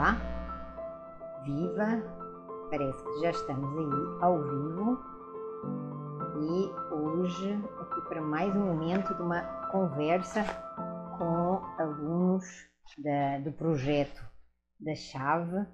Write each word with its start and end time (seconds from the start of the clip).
Olá, 0.00 0.16
viva! 1.44 2.02
Parece 2.70 3.04
que 3.04 3.20
já 3.20 3.32
estamos 3.32 3.68
aí 3.76 4.22
ao 4.22 4.42
vivo 4.42 4.98
e 6.40 6.94
hoje 6.94 7.52
aqui 7.82 8.08
para 8.08 8.22
mais 8.22 8.56
um 8.56 8.64
momento 8.64 9.14
de 9.14 9.20
uma 9.20 9.42
conversa 9.70 10.42
com 11.18 11.62
alunos 11.78 12.46
da, 12.96 13.40
do 13.40 13.52
projeto 13.52 14.24
da 14.80 14.94
Chave, 14.94 15.66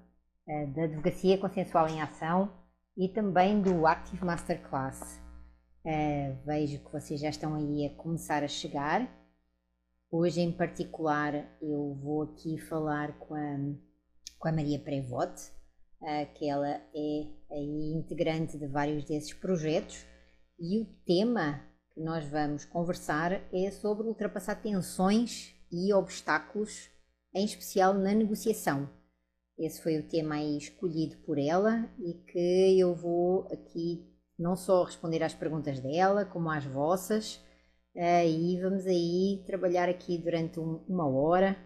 eh, 0.45 0.65
da 0.75 0.83
Advocacia 0.83 1.37
Consensual 1.37 1.87
em 1.87 2.01
Ação 2.01 2.51
e 2.97 3.07
também 3.07 3.61
do 3.61 3.87
Active 3.87 4.25
Masterclass. 4.25 5.21
Uh, 5.85 6.35
vejo 6.45 6.83
que 6.83 6.91
vocês 6.91 7.21
já 7.21 7.29
estão 7.29 7.55
aí 7.55 7.85
a 7.85 7.95
começar 7.95 8.43
a 8.43 8.47
chegar. 8.49 9.07
Hoje, 10.11 10.41
em 10.41 10.51
particular, 10.51 11.33
eu 11.61 11.97
vou 12.03 12.23
aqui 12.23 12.57
falar 12.57 13.17
com 13.19 13.33
a, 13.33 13.86
com 14.37 14.47
a 14.47 14.51
Maria 14.51 14.79
Prevote, 14.79 15.51
uh, 16.01 16.33
que 16.33 16.49
ela 16.49 16.81
é 16.93 17.61
integrante 17.95 18.57
de 18.57 18.67
vários 18.67 19.05
desses 19.05 19.33
projetos, 19.33 20.05
e 20.59 20.81
o 20.81 20.85
tema 21.05 21.61
que 21.93 22.01
nós 22.01 22.25
vamos 22.25 22.65
conversar 22.65 23.41
é 23.53 23.71
sobre 23.71 24.07
ultrapassar 24.07 24.55
tensões 24.55 25.55
e 25.71 25.93
obstáculos, 25.93 26.89
em 27.33 27.45
especial 27.45 27.93
na 27.93 28.13
negociação. 28.13 28.89
Esse 29.57 29.81
foi 29.81 29.97
o 29.97 30.07
tema 30.07 30.39
escolhido 30.41 31.17
por 31.25 31.39
ela 31.39 31.89
e 31.99 32.13
que 32.31 32.79
eu 32.79 32.93
vou 32.93 33.47
aqui 33.51 34.05
não 34.37 34.55
só 34.55 34.83
responder 34.83 35.23
às 35.23 35.33
perguntas 35.33 35.79
dela, 35.79 36.25
como 36.25 36.49
às 36.49 36.63
vossas. 36.63 37.37
Uh, 37.95 38.27
e 38.27 38.61
vamos 38.61 38.85
aí 38.85 39.43
trabalhar 39.47 39.89
aqui 39.89 40.19
durante 40.19 40.59
um, 40.59 40.83
uma 40.87 41.07
hora 41.07 41.57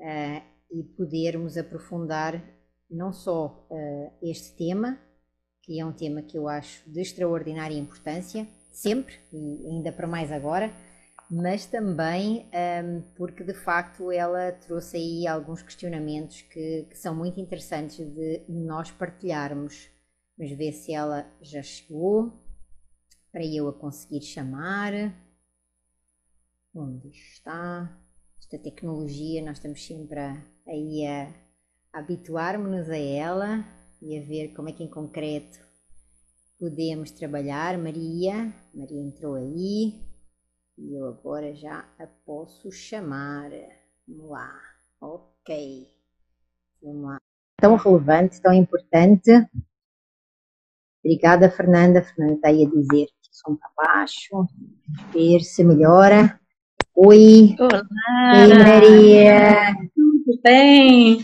uh, 0.00 0.53
e 0.74 0.82
podermos 0.82 1.56
aprofundar 1.56 2.42
não 2.90 3.12
só 3.12 3.66
uh, 3.70 4.12
este 4.22 4.56
tema, 4.56 4.98
que 5.62 5.80
é 5.80 5.86
um 5.86 5.92
tema 5.92 6.22
que 6.22 6.36
eu 6.36 6.48
acho 6.48 6.88
de 6.90 7.00
extraordinária 7.00 7.78
importância, 7.78 8.46
sempre 8.72 9.14
e 9.32 9.66
ainda 9.68 9.92
para 9.92 10.06
mais 10.06 10.30
agora, 10.30 10.70
mas 11.30 11.64
também 11.64 12.50
um, 12.84 13.00
porque 13.16 13.42
de 13.42 13.54
facto 13.54 14.10
ela 14.10 14.52
trouxe 14.52 14.96
aí 14.96 15.26
alguns 15.26 15.62
questionamentos 15.62 16.42
que, 16.42 16.86
que 16.90 16.98
são 16.98 17.14
muito 17.14 17.40
interessantes 17.40 17.96
de 17.96 18.44
nós 18.48 18.90
partilharmos 18.90 19.94
Vamos 20.36 20.52
ver 20.56 20.72
se 20.72 20.92
ela 20.92 21.32
já 21.40 21.62
chegou 21.62 22.32
para 23.30 23.44
eu 23.44 23.68
a 23.68 23.72
conseguir 23.72 24.20
chamar. 24.20 24.92
Onde 26.74 27.08
está? 27.08 27.96
Esta 28.36 28.58
tecnologia, 28.58 29.44
nós 29.44 29.58
estamos 29.58 29.86
sempre 29.86 30.18
a, 30.18 30.44
aí 30.66 31.06
a, 31.06 31.32
habituar-nos 31.92 32.88
a 32.90 32.96
ela 32.96 33.64
e 34.00 34.18
a 34.18 34.22
ver 34.22 34.54
como 34.54 34.68
é 34.68 34.72
que 34.72 34.82
em 34.82 34.90
concreto 34.90 35.58
podemos 36.58 37.10
trabalhar. 37.10 37.78
Maria, 37.78 38.52
Maria 38.74 39.00
entrou 39.00 39.34
aí 39.34 40.00
e 40.78 40.94
eu 40.98 41.06
agora 41.08 41.54
já 41.54 41.88
a 41.98 42.06
posso 42.26 42.70
chamar. 42.70 43.50
Vamos 44.06 44.30
lá, 44.30 44.52
ok. 45.00 45.88
Vamos 46.82 47.04
lá. 47.04 47.18
Tão 47.60 47.76
relevante, 47.76 48.40
tão 48.40 48.52
importante 48.52 49.30
Obrigada, 51.04 51.50
Fernanda. 51.50 52.02
Fernanda 52.02 52.36
está 52.36 52.48
aí 52.48 52.64
a 52.64 52.68
dizer 52.68 53.06
que 53.06 53.30
o 53.30 53.34
som 53.34 53.56
para 53.56 53.70
baixo. 53.76 54.46
Ver 55.12 55.40
se 55.40 55.62
melhora. 55.62 56.40
Oi. 56.96 57.54
Olá. 57.60 58.40
Oi, 58.40 58.58
Maria. 58.58 59.74
Tudo 60.24 60.40
bem? 60.42 61.18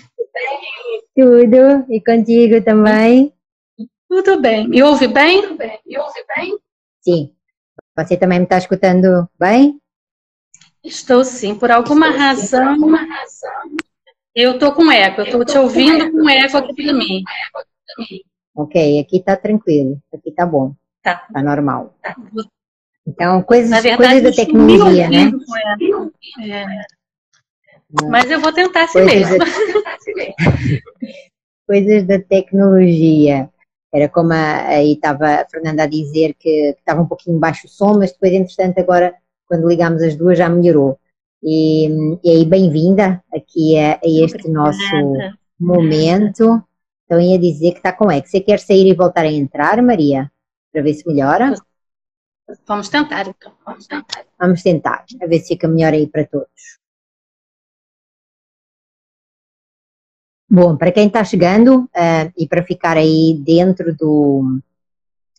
Tudo. 1.17 1.87
E 1.89 2.01
contigo 2.05 2.63
também? 2.63 3.33
Tudo 4.09 4.41
bem. 4.41 4.69
Me 4.69 4.83
ouve 4.83 5.09
bem? 5.09 5.57
Me 5.87 5.99
ouve 5.99 6.25
bem? 6.37 6.59
Sim. 7.01 7.35
Você 7.97 8.17
também 8.17 8.39
me 8.39 8.45
está 8.45 8.59
escutando 8.59 9.27
bem? 9.39 9.81
Estou 10.85 11.25
sim. 11.25 11.55
Por 11.55 11.71
alguma 11.71 12.11
razão, 12.11 12.77
eu 14.35 14.53
estou 14.53 14.73
com 14.73 14.91
eco. 14.91 15.23
Eu 15.23 15.25
estou 15.25 15.45
te 15.45 15.59
ouvindo 15.59 16.11
com 16.13 16.29
eco 16.29 16.59
aqui 16.59 16.75
para 16.75 16.93
mim. 16.93 17.23
Ok, 18.55 19.01
aqui 19.01 19.23
tá 19.23 19.37
tranquilo, 19.37 19.99
aqui 20.13 20.31
tá 20.33 20.45
bom. 20.45 20.75
Tá. 21.03 21.27
Tá 21.33 21.43
normal. 21.43 21.97
Tá. 22.03 22.15
Então, 23.07 23.43
coisas, 23.43 23.71
Na 23.71 23.81
verdade, 23.81 24.21
coisas 24.21 24.37
da 24.37 24.45
tecnologia, 24.45 25.09
né? 25.09 25.31
É. 26.43 27.00
Mas 28.09 28.31
eu 28.31 28.41
vou 28.41 28.53
tentar 28.53 28.85
assim 28.85 29.01
coisas 29.05 29.31
mesmo. 29.31 29.39
Da... 29.39 29.47
coisas 31.67 32.07
da 32.07 32.19
tecnologia. 32.21 33.49
Era 33.93 34.09
como 34.09 34.33
a, 34.33 34.69
aí 34.69 34.93
estava 34.93 35.27
a 35.27 35.49
Fernanda 35.49 35.83
a 35.83 35.87
dizer 35.87 36.35
que 36.39 36.75
estava 36.79 37.03
um 37.03 37.07
pouquinho 37.07 37.39
baixo 37.39 37.67
o 37.67 37.71
som, 37.71 37.99
mas 37.99 38.13
depois, 38.13 38.33
entretanto, 38.33 38.79
agora, 38.79 39.15
quando 39.47 39.69
ligámos 39.69 40.03
as 40.03 40.15
duas, 40.17 40.39
já 40.39 40.49
melhorou. 40.49 40.99
E, 41.43 41.89
e 42.23 42.31
aí, 42.31 42.45
bem-vinda 42.45 43.23
aqui 43.35 43.79
a, 43.79 43.95
a 43.95 44.01
este 44.05 44.37
Obrigada. 44.37 44.53
nosso 44.53 45.37
momento. 45.59 46.63
Então 47.05 47.21
ia 47.21 47.39
dizer 47.39 47.73
que 47.73 47.79
está 47.79 47.93
com 47.93 48.11
eco. 48.11 48.29
Você 48.29 48.41
quer 48.41 48.61
sair 48.61 48.87
e 48.87 48.95
voltar 48.95 49.23
a 49.23 49.33
entrar, 49.33 49.83
Maria? 49.83 50.31
Para 50.73 50.83
ver 50.83 50.95
se 50.95 51.05
melhora? 51.09 51.55
Vamos 52.67 52.89
tentar, 52.89 53.27
então. 53.27 53.53
Vamos 53.67 53.87
tentar. 53.87 54.25
Vamos 54.39 54.63
tentar, 54.63 55.05
a 55.21 55.27
ver 55.27 55.41
se 55.41 55.49
fica 55.49 55.67
melhor 55.67 55.93
aí 55.93 56.07
para 56.07 56.25
todos. 56.25 56.80
Bom, 60.53 60.77
para 60.77 60.91
quem 60.91 61.07
está 61.07 61.23
chegando 61.23 61.83
uh, 61.85 62.33
e 62.37 62.45
para 62.49 62.65
ficar 62.65 62.97
aí 62.97 63.41
dentro 63.47 63.95
do, 63.95 64.59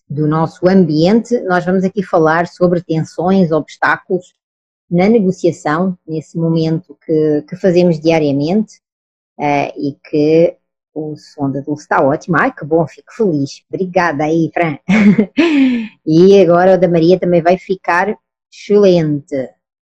do 0.10 0.26
nosso 0.26 0.70
ambiente, 0.70 1.38
nós 1.42 1.66
vamos 1.66 1.84
aqui 1.84 2.02
falar 2.02 2.48
sobre 2.48 2.82
tensões, 2.82 3.52
obstáculos 3.52 4.34
na 4.90 5.10
negociação, 5.10 5.98
nesse 6.08 6.38
momento 6.38 6.98
que, 7.06 7.42
que 7.42 7.58
fazemos 7.58 8.00
diariamente 8.00 8.78
uh, 9.38 9.74
e 9.78 9.98
que 10.10 10.56
o 10.94 11.18
som 11.18 11.52
da 11.52 11.60
Dulce 11.60 11.84
está 11.84 12.02
ótimo. 12.02 12.38
Ai, 12.38 12.54
que 12.54 12.64
bom, 12.64 12.88
fico 12.88 13.12
feliz. 13.14 13.66
Obrigada 13.70 14.24
aí, 14.24 14.50
Fran. 14.54 14.78
e 16.08 16.42
agora 16.42 16.76
o 16.76 16.80
da 16.80 16.88
Maria 16.88 17.20
também 17.20 17.42
vai 17.42 17.58
ficar 17.58 18.18
excelente. 18.50 19.36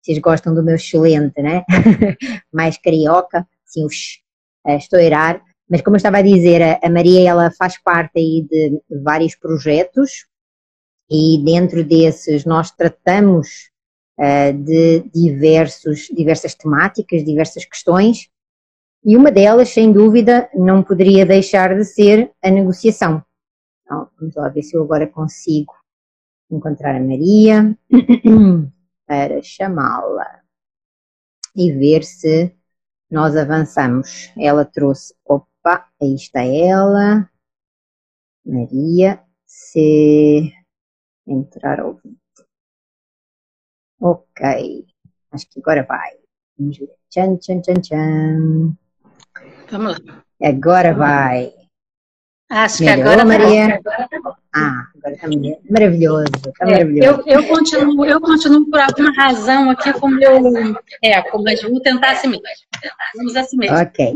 Vocês 0.02 0.18
gostam 0.18 0.54
do 0.54 0.62
meu 0.62 0.74
excelente, 0.74 1.40
né? 1.40 1.64
Mais 2.52 2.76
carioca, 2.76 3.48
sim, 3.64 3.86
os, 3.86 4.22
uh, 4.66 4.76
estou 4.76 4.98
a 4.98 5.02
irar. 5.02 5.42
Mas 5.68 5.80
como 5.80 5.96
eu 5.96 5.98
estava 5.98 6.18
a 6.18 6.22
dizer, 6.22 6.78
a 6.82 6.90
Maria 6.90 7.28
ela 7.28 7.50
faz 7.50 7.80
parte 7.82 8.18
aí 8.18 8.46
de 8.48 8.80
vários 9.02 9.34
projetos 9.34 10.26
e 11.10 11.42
dentro 11.42 11.82
desses 11.82 12.44
nós 12.44 12.70
tratamos 12.70 13.70
uh, 14.18 14.52
de 14.52 15.00
diversos, 15.14 16.08
diversas 16.14 16.54
temáticas, 16.54 17.24
diversas 17.24 17.64
questões 17.64 18.28
e 19.04 19.18
uma 19.18 19.30
delas, 19.30 19.68
sem 19.68 19.92
dúvida, 19.92 20.48
não 20.54 20.82
poderia 20.82 21.26
deixar 21.26 21.76
de 21.76 21.84
ser 21.84 22.32
a 22.42 22.50
negociação. 22.50 23.22
Então, 23.82 24.08
vamos 24.18 24.34
lá 24.34 24.48
ver 24.48 24.62
se 24.62 24.74
eu 24.74 24.82
agora 24.82 25.06
consigo 25.06 25.74
encontrar 26.50 26.96
a 26.96 27.00
Maria 27.00 27.76
para 29.06 29.42
chamá-la 29.42 30.40
e 31.54 31.70
ver 31.70 32.02
se 32.02 32.50
nós 33.10 33.36
avançamos. 33.36 34.32
Ela 34.38 34.64
trouxe, 34.64 35.14
opa, 35.24 35.88
aí 36.00 36.14
está 36.14 36.44
ela, 36.44 37.28
Maria, 38.44 39.22
se 39.46 40.52
entrar 41.26 41.80
ao 41.80 41.94
vivo. 41.94 42.16
Ok, 44.00 44.86
acho 45.32 45.48
que 45.48 45.60
agora 45.60 45.82
vai. 45.84 46.12
Vamos 46.58 46.76
ver. 46.78 46.90
Tchan, 47.08 47.36
tchan, 47.38 47.60
tchan, 47.62 47.80
tchan. 47.80 48.76
Vamos 49.70 49.98
lá. 50.00 50.24
Agora 50.42 50.92
vai. 50.92 51.63
Acho 52.50 52.78
que 52.78 52.88
agora 52.88 53.18
tá 53.18 53.24
Maria. 53.24 53.80
Tá 53.82 54.08
ah, 54.54 54.86
agora 54.96 55.14
está 55.14 55.28
maravilhoso, 55.68 56.24
está 56.46 56.66
é, 56.66 56.70
maravilhoso. 56.70 57.22
Eu, 57.26 57.40
eu, 57.40 57.48
continuo, 57.48 58.04
eu 58.04 58.20
continuo 58.20 58.70
por 58.70 58.80
alguma 58.80 59.12
razão 59.12 59.70
aqui 59.70 59.92
com 59.94 60.06
o 60.06 60.10
meu 60.10 60.76
eco, 61.02 61.42
mas 61.42 61.62
vou 61.62 61.80
tentar 61.80 62.12
assim 62.12 62.28
mesmo. 62.28 62.44
Vamos 63.16 63.34
assim 63.34 63.56
mesmo. 63.56 63.76
Ok. 63.76 64.14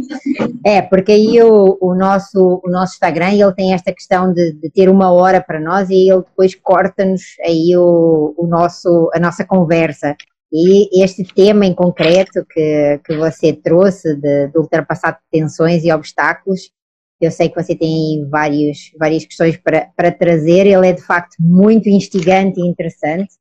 É, 0.65 0.83
porque 0.83 1.13
aí 1.13 1.43
o, 1.43 1.79
o, 1.81 1.95
nosso, 1.95 2.61
o 2.65 2.71
nosso 2.71 2.95
Instagram, 2.95 3.33
ele 3.33 3.53
tem 3.55 3.73
esta 3.73 3.93
questão 3.93 4.33
de, 4.33 4.53
de 4.53 4.71
ter 4.71 4.89
uma 4.89 5.11
hora 5.11 5.41
para 5.41 5.59
nós 5.59 5.89
e 5.91 6.09
ele 6.09 6.23
depois 6.23 6.55
corta-nos 6.55 7.23
aí 7.45 7.77
o, 7.77 8.35
o 8.37 8.47
nosso, 8.47 9.11
a 9.15 9.19
nossa 9.19 9.45
conversa. 9.45 10.15
E 10.53 11.03
este 11.03 11.25
tema 11.25 11.67
em 11.67 11.75
concreto 11.75 12.45
que, 12.49 13.01
que 13.05 13.17
você 13.17 13.53
trouxe 13.53 14.15
de, 14.15 14.49
de 14.49 14.59
ultrapassar 14.59 15.19
tensões 15.31 15.85
e 15.85 15.93
obstáculos, 15.93 16.71
eu 17.21 17.31
sei 17.31 17.49
que 17.49 17.61
você 17.61 17.75
tem 17.75 18.27
vários, 18.29 18.93
várias 18.99 19.25
questões 19.25 19.57
para, 19.57 19.89
para 19.97 20.13
trazer, 20.13 20.67
ele 20.67 20.87
é 20.87 20.93
de 20.93 21.03
facto 21.03 21.37
muito 21.41 21.89
instigante 21.89 22.61
e 22.61 22.67
interessante. 22.67 23.35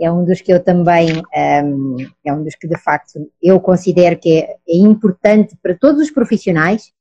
É 0.00 0.10
um 0.10 0.24
dos 0.24 0.40
que 0.40 0.52
eu 0.52 0.62
também, 0.62 1.22
um, 1.64 1.96
é 2.24 2.32
um 2.32 2.42
dos 2.42 2.54
que 2.56 2.66
de 2.66 2.76
facto 2.76 3.30
eu 3.40 3.60
considero 3.60 4.18
que 4.18 4.38
é, 4.38 4.56
é 4.68 4.76
importante 4.76 5.56
para 5.62 5.74
todos 5.74 6.02
os 6.02 6.10
profissionais 6.10 6.92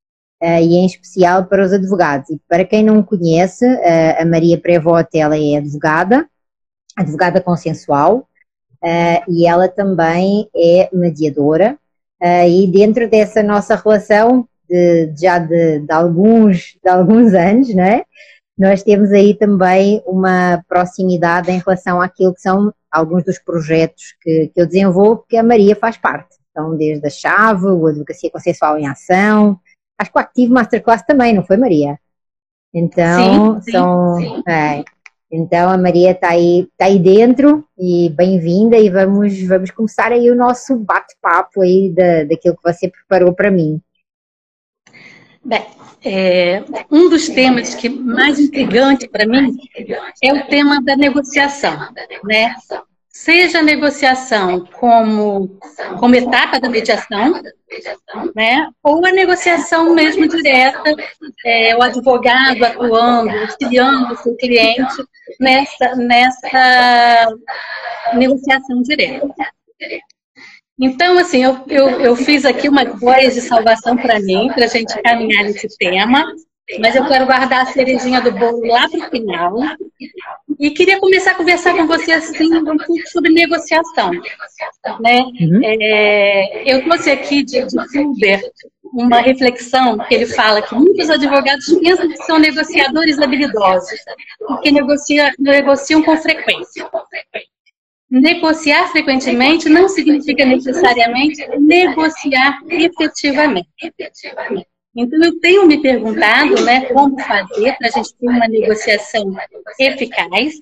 e 0.41 0.75
em 0.75 0.85
especial 0.85 1.45
para 1.45 1.63
os 1.63 1.71
advogados. 1.71 2.29
E 2.29 2.39
para 2.49 2.65
quem 2.65 2.83
não 2.83 3.01
conhece, 3.01 3.65
a 3.65 4.25
Maria 4.25 4.59
Prevote, 4.59 5.17
ela 5.17 5.37
é 5.37 5.55
advogada, 5.55 6.27
advogada 6.97 7.39
consensual, 7.39 8.27
e 9.29 9.47
ela 9.47 9.69
também 9.69 10.49
é 10.53 10.89
mediadora, 10.91 11.79
e 12.21 12.67
dentro 12.67 13.09
dessa 13.09 13.41
nossa 13.41 13.73
relação, 13.75 14.45
de, 14.69 15.13
já 15.19 15.39
de, 15.39 15.79
de, 15.79 15.91
alguns, 15.91 16.77
de 16.83 16.89
alguns 16.89 17.33
anos, 17.35 17.73
não 17.73 17.83
é? 17.83 18.03
nós 18.57 18.83
temos 18.83 19.11
aí 19.11 19.33
também 19.33 20.01
uma 20.05 20.63
proximidade 20.67 21.51
em 21.51 21.57
relação 21.57 21.99
àquilo 21.99 22.33
que 22.33 22.41
são 22.41 22.71
alguns 22.91 23.23
dos 23.23 23.39
projetos 23.39 24.15
que, 24.21 24.51
que 24.53 24.61
eu 24.61 24.67
desenvolvo, 24.67 25.25
que 25.27 25.37
a 25.37 25.43
Maria 25.43 25.75
faz 25.75 25.97
parte. 25.97 26.37
Então, 26.51 26.77
desde 26.77 27.05
a 27.05 27.09
Chave, 27.09 27.65
o 27.65 27.87
Advocacia 27.87 28.29
Consensual 28.29 28.77
em 28.77 28.87
Ação, 28.87 29.59
acho 29.97 30.11
que 30.11 30.17
o 30.17 30.21
Activo 30.21 30.53
Masterclass 30.53 31.01
também, 31.01 31.33
não 31.33 31.43
foi, 31.43 31.57
Maria? 31.57 31.97
Então, 32.71 33.59
sim, 33.61 33.71
são. 33.71 34.17
Sim. 34.17 34.43
É, 34.47 34.83
então, 35.31 35.71
a 35.71 35.77
Maria 35.77 36.11
está 36.11 36.29
aí, 36.29 36.67
tá 36.77 36.85
aí 36.85 36.99
dentro 36.99 37.65
e 37.75 38.11
bem-vinda 38.11 38.77
e 38.77 38.87
vamos, 38.87 39.41
vamos 39.47 39.71
começar 39.71 40.11
aí 40.11 40.29
o 40.29 40.35
nosso 40.35 40.77
bate-papo 40.77 41.61
aí 41.61 41.89
da, 41.89 42.23
daquilo 42.25 42.55
que 42.55 42.71
você 42.71 42.87
preparou 42.87 43.33
para 43.33 43.49
mim. 43.49 43.81
Bem, 45.45 45.65
é, 46.05 46.63
um 46.89 47.09
dos 47.09 47.27
temas 47.27 47.75
que 47.75 47.89
mais 47.89 48.39
intrigante 48.39 49.09
para 49.09 49.25
mim 49.25 49.57
é 50.21 50.33
o 50.33 50.47
tema 50.47 50.81
da 50.81 50.95
negociação, 50.95 51.77
né? 52.23 52.55
Seja 53.09 53.59
a 53.59 53.63
negociação 53.63 54.65
como, 54.79 55.59
como 55.99 56.15
etapa 56.15 56.59
da 56.59 56.69
mediação, 56.69 57.41
né? 58.33 58.69
Ou 58.81 59.05
a 59.05 59.11
negociação 59.11 59.93
mesmo 59.93 60.27
direta, 60.27 60.95
é, 61.45 61.75
o 61.75 61.81
advogado 61.81 62.63
atuando, 62.63 63.37
auxiliando 63.37 64.13
o 64.13 64.17
seu 64.17 64.35
cliente 64.37 65.03
nessa, 65.39 65.95
nessa 65.95 67.35
negociação 68.13 68.81
direta. 68.81 69.27
Então, 70.79 71.17
assim, 71.17 71.43
eu, 71.43 71.59
eu, 71.67 71.89
eu 72.01 72.15
fiz 72.15 72.45
aqui 72.45 72.67
uma 72.67 72.83
voz 72.85 73.35
de 73.35 73.41
salvação 73.41 73.95
para 73.95 74.19
mim, 74.19 74.49
para 74.53 74.65
a 74.65 74.67
gente 74.67 74.99
caminhar 75.01 75.43
nesse 75.43 75.67
tema, 75.77 76.25
mas 76.79 76.95
eu 76.95 77.05
quero 77.05 77.25
guardar 77.25 77.63
a 77.63 77.65
cerejinha 77.65 78.21
do 78.21 78.31
bolo 78.31 78.65
lá 78.65 78.89
para 78.89 78.99
o 78.99 79.09
final. 79.09 79.53
E 80.59 80.71
queria 80.71 80.99
começar 80.99 81.31
a 81.31 81.35
conversar 81.35 81.75
com 81.75 81.85
você 81.85 82.13
assim, 82.13 82.53
um 82.55 82.77
pouco 82.77 83.07
sobre 83.07 83.31
negociação. 83.31 84.11
Né? 84.99 85.21
Uhum. 85.41 85.61
É, 85.63 86.63
eu 86.73 86.83
trouxe 86.83 87.11
aqui 87.11 87.43
de, 87.43 87.65
de 87.65 87.89
Fulber 87.91 88.41
uma 88.93 89.19
reflexão 89.19 89.97
que 89.97 90.13
ele 90.13 90.27
fala 90.27 90.61
que 90.61 90.75
muitos 90.75 91.09
advogados 91.09 91.65
pensam 91.79 92.07
que 92.07 92.17
são 92.23 92.37
negociadores 92.37 93.19
habilidosos, 93.19 93.99
porque 94.47 94.71
negocia, 94.71 95.33
negociam 95.39 96.03
com 96.03 96.15
frequência. 96.17 96.87
Negociar 98.13 98.89
frequentemente 98.91 99.67
não 99.67 99.89
significa 99.89 100.45
necessariamente 100.45 101.47
negociar 101.57 102.59
efetivamente. 102.69 103.67
Então, 104.95 105.19
eu 105.23 105.39
tenho 105.39 105.65
me 105.65 105.81
perguntado 105.81 106.63
né, 106.63 106.85
como 106.93 107.19
fazer 107.19 107.75
para 107.75 107.87
a 107.87 107.89
gente 107.89 108.13
ter 108.13 108.29
uma 108.29 108.47
negociação 108.47 109.35
eficaz. 109.79 110.61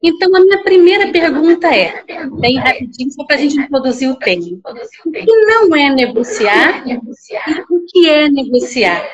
Então, 0.00 0.36
a 0.36 0.40
minha 0.40 0.62
primeira 0.62 1.10
pergunta 1.10 1.74
é, 1.74 2.04
bem 2.38 2.56
rapidinho, 2.58 3.10
só 3.10 3.24
para 3.24 3.34
a 3.34 3.40
gente 3.40 3.58
introduzir 3.58 4.08
o 4.08 4.14
tema. 4.14 4.60
O 5.04 5.10
que 5.10 5.26
não 5.26 5.74
é 5.74 5.90
negociar 5.90 6.84
e 6.86 6.94
o 6.94 7.84
que 7.88 8.08
é 8.08 8.28
negociar? 8.28 9.04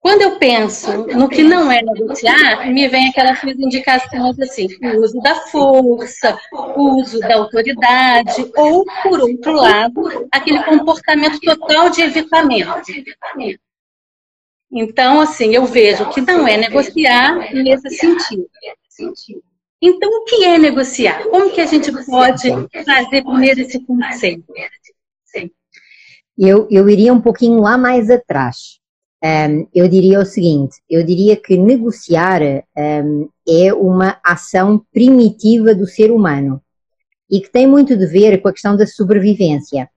Quando 0.00 0.22
eu 0.22 0.38
penso 0.38 1.06
no 1.08 1.28
que 1.28 1.42
não 1.42 1.70
é 1.70 1.82
negociar, 1.82 2.66
me 2.72 2.86
vem 2.88 3.08
aquelas 3.08 3.42
indicações 3.42 4.38
assim, 4.38 4.68
o 4.80 5.00
uso 5.00 5.20
da 5.20 5.34
força, 5.34 6.38
o 6.52 7.00
uso 7.00 7.18
da 7.20 7.36
autoridade, 7.36 8.50
ou, 8.56 8.84
por 9.02 9.20
outro 9.20 9.52
lado, 9.52 10.28
aquele 10.30 10.62
comportamento 10.62 11.40
total 11.40 11.90
de 11.90 12.02
evitamento. 12.02 12.82
Então, 14.70 15.20
assim, 15.20 15.54
eu 15.54 15.64
vejo 15.64 16.08
que 16.10 16.20
não 16.20 16.46
é 16.46 16.56
negociar 16.56 17.52
nesse 17.52 17.90
sentido. 17.90 18.48
Então, 19.80 20.08
o 20.08 20.24
que 20.24 20.44
é 20.44 20.58
negociar? 20.58 21.22
Como 21.24 21.52
que 21.52 21.60
a 21.60 21.66
gente 21.66 21.90
pode 22.06 22.48
fazer 22.84 23.24
primeiro 23.24 23.60
esse 23.60 23.84
conceito? 23.84 24.44
Eu, 26.38 26.68
eu 26.70 26.88
iria 26.88 27.12
um 27.12 27.20
pouquinho 27.20 27.60
lá 27.60 27.78
mais 27.78 28.10
atrás. 28.10 28.75
Um, 29.24 29.66
eu 29.74 29.88
diria 29.88 30.20
o 30.20 30.26
seguinte: 30.26 30.76
eu 30.88 31.02
diria 31.02 31.36
que 31.36 31.56
negociar 31.56 32.42
um, 32.76 33.28
é 33.48 33.72
uma 33.72 34.20
ação 34.24 34.84
primitiva 34.92 35.74
do 35.74 35.86
ser 35.86 36.10
humano 36.10 36.62
e 37.30 37.40
que 37.40 37.50
tem 37.50 37.66
muito 37.66 37.96
de 37.96 38.06
ver 38.06 38.40
com 38.40 38.48
a 38.48 38.52
questão 38.52 38.76
da 38.76 38.86
sobrevivência. 38.86 39.88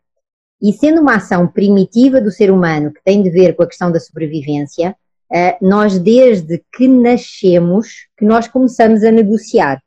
E 0.61 0.73
sendo 0.73 1.01
uma 1.01 1.15
ação 1.15 1.47
primitiva 1.47 2.19
do 2.19 2.31
ser 2.31 2.51
humano 2.51 2.91
que 2.93 3.03
tem 3.03 3.21
de 3.21 3.29
ver 3.29 3.55
com 3.55 3.63
a 3.63 3.67
questão 3.67 3.91
da 3.91 3.99
sobrevivência, 3.99 4.95
uh, 5.31 5.65
nós 5.65 5.99
desde 5.99 6.63
que 6.73 6.87
nascemos 6.87 8.07
que 8.17 8.25
nós 8.25 8.47
começamos 8.47 9.03
a 9.03 9.11
negociar. 9.11 9.81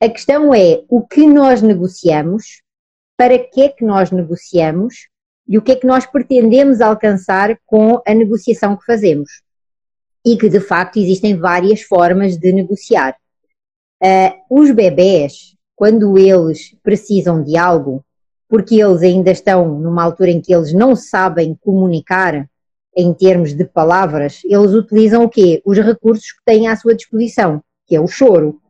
A 0.00 0.08
questão 0.08 0.52
é 0.52 0.82
o 0.88 1.06
que 1.06 1.26
nós 1.26 1.62
negociamos, 1.62 2.60
para 3.16 3.38
que 3.38 3.62
é 3.62 3.68
que 3.68 3.84
nós 3.84 4.10
negociamos 4.10 5.08
e 5.46 5.58
o 5.58 5.62
que 5.62 5.72
é 5.72 5.76
que 5.76 5.86
nós 5.86 6.06
pretendemos 6.06 6.80
alcançar 6.80 7.58
com 7.66 8.00
a 8.06 8.14
negociação 8.14 8.76
que 8.76 8.84
fazemos. 8.84 9.42
E 10.24 10.36
que, 10.36 10.48
de 10.48 10.60
facto, 10.60 10.98
existem 10.98 11.36
várias 11.36 11.82
formas 11.82 12.36
de 12.36 12.52
negociar. 12.52 13.16
Uh, 14.02 14.60
os 14.60 14.70
bebés, 14.70 15.56
quando 15.74 16.16
eles 16.16 16.76
precisam 16.82 17.42
de 17.42 17.56
algo, 17.56 18.04
porque 18.48 18.80
eles 18.80 19.02
ainda 19.02 19.30
estão 19.30 19.78
numa 19.78 20.04
altura 20.04 20.30
em 20.30 20.40
que 20.40 20.54
eles 20.54 20.72
não 20.72 20.94
sabem 20.94 21.56
comunicar 21.60 22.48
em 22.96 23.12
termos 23.14 23.54
de 23.54 23.64
palavras, 23.64 24.42
eles 24.44 24.72
utilizam 24.72 25.24
o 25.24 25.28
quê? 25.28 25.62
Os 25.64 25.78
recursos 25.78 26.30
que 26.32 26.44
têm 26.44 26.68
à 26.68 26.76
sua 26.76 26.94
disposição, 26.94 27.62
que 27.86 27.96
é 27.96 28.00
o 28.00 28.06
choro. 28.06 28.60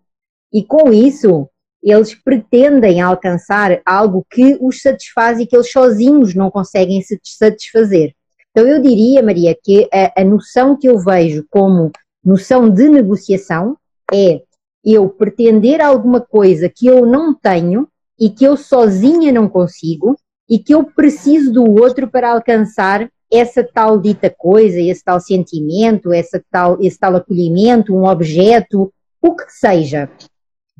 E 0.52 0.64
com 0.64 0.92
isso, 0.92 1.48
eles 1.82 2.14
pretendem 2.14 3.00
alcançar 3.00 3.80
algo 3.84 4.24
que 4.30 4.56
os 4.60 4.80
satisfaz 4.80 5.40
e 5.40 5.46
que 5.46 5.56
eles 5.56 5.70
sozinhos 5.70 6.34
não 6.34 6.50
conseguem 6.50 7.02
se 7.02 7.18
satisfazer. 7.24 8.14
Então 8.50 8.68
eu 8.68 8.80
diria, 8.80 9.22
Maria, 9.22 9.56
que 9.60 9.88
a, 9.92 10.20
a 10.20 10.24
noção 10.24 10.76
que 10.76 10.88
eu 10.88 10.98
vejo 10.98 11.44
como 11.50 11.90
noção 12.24 12.70
de 12.70 12.88
negociação 12.88 13.76
é 14.12 14.42
eu 14.84 15.08
pretender 15.08 15.80
alguma 15.80 16.20
coisa 16.20 16.68
que 16.68 16.86
eu 16.86 17.06
não 17.06 17.34
tenho 17.34 17.88
e 18.18 18.28
que 18.30 18.44
eu 18.44 18.56
sozinha 18.56 19.32
não 19.32 19.48
consigo 19.48 20.16
e 20.48 20.58
que 20.58 20.74
eu 20.74 20.84
preciso 20.84 21.52
do 21.52 21.64
outro 21.64 22.08
para 22.08 22.32
alcançar 22.32 23.08
essa 23.32 23.64
tal 23.64 23.98
dita 23.98 24.28
coisa, 24.28 24.78
esse 24.78 25.02
tal 25.02 25.18
sentimento, 25.18 26.12
essa 26.12 26.42
tal, 26.50 26.78
esse 26.82 26.98
tal 26.98 27.16
acolhimento, 27.16 27.94
um 27.94 28.04
objeto, 28.04 28.92
o 29.22 29.34
que 29.34 29.50
seja. 29.50 30.10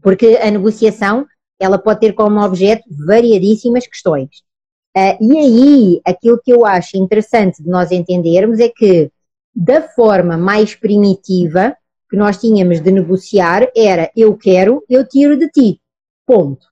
Porque 0.03 0.39
a 0.43 0.51
negociação, 0.51 1.27
ela 1.61 1.79
pode 1.79 2.01
ter 2.01 2.13
como 2.13 2.41
objeto 2.41 2.83
variadíssimas 3.07 3.87
questões. 3.87 4.29
Uh, 4.97 5.17
e 5.21 5.39
aí, 5.39 6.01
aquilo 6.05 6.41
que 6.43 6.53
eu 6.53 6.67
acho 6.67 6.97
interessante 6.97 7.63
de 7.63 7.69
nós 7.69 7.91
entendermos 7.91 8.59
é 8.59 8.69
que, 8.69 9.11
da 9.55 9.83
forma 9.83 10.37
mais 10.37 10.75
primitiva 10.75 11.75
que 12.11 12.17
nós 12.17 12.39
tínhamos 12.39 12.81
de 12.81 12.91
negociar, 12.91 13.71
era 13.75 14.11
eu 14.15 14.37
quero, 14.37 14.85
eu 14.89 15.09
tiro 15.09 15.39
de 15.39 15.49
ti. 15.49 15.81
Ponto. 16.27 16.67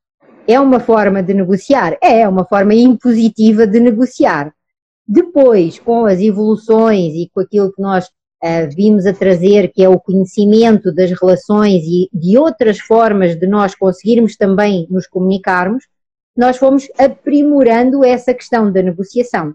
É 0.46 0.60
uma 0.60 0.80
forma 0.80 1.22
de 1.22 1.32
negociar? 1.32 1.96
É, 2.02 2.20
é 2.20 2.28
uma 2.28 2.44
forma 2.44 2.74
impositiva 2.74 3.66
de 3.66 3.80
negociar. 3.80 4.52
Depois, 5.06 5.78
com 5.78 6.04
as 6.04 6.20
evoluções 6.20 7.14
e 7.14 7.30
com 7.32 7.40
aquilo 7.40 7.72
que 7.72 7.80
nós 7.80 8.10
uh, 8.42 8.74
vimos 8.74 9.06
a 9.06 9.12
trazer, 9.12 9.72
que 9.72 9.82
é 9.82 9.88
o 9.88 10.00
conhecimento 10.00 10.92
das 10.92 11.10
relações 11.10 11.82
e 11.84 12.08
de 12.12 12.38
outras 12.38 12.78
formas 12.78 13.36
de 13.36 13.46
nós 13.46 13.74
conseguirmos 13.74 14.36
também 14.36 14.86
nos 14.90 15.06
comunicarmos, 15.06 15.84
nós 16.36 16.56
fomos 16.56 16.88
aprimorando 16.98 18.04
essa 18.04 18.32
questão 18.32 18.72
da 18.72 18.82
negociação. 18.82 19.50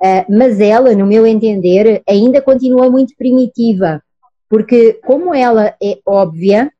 Uh, 0.00 0.24
mas 0.28 0.60
ela, 0.60 0.94
no 0.94 1.06
meu 1.06 1.26
entender, 1.26 2.02
ainda 2.06 2.42
continua 2.42 2.90
muito 2.90 3.14
primitiva, 3.16 4.02
porque 4.48 4.94
como 5.04 5.34
ela 5.34 5.74
é 5.82 5.98
óbvia 6.04 6.70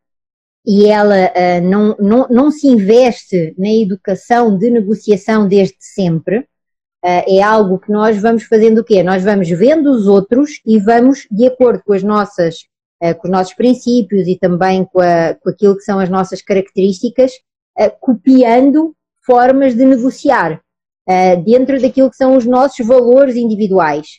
e 0.67 0.87
ela 0.87 1.27
uh, 1.27 1.65
não, 1.65 1.97
não, 1.99 2.27
não 2.29 2.51
se 2.51 2.67
investe 2.67 3.55
na 3.57 3.73
educação 3.73 4.59
de 4.59 4.69
negociação 4.69 5.49
desde 5.49 5.77
sempre, 5.81 6.47
é 7.05 7.43
algo 7.43 7.79
que 7.79 7.91
nós 7.91 8.21
vamos 8.21 8.45
fazendo 8.45 8.79
o 8.79 8.85
quê? 8.85 9.03
Nós 9.03 9.23
vamos 9.23 9.49
vendo 9.49 9.91
os 9.91 10.07
outros 10.07 10.61
e 10.67 10.79
vamos, 10.79 11.27
de 11.31 11.47
acordo 11.47 11.83
com 11.85 11.93
as 11.93 12.03
nossas, 12.03 12.67
eh, 13.01 13.15
com 13.15 13.29
os 13.29 13.33
nossos 13.33 13.55
princípios 13.55 14.27
e 14.27 14.37
também 14.37 14.85
com, 14.85 15.01
a, 15.01 15.35
com 15.35 15.51
aquilo 15.51 15.77
que 15.77 15.83
são 15.83 15.99
as 15.99 16.09
nossas 16.09 16.43
características, 16.43 17.33
eh, 17.79 17.91
copiando 17.91 18.95
formas 19.25 19.75
de 19.75 19.85
negociar. 19.85 20.61
dentro 21.45 21.81
daquilo 21.81 22.11
que 22.11 22.17
são 22.17 22.37
os 22.37 22.45
nossos 22.45 22.85
valores 22.85 23.37
individuais. 23.37 24.19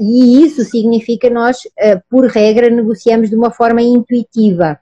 E 0.00 0.42
isso 0.44 0.64
significa 0.64 1.30
nós, 1.30 1.58
por 2.10 2.26
regra, 2.26 2.68
negociamos 2.68 3.30
de 3.30 3.36
uma 3.36 3.52
forma 3.52 3.80
intuitiva. 3.80 4.76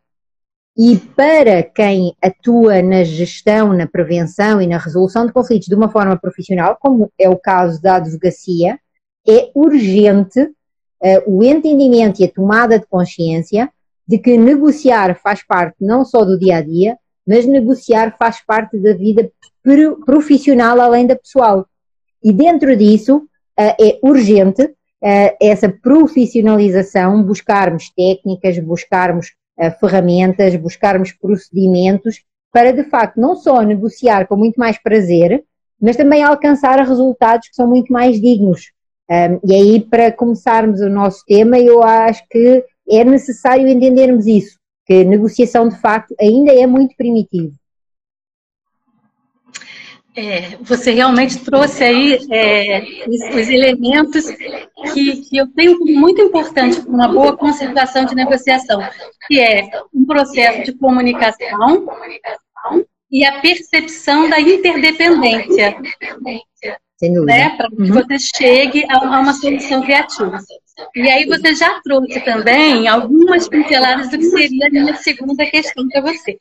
E 0.76 0.96
para 0.96 1.62
quem 1.62 2.16
atua 2.20 2.82
na 2.82 3.04
gestão, 3.04 3.72
na 3.72 3.86
prevenção 3.86 4.60
e 4.60 4.66
na 4.66 4.76
resolução 4.76 5.24
de 5.24 5.32
conflitos 5.32 5.68
de 5.68 5.74
uma 5.74 5.88
forma 5.88 6.18
profissional, 6.18 6.76
como 6.80 7.12
é 7.16 7.28
o 7.28 7.38
caso 7.38 7.80
da 7.80 7.96
advocacia, 7.96 8.78
é 9.26 9.50
urgente 9.54 10.40
uh, 10.40 11.22
o 11.26 11.44
entendimento 11.44 12.20
e 12.20 12.24
a 12.24 12.30
tomada 12.30 12.78
de 12.78 12.86
consciência 12.86 13.70
de 14.06 14.18
que 14.18 14.36
negociar 14.36 15.16
faz 15.22 15.44
parte 15.46 15.76
não 15.80 16.04
só 16.04 16.24
do 16.24 16.36
dia 16.36 16.56
a 16.56 16.60
dia, 16.60 16.98
mas 17.24 17.46
negociar 17.46 18.16
faz 18.18 18.44
parte 18.44 18.76
da 18.76 18.92
vida 18.94 19.30
profissional 20.04 20.80
além 20.80 21.06
da 21.06 21.14
pessoal. 21.14 21.66
E 22.22 22.32
dentro 22.32 22.76
disso 22.76 23.18
uh, 23.18 23.22
é 23.56 24.00
urgente 24.02 24.64
uh, 24.64 25.36
essa 25.40 25.68
profissionalização, 25.68 27.22
buscarmos 27.22 27.90
técnicas, 27.90 28.58
buscarmos 28.58 29.28
ferramentas, 29.80 30.56
buscarmos 30.56 31.12
procedimentos 31.12 32.22
para 32.52 32.72
de 32.72 32.84
facto 32.84 33.20
não 33.20 33.34
só 33.36 33.62
negociar 33.62 34.26
com 34.26 34.36
muito 34.36 34.56
mais 34.56 34.80
prazer, 34.80 35.44
mas 35.80 35.96
também 35.96 36.22
alcançar 36.22 36.78
resultados 36.86 37.48
que 37.48 37.54
são 37.54 37.66
muito 37.68 37.92
mais 37.92 38.20
dignos. 38.20 38.72
E 39.44 39.54
aí, 39.54 39.80
para 39.80 40.12
começarmos 40.12 40.80
o 40.80 40.88
nosso 40.88 41.24
tema, 41.26 41.58
eu 41.58 41.82
acho 41.82 42.24
que 42.30 42.64
é 42.88 43.04
necessário 43.04 43.66
entendermos 43.66 44.26
isso, 44.26 44.56
que 44.86 45.04
negociação 45.04 45.68
de 45.68 45.80
facto 45.80 46.14
ainda 46.20 46.52
é 46.52 46.66
muito 46.66 46.94
primitivo. 46.96 47.52
É, 50.16 50.56
você 50.60 50.92
realmente 50.92 51.38
trouxe 51.40 51.82
aí 51.82 52.18
é, 52.30 52.82
os, 53.08 53.34
os, 53.34 53.48
elementos 53.48 54.26
que, 54.92 55.22
que 55.22 55.36
eu 55.36 55.48
tenho 55.48 55.76
como 55.76 55.92
muito 55.92 56.22
importante 56.22 56.80
para 56.80 56.92
uma 56.92 57.08
boa 57.08 57.36
concentração 57.36 58.04
de 58.04 58.14
negociação, 58.14 58.80
que 59.26 59.40
é 59.40 59.68
um 59.92 60.06
processo 60.06 60.62
de 60.62 60.72
comunicação 60.78 61.88
e 63.10 63.24
a 63.24 63.40
percepção 63.40 64.30
da 64.30 64.40
interdependência. 64.40 65.76
Sem 66.96 67.12
dúvida. 67.12 67.32
Né, 67.32 67.56
para 67.56 67.68
que 67.68 67.82
uhum. 67.82 67.92
você 67.92 68.18
chegue 68.18 68.84
a 68.88 68.98
uma 69.20 69.32
solução 69.32 69.82
criativa. 69.82 70.38
E 70.96 71.08
aí 71.08 71.24
você 71.26 71.54
já 71.54 71.80
trouxe 71.82 72.20
também 72.20 72.88
algumas 72.88 73.48
pinceladas 73.48 74.10
do 74.10 74.18
que 74.18 74.24
seria 74.24 74.66
a 74.66 74.70
minha 74.70 74.94
segunda 74.96 75.46
questão 75.46 75.86
para 75.88 76.00
você. 76.00 76.36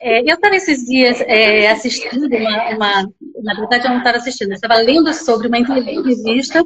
É, 0.00 0.20
eu 0.20 0.34
estava 0.34 0.56
esses 0.56 0.84
dias 0.84 1.20
é, 1.22 1.68
assistindo 1.68 2.26
uma, 2.26 2.70
uma, 2.70 3.08
Na 3.42 3.54
verdade, 3.54 3.86
eu 3.86 3.90
não 3.90 3.98
estava 3.98 4.16
assistindo, 4.16 4.50
eu 4.50 4.54
estava 4.54 4.76
lendo 4.76 5.12
sobre 5.14 5.46
uma 5.48 5.58
entrevista 5.58 6.62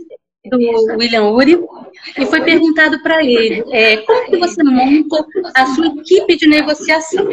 do 0.49 0.59
William 0.97 1.31
Uri, 1.31 1.59
e 2.17 2.26
foi 2.26 2.40
perguntado 2.43 3.02
para 3.02 3.23
ele 3.25 3.64
é, 3.71 3.99
como 3.99 4.26
que 4.26 4.37
você 4.37 4.62
monta 4.62 5.25
a 5.55 5.67
sua 5.67 5.87
equipe 5.87 6.37
de 6.37 6.47
negociação. 6.47 7.28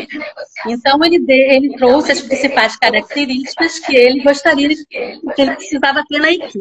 Então, 0.68 1.04
ele, 1.04 1.20
de, 1.20 1.34
ele 1.34 1.76
trouxe 1.78 2.12
as 2.12 2.22
principais 2.22 2.76
características 2.78 3.80
que 3.80 3.96
ele 3.96 4.24
gostaria, 4.24 4.70
que 4.70 5.42
ele 5.42 5.56
precisava 5.56 6.04
ter 6.08 6.20
na 6.20 6.32
equipe. 6.32 6.60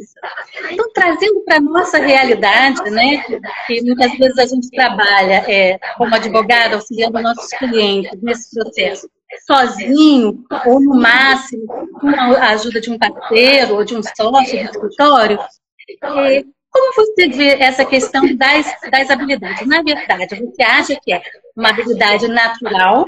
Então, 0.71 0.87
trazendo 0.93 1.41
para 1.45 1.61
nossa 1.61 1.99
realidade, 1.99 2.83
né, 2.91 3.25
que 3.67 3.83
muitas 3.83 4.13
vezes 4.17 4.39
a 4.39 4.47
gente 4.47 4.71
trabalha 4.71 5.45
é, 5.49 5.79
como 5.97 6.15
advogado, 6.15 6.75
auxiliando 6.75 7.21
nossos 7.21 7.51
clientes 7.59 8.21
nesse 8.23 8.55
processo, 8.55 9.09
sozinho, 9.47 10.45
ou 10.67 10.81
no 10.81 10.95
máximo 11.01 11.67
com 12.01 12.09
a 12.09 12.51
ajuda 12.51 12.81
de 12.81 12.91
um 12.91 12.99
parceiro 12.99 13.75
ou 13.75 13.85
de 13.85 13.97
um 13.97 14.03
sócio 14.03 14.59
do 14.59 14.65
escritório, 14.65 15.39
é, 15.89 16.45
como 16.75 16.93
você 16.97 17.29
vê 17.29 17.63
essa 17.63 17.85
questão 17.85 18.35
das, 18.37 18.67
das 18.91 19.09
habilidades? 19.09 19.67
Na 19.67 19.81
verdade, 19.81 20.35
você 20.35 20.63
acha 20.63 20.99
que 21.01 21.13
é 21.13 21.23
uma 21.57 21.71
habilidade 21.71 22.27
natural 22.27 23.05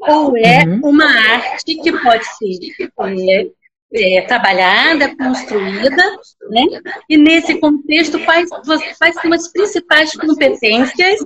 ou 0.00 0.36
é 0.36 0.64
uhum. 0.64 0.80
uma 0.84 1.06
arte 1.06 1.76
que 1.76 1.92
pode 2.02 2.24
ser 2.36 2.58
é, 3.22 4.18
é, 4.18 4.22
trabalhada, 4.22 5.16
construída, 5.16 6.02
né? 6.50 6.64
E 7.08 7.16
nesse 7.16 7.58
contexto, 7.58 8.22
quais, 8.24 8.50
quais 8.98 9.14
são 9.14 9.32
as 9.32 9.48
principais 9.50 10.12
competências 10.14 11.20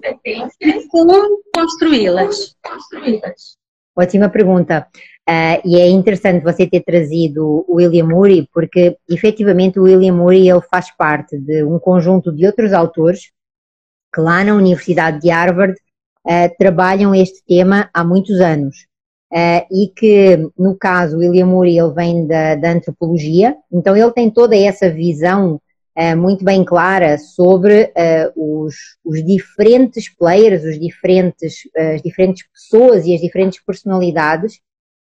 e 0.61 0.89
como 0.89 1.43
construí-las? 1.53 2.57
Ótima 3.97 4.29
pergunta. 4.29 4.89
Uh, 5.29 5.57
e 5.65 5.77
é 5.77 5.89
interessante 5.89 6.45
você 6.45 6.67
ter 6.67 6.83
trazido 6.83 7.65
o 7.67 7.77
William 7.77 8.07
Murray, 8.07 8.47
porque 8.53 8.99
efetivamente 9.09 9.81
o 9.81 9.85
William 9.85 10.13
Murray 10.13 10.51
ele 10.51 10.61
faz 10.71 10.95
parte 10.95 11.39
de 11.39 11.65
um 11.65 11.79
conjunto 11.79 12.31
de 12.31 12.45
outros 12.45 12.75
autores 12.75 13.31
que 14.15 14.21
lá 14.21 14.45
na 14.45 14.55
Universidade 14.55 15.23
de 15.23 15.31
Harvard 15.31 15.75
uh, 16.27 16.55
trabalham 16.59 17.15
este 17.15 17.43
tema 17.47 17.89
há 17.95 18.05
muitos 18.05 18.39
anos. 18.39 18.87
Uh, 19.33 19.65
e 19.73 19.89
que, 19.97 20.37
no 20.59 20.77
caso, 20.77 21.17
William 21.17 21.47
Murray 21.47 21.79
ele 21.79 21.95
vem 21.95 22.27
da, 22.27 22.55
da 22.55 22.73
antropologia, 22.73 23.57
então 23.73 23.97
ele 23.97 24.13
tem 24.13 24.31
toda 24.31 24.55
essa 24.55 24.91
visão 24.91 25.61
muito 26.17 26.45
bem 26.45 26.65
clara 26.65 27.17
sobre 27.19 27.93
os, 28.35 28.75
os, 29.05 29.25
diferentes 29.25 30.13
players, 30.13 30.65
os 30.65 30.77
diferentes, 30.77 31.69
as 31.77 32.03
diferentes 32.03 32.45
pessoas 32.49 33.07
e 33.07 33.15
as 33.15 33.21
diferentes 33.21 33.63
personalidades 33.65 34.61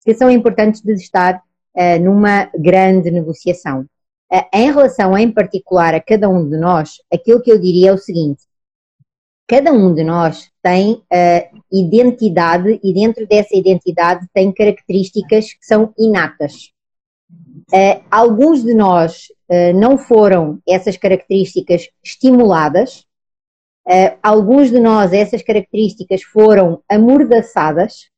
que 0.04 0.14
são 0.14 0.30
importantes 0.30 0.82
de 0.82 0.94
estar 0.94 1.36
uh, 1.38 2.04
numa 2.04 2.50
grande 2.56 3.10
negociação. 3.10 3.82
Uh, 4.32 4.44
em 4.54 4.72
relação 4.72 5.18
em 5.18 5.32
particular 5.32 5.94
a 5.94 6.02
cada 6.02 6.30
um 6.30 6.50
de 6.50 6.58
nós, 6.58 6.96
aquilo 7.14 7.42
que 7.42 7.52
eu 7.52 7.60
diria 7.60 7.90
é 7.90 7.94
o 7.94 7.98
seguinte: 7.98 8.44
cada 9.48 9.72
um 9.72 9.94
de 9.94 10.04
nós 10.04 10.50
tem 10.62 10.94
uh, 10.94 11.62
identidade 11.72 12.80
e 12.84 12.94
dentro 12.94 13.26
dessa 13.28 13.56
identidade 13.56 14.28
tem 14.34 14.52
características 14.52 15.54
que 15.54 15.66
são 15.66 15.94
inatas. 15.98 16.72
Alguns 18.12 18.62
de 18.64 18.74
nós 18.76 19.28
não 19.76 19.98
foram 19.98 20.60
essas 20.68 20.96
características 20.96 21.90
estimuladas, 22.04 23.06
alguns 24.22 24.70
de 24.70 24.80
nós 24.80 25.12
essas 25.12 25.42
características 25.42 26.22
foram 26.22 26.84
amordaçadas, 26.88 28.12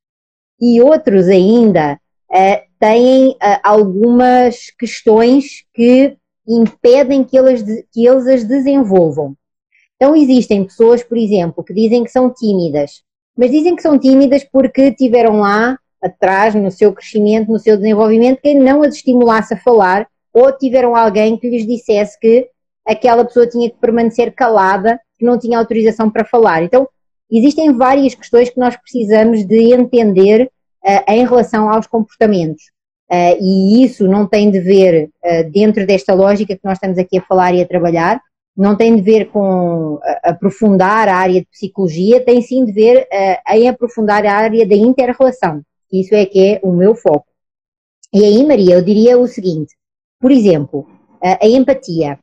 e 0.60 0.80
outros 0.80 1.28
ainda 1.28 1.98
uh, 2.30 2.66
têm 2.78 3.30
uh, 3.30 3.60
algumas 3.62 4.70
questões 4.78 5.64
que 5.74 6.16
impedem 6.48 7.24
que 7.24 7.36
eles, 7.36 7.62
que 7.92 8.06
eles 8.06 8.26
as 8.26 8.44
desenvolvam. 8.44 9.34
Então 9.96 10.14
existem 10.14 10.64
pessoas, 10.64 11.02
por 11.02 11.16
exemplo, 11.16 11.64
que 11.64 11.74
dizem 11.74 12.04
que 12.04 12.10
são 12.10 12.32
tímidas, 12.32 13.02
mas 13.36 13.50
dizem 13.50 13.74
que 13.74 13.82
são 13.82 13.98
tímidas 13.98 14.44
porque 14.44 14.92
tiveram 14.92 15.40
lá 15.40 15.78
atrás, 16.02 16.54
no 16.54 16.70
seu 16.70 16.92
crescimento, 16.92 17.50
no 17.50 17.58
seu 17.58 17.76
desenvolvimento, 17.76 18.40
quem 18.42 18.58
não 18.58 18.82
as 18.82 18.94
estimulasse 18.94 19.54
a 19.54 19.58
falar, 19.58 20.06
ou 20.32 20.52
tiveram 20.52 20.94
alguém 20.94 21.36
que 21.36 21.48
lhes 21.48 21.66
dissesse 21.66 22.18
que 22.20 22.48
aquela 22.86 23.24
pessoa 23.24 23.46
tinha 23.46 23.68
que 23.70 23.76
permanecer 23.78 24.32
calada, 24.34 25.00
que 25.18 25.24
não 25.24 25.38
tinha 25.38 25.58
autorização 25.58 26.10
para 26.10 26.24
falar. 26.24 26.62
Então, 26.62 26.86
Existem 27.30 27.72
várias 27.72 28.14
questões 28.14 28.50
que 28.50 28.60
nós 28.60 28.76
precisamos 28.76 29.44
de 29.44 29.74
entender 29.74 30.50
uh, 30.84 31.12
em 31.12 31.26
relação 31.26 31.68
aos 31.68 31.86
comportamentos. 31.86 32.64
Uh, 33.10 33.36
e 33.40 33.84
isso 33.84 34.06
não 34.06 34.26
tem 34.26 34.50
de 34.50 34.60
ver, 34.60 35.10
uh, 35.24 35.50
dentro 35.50 35.86
desta 35.86 36.14
lógica 36.14 36.54
que 36.54 36.64
nós 36.64 36.74
estamos 36.74 36.98
aqui 36.98 37.18
a 37.18 37.22
falar 37.22 37.54
e 37.54 37.62
a 37.62 37.66
trabalhar, 37.66 38.20
não 38.56 38.76
tem 38.76 38.96
de 38.96 39.02
ver 39.02 39.26
com 39.26 40.00
aprofundar 40.22 41.08
a 41.08 41.16
área 41.16 41.40
de 41.40 41.46
psicologia, 41.46 42.24
tem 42.24 42.40
sim 42.40 42.64
de 42.64 42.72
ver 42.72 43.06
em 43.50 43.68
aprofundar 43.68 44.24
a 44.24 44.32
área 44.32 44.66
da 44.66 44.74
inter-relação. 44.74 45.60
Isso 45.92 46.14
é 46.14 46.24
que 46.24 46.54
é 46.54 46.60
o 46.62 46.72
meu 46.72 46.94
foco. 46.94 47.26
E 48.14 48.24
aí, 48.24 48.46
Maria, 48.46 48.76
eu 48.76 48.82
diria 48.82 49.18
o 49.18 49.28
seguinte: 49.28 49.74
por 50.18 50.32
exemplo, 50.32 50.88
a 51.20 51.46
empatia. 51.46 52.18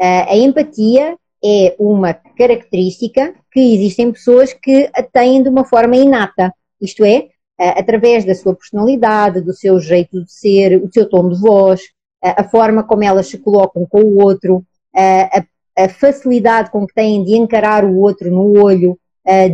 A 0.00 0.34
empatia 0.34 1.18
é 1.44 1.76
uma 1.78 2.14
característica 2.14 3.34
que 3.52 3.74
existem 3.74 4.10
pessoas 4.10 4.52
que 4.52 4.88
a 4.94 5.02
têm 5.02 5.42
de 5.42 5.48
uma 5.48 5.64
forma 5.64 5.96
inata, 5.96 6.52
isto 6.80 7.04
é, 7.04 7.28
através 7.58 8.24
da 8.24 8.34
sua 8.34 8.54
personalidade, 8.54 9.40
do 9.40 9.52
seu 9.52 9.78
jeito 9.78 10.24
de 10.24 10.32
ser, 10.32 10.82
o 10.82 10.90
seu 10.92 11.08
tom 11.08 11.28
de 11.28 11.38
voz, 11.38 11.82
a 12.22 12.42
forma 12.44 12.82
como 12.82 13.04
elas 13.04 13.28
se 13.28 13.38
colocam 13.38 13.86
com 13.86 14.00
o 14.00 14.22
outro, 14.22 14.64
a, 14.94 15.44
a 15.76 15.88
facilidade 15.88 16.70
com 16.70 16.86
que 16.86 16.94
têm 16.94 17.22
de 17.22 17.36
encarar 17.36 17.84
o 17.84 17.98
outro 17.98 18.30
no 18.30 18.62
olho, 18.62 18.98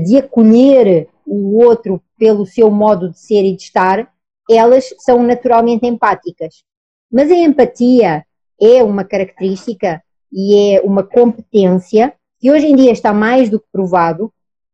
de 0.05 0.19
acolher 0.19 1.09
o 1.27 1.59
outro 1.59 2.01
pelo 2.19 2.47
seu 2.47 2.71
modo 2.71 3.11
de 3.11 3.19
ser 3.19 3.43
e 3.45 3.57
de 3.57 3.63
estar, 3.63 4.09
elas 4.49 4.95
são 4.99 5.23
naturalmente 5.23 5.87
empáticas. 5.87 6.63
Mas 7.11 7.31
a 7.31 7.35
empatia 7.35 8.25
é 8.61 8.83
uma 8.83 9.05
característica 9.05 10.03
e 10.33 10.75
é 10.75 10.81
uma 10.81 11.03
competência 11.03 12.13
que 12.39 12.51
hoje 12.51 12.67
em 12.67 12.77
dia 12.77 12.93
está 12.93 13.13
mais 13.13 13.49
do 13.49 13.61
que 13.61 13.67
provado 13.71 14.33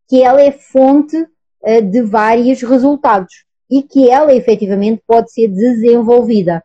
que 0.08 0.22
ela 0.22 0.40
é 0.40 0.52
fonte 0.52 1.16
uh, 1.16 1.82
de 1.82 2.02
vários 2.02 2.62
resultados 2.62 3.44
e 3.70 3.82
que 3.82 4.08
ela 4.08 4.34
efetivamente 4.34 5.02
pode 5.06 5.32
ser 5.32 5.48
desenvolvida. 5.48 6.62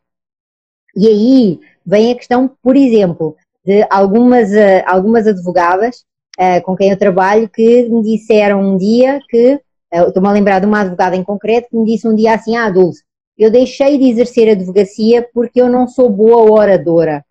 E 0.96 1.08
aí 1.08 1.60
vem 1.86 2.12
a 2.12 2.16
questão, 2.16 2.52
por 2.62 2.76
exemplo, 2.76 3.36
de 3.66 3.86
algumas, 3.90 4.52
uh, 4.52 4.84
algumas 4.86 5.26
advogadas 5.26 6.04
uh, 6.40 6.62
com 6.64 6.76
quem 6.76 6.92
eu 6.92 6.98
trabalho 6.98 7.50
que 7.50 7.90
me 7.90 8.04
disseram 8.04 8.62
um 8.62 8.78
dia 8.78 9.20
que, 9.30 9.60
estou-me 9.92 10.28
a 10.28 10.32
lembrar 10.32 10.60
de 10.60 10.66
uma 10.68 10.82
advogada 10.82 11.16
em 11.16 11.24
concreto 11.24 11.70
que 11.70 11.78
me 11.78 11.86
disse 11.86 12.08
um 12.08 12.16
dia 12.16 12.36
assim, 12.36 12.56
ah 12.56 12.70
Dulce, 12.70 13.04
eu 13.38 13.50
deixei 13.50 13.98
de 13.98 14.06
exercer 14.06 14.50
advocacia 14.50 15.28
porque 15.34 15.60
eu 15.60 15.68
não 15.68 15.88
sou 15.88 16.10
boa 16.10 16.52
oradora, 16.52 17.26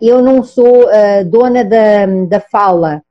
eu 0.00 0.22
não 0.22 0.42
sou 0.42 0.86
dona 1.26 1.64
da, 1.64 2.06
da 2.28 2.40
fala, 2.40 3.02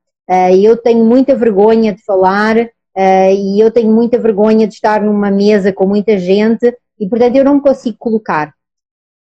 eu 0.58 0.78
tenho 0.78 1.04
muita 1.04 1.36
vergonha 1.36 1.94
de 1.94 2.04
falar 2.04 2.56
e 2.98 3.60
eu 3.60 3.70
tenho 3.72 3.94
muita 3.94 4.18
vergonha 4.18 4.68
de 4.68 4.74
estar 4.74 5.02
numa 5.02 5.30
mesa 5.30 5.74
com 5.74 5.86
muita 5.86 6.18
gente 6.18 6.76
e 7.00 7.08
portanto 7.08 7.36
eu 7.36 7.44
não 7.44 7.56
me 7.56 7.62
consigo 7.62 7.98
colocar. 8.00 8.54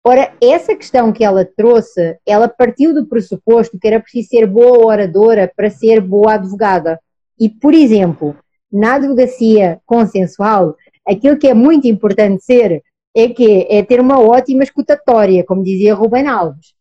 Ora, 0.05 0.33
essa 0.41 0.77
questão 0.77 1.13
que 1.13 1.25
ela 1.25 1.45
trouxe, 1.45 2.17
ela 2.25 2.47
partiu 2.49 2.95
do 2.95 3.07
pressuposto 3.07 3.77
que 3.77 3.89
era 3.89 3.99
preciso 3.99 4.29
ser 4.29 4.47
boa 4.47 4.87
oradora 4.87 5.51
para 5.57 5.69
ser 5.69 6.01
boa 6.01 6.35
advogada. 6.35 7.01
E, 7.37 7.49
por 7.49 7.75
exemplo, 7.75 8.37
na 8.73 8.95
advocacia 8.95 9.81
consensual, 9.85 10.77
aquilo 11.05 11.37
que 11.37 11.49
é 11.49 11.55
muito 11.55 11.89
importante 11.89 12.45
ser 12.45 12.85
é 13.17 13.29
que 13.29 13.67
é 13.69 13.83
ter 13.83 14.01
uma 14.01 14.21
ótima 14.21 14.63
escutatória, 14.63 15.45
como 15.45 15.65
dizia 15.65 15.93
Rubem 15.93 16.29
Alves. 16.29 16.73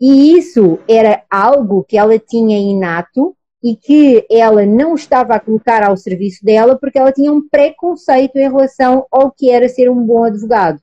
E 0.00 0.36
isso 0.36 0.78
era 0.88 1.24
algo 1.30 1.84
que 1.84 1.96
ela 1.96 2.18
tinha 2.18 2.58
inato 2.58 3.36
e 3.62 3.76
que 3.76 4.26
ela 4.30 4.66
não 4.66 4.94
estava 4.94 5.34
a 5.34 5.40
colocar 5.40 5.82
ao 5.82 5.96
serviço 5.96 6.44
dela 6.44 6.76
porque 6.78 6.98
ela 6.98 7.12
tinha 7.12 7.32
um 7.32 7.48
preconceito 7.48 8.36
em 8.36 8.50
relação 8.50 9.06
ao 9.10 9.30
que 9.30 9.50
era 9.50 9.68
ser 9.68 9.90
um 9.90 10.04
bom 10.04 10.24
advogado. 10.24 10.78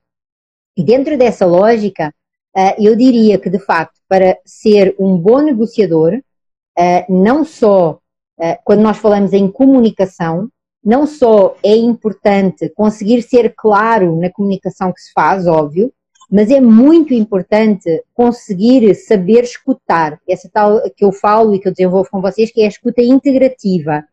E 0.75 0.83
dentro 0.83 1.17
dessa 1.17 1.45
lógica, 1.45 2.13
eh, 2.55 2.75
eu 2.79 2.95
diria 2.95 3.37
que, 3.37 3.49
de 3.49 3.59
facto, 3.59 3.99
para 4.07 4.37
ser 4.45 4.95
um 4.97 5.15
bom 5.17 5.41
negociador, 5.41 6.19
eh, 6.77 7.05
não 7.07 7.45
só 7.45 7.99
eh, 8.39 8.59
quando 8.63 8.81
nós 8.81 8.97
falamos 8.97 9.33
em 9.33 9.51
comunicação, 9.51 10.49
não 10.83 11.05
só 11.05 11.55
é 11.63 11.75
importante 11.75 12.69
conseguir 12.69 13.21
ser 13.21 13.53
claro 13.55 14.15
na 14.19 14.31
comunicação 14.31 14.91
que 14.91 15.01
se 15.01 15.11
faz, 15.13 15.45
óbvio, 15.45 15.93
mas 16.31 16.49
é 16.49 16.61
muito 16.61 17.13
importante 17.13 18.03
conseguir 18.13 18.95
saber 18.95 19.43
escutar. 19.43 20.17
Essa 20.27 20.49
tal 20.51 20.81
que 20.95 21.03
eu 21.03 21.11
falo 21.11 21.53
e 21.53 21.59
que 21.59 21.67
eu 21.67 21.73
desenvolvo 21.73 22.09
com 22.09 22.21
vocês, 22.21 22.51
que 22.51 22.61
é 22.61 22.65
a 22.65 22.69
escuta 22.69 23.01
integrativa, 23.01 24.05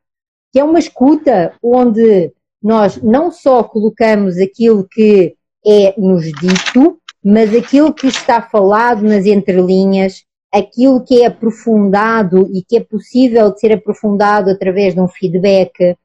que 0.52 0.58
é 0.58 0.64
uma 0.64 0.80
escuta 0.80 1.54
onde 1.62 2.32
nós 2.60 3.00
não 3.00 3.30
só 3.30 3.62
colocamos 3.62 4.36
aquilo 4.38 4.86
que 4.90 5.36
é 5.64 5.94
nos 5.96 6.24
dito, 6.24 6.98
mas 7.22 7.54
aquilo 7.54 7.94
que 7.94 8.08
está 8.08 8.42
falado 8.42 9.02
nas 9.02 9.24
entrelinhas, 9.24 10.24
aquilo 10.52 11.04
que 11.04 11.22
é 11.22 11.26
aprofundado 11.26 12.48
e 12.52 12.62
que 12.62 12.78
é 12.78 12.80
possível 12.80 13.52
de 13.52 13.60
ser 13.60 13.72
aprofundado 13.72 14.50
através 14.50 14.94
de 14.94 15.00
um 15.00 15.08
feedback, 15.08 15.96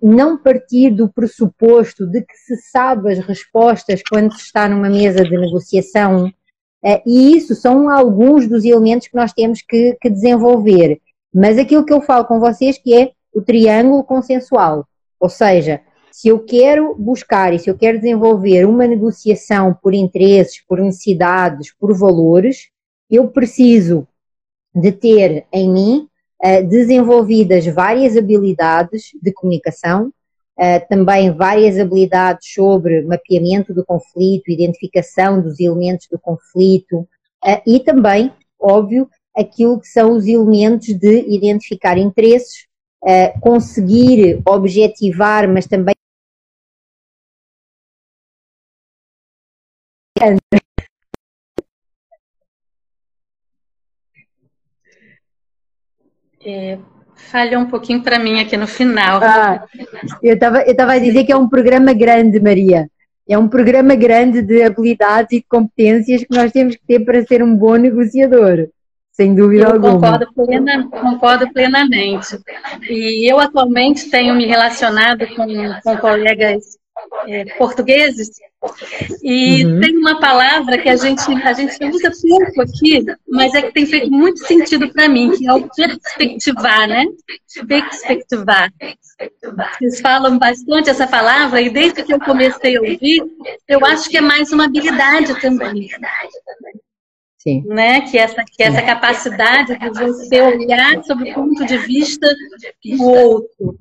não 0.00 0.38
partir 0.38 0.90
do 0.90 1.08
pressuposto 1.08 2.06
de 2.06 2.22
que 2.22 2.36
se 2.36 2.56
sabe 2.70 3.12
as 3.12 3.18
respostas 3.18 4.00
quando 4.08 4.32
se 4.32 4.42
está 4.42 4.68
numa 4.68 4.88
mesa 4.88 5.24
de 5.24 5.36
negociação, 5.36 6.26
uh, 6.26 7.02
e 7.04 7.36
isso 7.36 7.54
são 7.56 7.90
alguns 7.90 8.48
dos 8.48 8.64
elementos 8.64 9.08
que 9.08 9.16
nós 9.16 9.32
temos 9.32 9.62
que, 9.62 9.96
que 10.00 10.08
desenvolver. 10.08 11.00
Mas 11.34 11.58
aquilo 11.58 11.84
que 11.84 11.92
eu 11.92 12.00
falo 12.00 12.24
com 12.24 12.38
vocês 12.38 12.78
que 12.78 12.94
é 12.94 13.10
o 13.34 13.42
triângulo 13.42 14.04
consensual, 14.04 14.86
ou 15.18 15.28
seja, 15.28 15.80
se 16.12 16.28
eu 16.28 16.38
quero 16.38 16.94
buscar 16.94 17.52
e 17.52 17.58
se 17.58 17.68
eu 17.68 17.76
quero 17.76 17.98
desenvolver 17.98 18.64
uma 18.64 18.86
negociação 18.86 19.76
por 19.82 19.92
interesses, 19.92 20.64
por 20.66 20.80
necessidades, 20.80 21.74
por 21.74 21.92
valores, 21.92 22.70
eu 23.10 23.28
preciso 23.28 24.06
de 24.74 24.92
ter 24.92 25.44
em 25.52 25.70
mim 25.70 26.08
desenvolvidas 26.68 27.66
várias 27.66 28.16
habilidades 28.16 29.10
de 29.20 29.32
comunicação, 29.32 30.12
uh, 30.58 30.88
também 30.88 31.32
várias 31.32 31.78
habilidades 31.78 32.52
sobre 32.52 33.02
mapeamento 33.02 33.74
do 33.74 33.84
conflito, 33.84 34.50
identificação 34.50 35.40
dos 35.40 35.58
elementos 35.60 36.06
do 36.10 36.18
conflito 36.18 37.00
uh, 37.00 37.62
e 37.66 37.80
também, 37.80 38.32
óbvio, 38.60 39.08
aquilo 39.36 39.80
que 39.80 39.88
são 39.88 40.12
os 40.12 40.26
elementos 40.26 40.88
de 40.88 41.24
identificar 41.28 41.98
interesses, 41.98 42.66
conseguir 43.40 44.40
objetivar, 44.44 45.46
mas 45.46 45.66
também 45.66 45.94
É, 56.46 56.78
falha 57.16 57.58
um 57.58 57.66
pouquinho 57.66 58.02
para 58.02 58.20
mim 58.20 58.38
aqui 58.38 58.56
no 58.56 58.68
final. 58.68 59.20
Ah, 59.20 59.64
eu 60.22 60.34
estava 60.34 60.62
eu 60.62 60.88
a 60.88 60.98
dizer 60.98 61.24
que 61.24 61.32
é 61.32 61.36
um 61.36 61.48
programa 61.48 61.92
grande, 61.92 62.38
Maria. 62.38 62.88
É 63.28 63.36
um 63.36 63.48
programa 63.48 63.96
grande 63.96 64.40
de 64.40 64.62
habilidades 64.62 65.32
e 65.32 65.42
competências 65.42 66.22
que 66.22 66.36
nós 66.36 66.52
temos 66.52 66.76
que 66.76 66.86
ter 66.86 67.00
para 67.00 67.24
ser 67.24 67.42
um 67.42 67.56
bom 67.56 67.74
negociador, 67.74 68.68
sem 69.10 69.34
dúvida 69.34 69.64
eu 69.64 69.72
alguma. 69.72 69.94
Concordo, 69.94 70.32
plena, 70.32 70.88
concordo 70.88 71.52
plenamente. 71.52 72.38
E 72.88 73.28
eu 73.28 73.40
atualmente 73.40 74.08
tenho 74.08 74.32
me 74.36 74.46
relacionado 74.46 75.26
com, 75.34 75.46
com 75.82 75.96
colegas 75.96 76.78
é, 77.28 77.44
portugueses, 77.56 78.30
e 79.22 79.64
uhum. 79.64 79.80
tem 79.80 79.96
uma 79.96 80.18
palavra 80.18 80.78
que 80.78 80.88
a 80.88 80.96
gente, 80.96 81.22
a 81.42 81.52
gente 81.52 81.84
usa 81.84 82.10
pouco 82.28 82.62
aqui, 82.62 83.04
mas 83.28 83.54
é 83.54 83.62
que 83.62 83.72
tem 83.72 83.86
feito 83.86 84.10
muito 84.10 84.44
sentido 84.46 84.92
para 84.92 85.08
mim, 85.08 85.30
que 85.36 85.48
é 85.48 85.52
o 85.52 85.68
perspectivar, 85.68 86.88
né? 86.88 87.04
Perspectivar. 87.66 88.72
Vocês 89.78 90.00
falam 90.00 90.38
bastante 90.38 90.90
essa 90.90 91.06
palavra, 91.06 91.60
e 91.60 91.70
desde 91.70 92.02
que 92.02 92.12
eu 92.12 92.20
comecei 92.20 92.76
a 92.76 92.80
ouvir, 92.80 93.22
eu 93.68 93.84
acho 93.84 94.08
que 94.08 94.18
é 94.18 94.20
mais 94.20 94.52
uma 94.52 94.64
habilidade 94.64 95.40
também. 95.40 95.88
Sim. 97.38 97.62
Né? 97.66 98.00
Que 98.00 98.18
essa, 98.18 98.44
que 98.44 98.62
essa 98.62 98.82
capacidade 98.82 99.78
de 99.78 99.88
você 99.90 100.40
olhar 100.40 101.02
sob 101.04 101.30
o 101.30 101.34
ponto 101.34 101.64
de 101.64 101.78
vista 101.78 102.26
do 102.84 103.04
outro. 103.04 103.76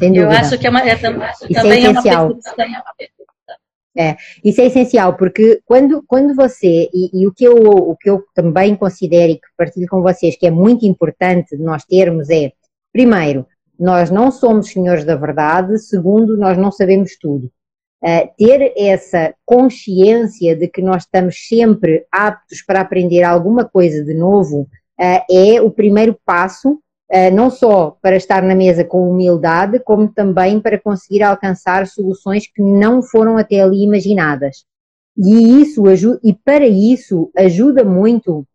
Sem 0.00 0.12
dúvida. 0.12 0.32
Eu 0.32 0.38
acho 0.38 0.58
que 0.58 0.66
é 0.66 0.70
uma, 0.70 0.80
é, 0.80 0.96
também 0.96 1.28
Isso 1.48 1.66
é 1.66 1.78
essencial. 1.78 2.38
É, 3.94 4.08
é, 4.08 4.16
isso 4.42 4.60
é 4.60 4.66
essencial, 4.66 5.16
porque 5.16 5.60
quando, 5.66 6.02
quando 6.06 6.34
você, 6.34 6.88
e, 6.92 7.22
e, 7.22 7.26
o, 7.26 7.32
que 7.32 7.44
eu, 7.44 7.54
o 7.54 7.94
que 7.96 8.08
eu 8.08 8.24
também 8.34 8.74
considero 8.74 9.32
e 9.32 9.34
que 9.34 9.46
partilho 9.58 9.86
com 9.88 10.00
vocês 10.00 10.36
que 10.36 10.46
é 10.46 10.50
muito 10.50 10.86
importante 10.86 11.56
nós 11.56 11.84
termos 11.84 12.30
é, 12.30 12.52
primeiro, 12.92 13.46
nós 13.78 14.10
não 14.10 14.30
somos 14.30 14.70
senhores 14.70 15.04
da 15.04 15.16
verdade, 15.16 15.78
segundo, 15.78 16.36
nós 16.36 16.56
não 16.56 16.72
sabemos 16.72 17.16
tudo. 17.20 17.50
Uh, 18.02 18.30
ter 18.38 18.72
essa 18.78 19.34
consciência 19.44 20.56
de 20.56 20.68
que 20.68 20.80
nós 20.80 21.02
estamos 21.02 21.36
sempre 21.46 22.06
aptos 22.10 22.62
para 22.62 22.80
aprender 22.80 23.22
alguma 23.22 23.66
coisa 23.66 24.02
de 24.02 24.14
novo 24.14 24.62
uh, 24.98 25.24
é 25.30 25.60
o 25.60 25.70
primeiro 25.70 26.18
passo 26.24 26.80
não 27.32 27.50
só 27.50 27.96
para 28.00 28.16
estar 28.16 28.42
na 28.42 28.54
mesa 28.54 28.84
com 28.84 29.10
humildade, 29.10 29.80
como 29.80 30.08
também 30.08 30.60
para 30.60 30.78
conseguir 30.78 31.22
alcançar 31.22 31.86
soluções 31.86 32.46
que 32.46 32.62
não 32.62 33.02
foram 33.02 33.36
até 33.36 33.60
ali 33.60 33.82
imaginadas. 33.82 34.64
E 35.16 35.60
isso 35.60 35.82
e 36.22 36.32
para 36.32 36.66
isso 36.66 37.30
ajuda 37.36 37.82
muito 37.84 38.46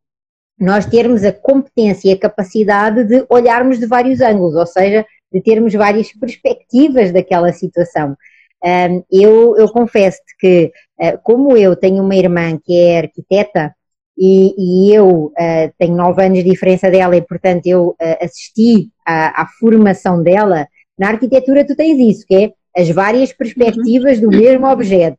nós 0.58 0.86
termos 0.86 1.24
a 1.24 1.34
competência 1.34 2.10
e 2.10 2.14
a 2.14 2.20
capacidade 2.20 3.04
de 3.04 3.26
olharmos 3.30 3.78
de 3.78 3.86
vários 3.86 4.22
ângulos, 4.22 4.56
ou 4.56 4.66
seja, 4.66 5.06
de 5.32 5.42
termos 5.42 5.74
várias 5.74 6.14
perspectivas 6.14 7.12
daquela 7.12 7.52
situação. 7.52 8.16
Eu, 9.12 9.56
eu 9.58 9.70
confesso 9.70 10.20
que, 10.40 10.72
eh, 11.00 11.18
como 11.18 11.56
eu 11.56 11.76
tenho 11.76 12.04
uma 12.04 12.16
irmã 12.16 12.58
que 12.64 12.76
é 12.76 13.00
arquiteta, 13.00 13.76
e, 14.18 14.88
e 14.88 14.94
eu 14.94 15.26
uh, 15.26 15.74
tenho 15.78 15.96
nove 15.96 16.26
anos 16.26 16.38
de 16.38 16.50
diferença 16.50 16.90
dela 16.90 17.16
e, 17.16 17.22
portanto, 17.22 17.66
eu 17.66 17.90
uh, 17.90 17.96
assisti 18.24 18.90
à, 19.06 19.42
à, 19.42 19.48
formação 19.60 20.24
dela. 20.24 20.68
Na 20.98 21.10
arquitetura, 21.10 21.66
tu 21.66 21.76
tens 21.76 22.00
isso, 22.00 22.26
que 22.26 22.36
é 22.36 22.82
as 22.82 22.90
várias 22.90 23.34
perspectivas 23.34 24.20
do 24.20 24.30
mesmo 24.30 24.68
objeto. 24.68 25.18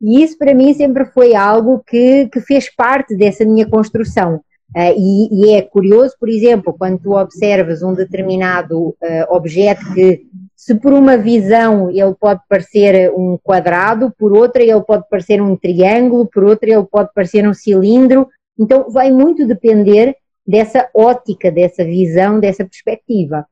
E 0.00 0.22
isso, 0.22 0.36
para 0.36 0.54
mim, 0.54 0.74
sempre 0.74 1.06
foi 1.06 1.34
algo 1.34 1.82
que, 1.86 2.28
que 2.28 2.40
fez 2.40 2.74
parte 2.74 3.16
dessa 3.16 3.44
minha 3.44 3.66
construção. 3.66 4.40
Uh, 4.76 4.94
e, 4.96 5.28
e, 5.46 5.54
é 5.54 5.62
curioso, 5.62 6.14
por 6.20 6.28
exemplo, 6.28 6.74
quando 6.76 6.98
tu 6.98 7.12
observas 7.12 7.82
um 7.82 7.94
determinado 7.94 8.94
objeto 9.30 9.80
que, 9.94 10.26
se 10.56 10.74
por 10.74 10.92
uma 10.92 11.16
visão 11.16 11.90
ele 11.90 12.14
pode 12.14 12.40
parecer 12.48 13.12
um 13.12 13.38
quadrado, 13.42 14.12
por 14.18 14.32
outra 14.32 14.62
ele 14.62 14.80
pode 14.82 15.04
parecer 15.08 15.40
um 15.42 15.56
triângulo, 15.56 16.26
por 16.26 16.44
outra 16.44 16.70
ele 16.70 16.84
pode 16.84 17.10
parecer 17.12 17.46
um 17.46 17.54
cilindro, 17.54 18.28
então, 18.58 18.90
vai 18.90 19.10
muito 19.10 19.46
depender 19.46 20.16
dessa 20.46 20.88
ótica, 20.94 21.50
dessa 21.50 21.84
visão, 21.84 22.38
dessa 22.38 22.64
perspectiva. 22.64 23.46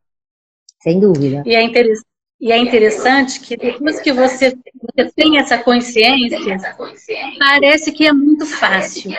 Sem 0.80 1.00
dúvida. 1.00 1.42
E 1.46 1.54
é, 1.54 1.62
interessante, 1.62 2.06
e 2.40 2.52
é 2.52 2.58
interessante 2.58 3.40
que 3.40 3.56
depois 3.56 4.00
que 4.00 4.12
você, 4.12 4.56
você 4.96 5.12
tem 5.14 5.38
essa 5.38 5.58
consciência, 5.58 6.38
parece 7.38 7.92
que 7.92 8.06
é 8.06 8.12
muito 8.12 8.46
fácil. 8.46 9.10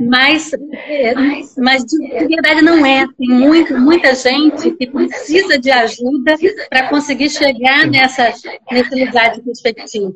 Mas, 0.00 0.52
é, 0.52 1.14
mas 1.56 1.84
de 1.84 2.26
verdade 2.26 2.60
não 2.60 2.84
é. 2.84 3.06
Tem 3.16 3.28
muito, 3.28 3.78
muita 3.78 4.14
gente 4.14 4.70
que 4.72 4.86
precisa 4.86 5.58
de 5.58 5.70
ajuda 5.70 6.36
para 6.68 6.88
conseguir 6.88 7.30
chegar 7.30 7.86
nessa, 7.86 8.32
nesse 8.70 9.04
lugar 9.04 9.32
de 9.32 9.42
perspectiva. 9.42 10.12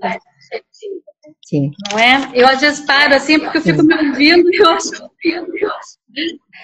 Sim. 1.42 1.70
Não 1.90 1.98
é? 1.98 2.30
Eu 2.34 2.46
às 2.46 2.60
vezes 2.60 2.80
paro 2.80 3.14
assim 3.14 3.38
porque 3.38 3.58
eu 3.58 3.62
fico 3.62 3.82
me 3.82 3.94
ouvindo 3.94 4.48
e 4.50 4.56
eu 4.56 4.70
acho. 4.70 4.90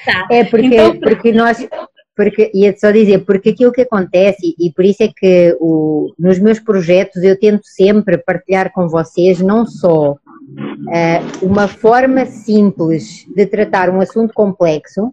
Tá. 0.05 0.27
É 0.31 0.45
porque, 0.45 0.67
então, 0.67 1.01
porque 1.01 1.33
nós, 1.33 1.67
porque, 2.15 2.51
ia 2.55 2.77
só 2.77 2.91
dizer, 2.91 3.25
porque 3.25 3.51
aquilo 3.51 3.73
que 3.73 3.83
acontece, 3.83 4.55
e 4.59 4.73
por 4.73 4.85
isso 4.85 5.03
é 5.03 5.09
que 5.09 5.57
o, 5.61 6.13
nos 6.19 6.39
meus 6.39 6.59
projetos 6.59 7.23
eu 7.23 7.39
tento 7.39 7.63
sempre 7.65 8.19
partilhar 8.19 8.73
com 8.73 8.89
vocês 8.89 9.41
não 9.41 9.65
só 9.65 10.13
uh, 10.13 10.19
uma 11.43 11.69
forma 11.69 12.27
simples 12.27 13.27
de 13.35 13.47
tratar 13.47 13.91
um 13.91 14.01
assunto 14.01 14.33
complexo, 14.35 15.13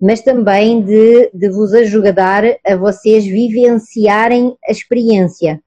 mas 0.00 0.20
também 0.20 0.82
de, 0.82 1.30
de 1.32 1.48
vos 1.48 1.72
ajudar 1.74 2.44
a 2.64 2.76
vocês 2.76 3.24
vivenciarem 3.24 4.54
a 4.66 4.70
experiência. 4.70 5.60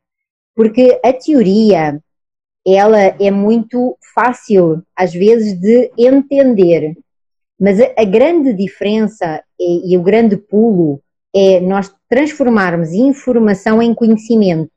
Porque 0.56 1.00
a 1.04 1.12
teoria, 1.14 2.00
ela 2.66 3.00
é 3.00 3.32
muito 3.32 3.98
fácil, 4.14 4.84
às 4.96 5.14
vezes, 5.14 5.60
de 5.60 5.92
entender, 5.98 6.96
mas 7.60 7.80
a, 7.80 7.92
a 7.98 8.04
grande 8.04 8.54
diferença 8.54 9.44
e, 9.60 9.94
e 9.94 9.98
o 9.98 10.02
grande 10.02 10.38
pulo 10.38 11.02
é 11.36 11.60
nós 11.60 11.94
transformarmos 12.10 12.92
informação 12.92 13.82
em 13.82 13.94
conhecimento. 13.94 14.72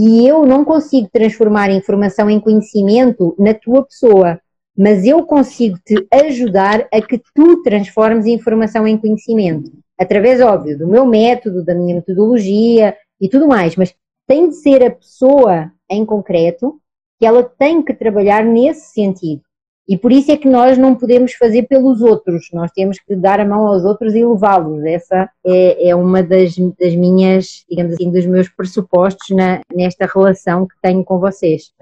E 0.00 0.24
eu 0.24 0.46
não 0.46 0.64
consigo 0.64 1.08
transformar 1.12 1.72
informação 1.72 2.30
em 2.30 2.38
conhecimento 2.38 3.34
na 3.36 3.52
tua 3.52 3.82
pessoa, 3.82 4.40
mas 4.76 5.04
eu 5.04 5.24
consigo 5.24 5.76
te 5.84 6.06
ajudar 6.12 6.86
a 6.94 7.02
que 7.02 7.20
tu 7.34 7.64
transformes 7.64 8.24
informação 8.24 8.86
em 8.86 8.96
conhecimento. 8.96 9.72
Através, 9.98 10.40
óbvio, 10.40 10.78
do 10.78 10.86
meu 10.86 11.04
método, 11.04 11.64
da 11.64 11.74
minha 11.74 11.96
metodologia 11.96 12.96
e 13.20 13.28
tudo 13.28 13.48
mais, 13.48 13.74
mas 13.74 13.92
tem 14.24 14.48
de 14.48 14.54
ser 14.54 14.84
a 14.84 14.90
pessoa 14.92 15.72
em 15.90 16.06
concreto 16.06 16.80
que 17.18 17.26
ela 17.26 17.42
tem 17.42 17.82
que 17.82 17.92
trabalhar 17.92 18.44
nesse 18.44 18.92
sentido. 18.92 19.42
E 19.88 19.96
por 19.96 20.12
isso 20.12 20.30
é 20.30 20.36
que 20.36 20.46
nós 20.46 20.76
não 20.76 20.94
podemos 20.94 21.32
fazer 21.32 21.62
pelos 21.62 22.02
outros, 22.02 22.50
nós 22.52 22.70
temos 22.72 22.98
que 22.98 23.16
dar 23.16 23.40
a 23.40 23.44
mão 23.44 23.66
aos 23.66 23.86
outros 23.86 24.14
e 24.14 24.22
levá-los. 24.22 24.84
Essa 24.84 25.30
é, 25.46 25.88
é 25.88 25.96
uma 25.96 26.22
das, 26.22 26.54
das, 26.78 26.94
minhas, 26.94 27.64
digamos 27.70 27.94
assim, 27.94 28.10
dos 28.10 28.26
meus 28.26 28.50
pressupostos 28.50 29.34
na, 29.34 29.62
nesta 29.74 30.04
relação 30.04 30.66
que 30.66 30.74
tenho 30.82 31.02
com 31.02 31.18
vocês. 31.18 31.72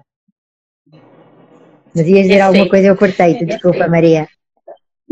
Mas 1.93 2.07
ias 2.07 2.29
dizer 2.29 2.41
alguma 2.43 2.69
coisa, 2.69 2.87
eu 2.87 2.97
cortei-te, 2.97 3.45
desculpa, 3.45 3.89
Maria. 3.89 4.29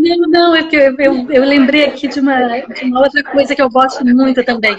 Não, 0.05 0.29
não, 0.29 0.55
é 0.55 0.63
que 0.65 0.77
eu, 0.77 0.95
eu, 0.99 1.31
eu, 1.31 1.45
lembrei 1.45 1.87
aqui 1.87 2.07
de 2.07 2.21
uma, 2.21 2.61
de 2.61 2.85
uma 2.85 3.01
outra 3.01 3.25
coisa 3.25 3.57
que 3.57 3.63
eu 3.63 3.71
gosto 3.71 4.05
muito 4.05 4.45
também. 4.45 4.77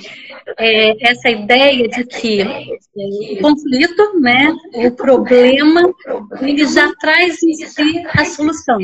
É 0.59 1.09
essa 1.11 1.29
ideia 1.29 1.87
de 1.87 2.03
que 2.05 2.43
o 2.43 3.41
conflito, 3.41 4.19
né, 4.19 4.53
o 4.75 4.91
problema, 4.91 5.81
ele 6.41 6.67
já 6.67 6.93
traz 6.99 7.41
em 7.41 7.55
si 7.55 8.03
a 8.13 8.23
solução. 8.25 8.77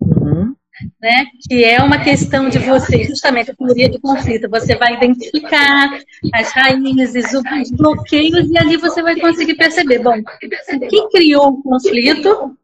Uhum. 0.00 0.54
Né, 1.02 1.26
que 1.46 1.62
é 1.62 1.82
uma 1.82 1.98
questão 1.98 2.48
de 2.48 2.58
você, 2.58 3.04
justamente 3.04 3.50
a 3.50 3.54
teoria 3.54 3.88
de 3.90 3.98
conflito, 4.00 4.48
você 4.48 4.76
vai 4.76 4.94
identificar 4.94 6.00
as 6.32 6.52
raízes, 6.52 7.34
os 7.34 7.70
bloqueios, 7.72 8.48
e 8.48 8.56
ali 8.56 8.78
você 8.78 9.02
vai 9.02 9.18
conseguir 9.20 9.56
perceber, 9.56 9.98
bom, 9.98 10.18
o 10.18 10.88
que 10.88 11.08
criou 11.08 11.48
o 11.48 11.62
conflito 11.62 12.56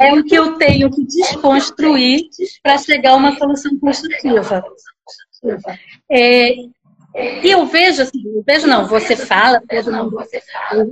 é 0.00 0.12
o 0.12 0.24
que 0.24 0.34
eu 0.34 0.54
tenho 0.54 0.90
que 0.90 1.04
desconstruir 1.04 2.28
para 2.62 2.78
chegar 2.78 3.12
a 3.12 3.16
uma 3.16 3.36
solução 3.36 3.78
construtiva. 3.78 4.64
É, 6.10 6.56
e 7.16 7.50
eu 7.50 7.64
vejo, 7.64 8.02
assim, 8.02 8.22
eu 8.26 8.44
vejo 8.46 8.66
não, 8.66 8.86
você 8.86 9.16
fala, 9.16 9.62
mundo, 9.86 10.18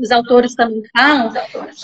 os 0.01 0.11
autores 0.11 0.55
também 0.55 0.83
falam, 0.97 1.33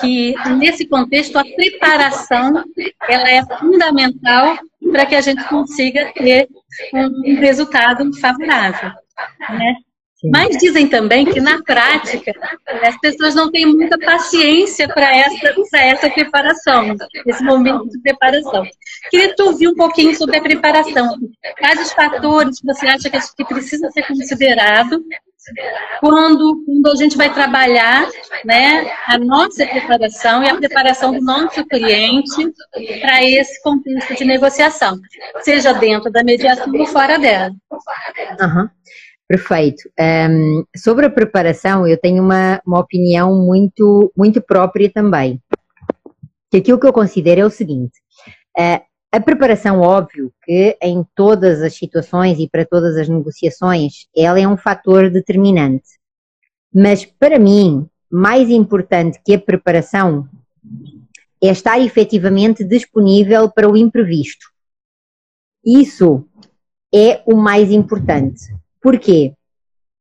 que 0.01 0.35
nesse 0.59 0.87
contexto 0.87 1.37
a 1.37 1.45
preparação 1.45 2.65
ela 3.07 3.31
é 3.31 3.45
fundamental 3.59 4.59
para 4.91 5.05
que 5.05 5.15
a 5.15 5.21
gente 5.21 5.45
consiga 5.45 6.11
ter 6.15 6.49
um 6.95 7.39
resultado 7.39 8.11
favorável. 8.19 8.91
Né? 9.51 9.77
Mas 10.25 10.59
dizem 10.59 10.87
também 10.87 11.25
que 11.25 11.41
na 11.41 11.63
prática 11.63 12.33
as 12.83 12.99
pessoas 13.01 13.35
não 13.35 13.51
têm 13.51 13.67
muita 13.67 13.99
paciência 13.99 14.87
para 14.89 15.17
essa, 15.17 15.79
essa 15.79 16.11
preparação, 16.11 16.95
esse 17.27 17.43
momento 17.43 17.89
de 17.89 18.01
preparação. 18.01 18.65
Queria 19.11 19.35
tu 19.35 19.45
ouvir 19.45 19.69
um 19.69 19.75
pouquinho 19.75 20.15
sobre 20.15 20.37
a 20.37 20.43
preparação. 20.43 21.17
Quais 21.59 21.81
os 21.81 21.93
fatores 21.93 22.61
que 22.61 22.67
você 22.67 22.87
acha 22.87 23.09
que, 23.09 23.19
que 23.37 23.45
precisa 23.45 23.91
ser 23.91 24.07
considerado 24.07 25.03
quando, 26.01 26.63
quando 26.65 26.87
a 26.93 26.97
gente 26.97 27.17
vai 27.17 27.33
trabalhar 27.33 28.07
né, 28.45 28.91
a 29.07 29.19
nossa 29.19 29.67
preparação 29.67 30.45
e 30.45 30.49
a 30.49 30.57
preparação 30.57 31.13
do 31.13 31.21
nosso 31.21 31.65
cliente 31.67 32.53
para 33.01 33.25
esse 33.25 33.61
contexto 33.63 34.15
de 34.15 34.25
negociação, 34.25 34.99
seja 35.41 35.73
dentro 35.73 36.11
da 36.11 36.23
mediação 36.23 36.73
ou 36.73 36.87
fora 36.87 37.19
dela. 37.19 37.53
Uhum. 38.41 38.69
Perfeito. 39.31 39.89
Um, 39.97 40.65
sobre 40.77 41.07
a 41.07 41.11
preparação, 41.11 41.87
eu 41.87 41.97
tenho 41.97 42.21
uma, 42.21 42.61
uma 42.67 42.81
opinião 42.81 43.33
muito, 43.37 44.13
muito 44.17 44.43
própria 44.43 44.91
também. 44.91 45.41
Que 46.51 46.57
aquilo 46.57 46.81
que 46.81 46.87
eu 46.89 46.93
considero 46.93 47.43
é 47.43 47.45
o 47.45 47.51
seguinte: 47.51 47.93
uh, 48.59 48.85
a 49.13 49.21
preparação, 49.21 49.83
óbvio, 49.83 50.33
que 50.43 50.77
em 50.83 51.07
todas 51.15 51.63
as 51.63 51.77
situações 51.77 52.41
e 52.41 52.49
para 52.49 52.67
todas 52.67 52.97
as 52.97 53.09
negociações, 53.09 54.09
ela 54.17 54.41
é 54.41 54.49
um 54.49 54.57
fator 54.57 55.09
determinante. 55.09 55.87
Mas 56.75 57.05
para 57.05 57.39
mim, 57.39 57.89
mais 58.11 58.51
importante 58.51 59.21
que 59.25 59.35
a 59.35 59.41
preparação 59.41 60.29
é 61.41 61.53
estar 61.53 61.79
efetivamente 61.79 62.65
disponível 62.65 63.49
para 63.49 63.71
o 63.71 63.77
imprevisto. 63.77 64.49
Isso 65.65 66.27
é 66.93 67.23
o 67.25 67.37
mais 67.37 67.71
importante. 67.71 68.59
Porquê? 68.81 69.35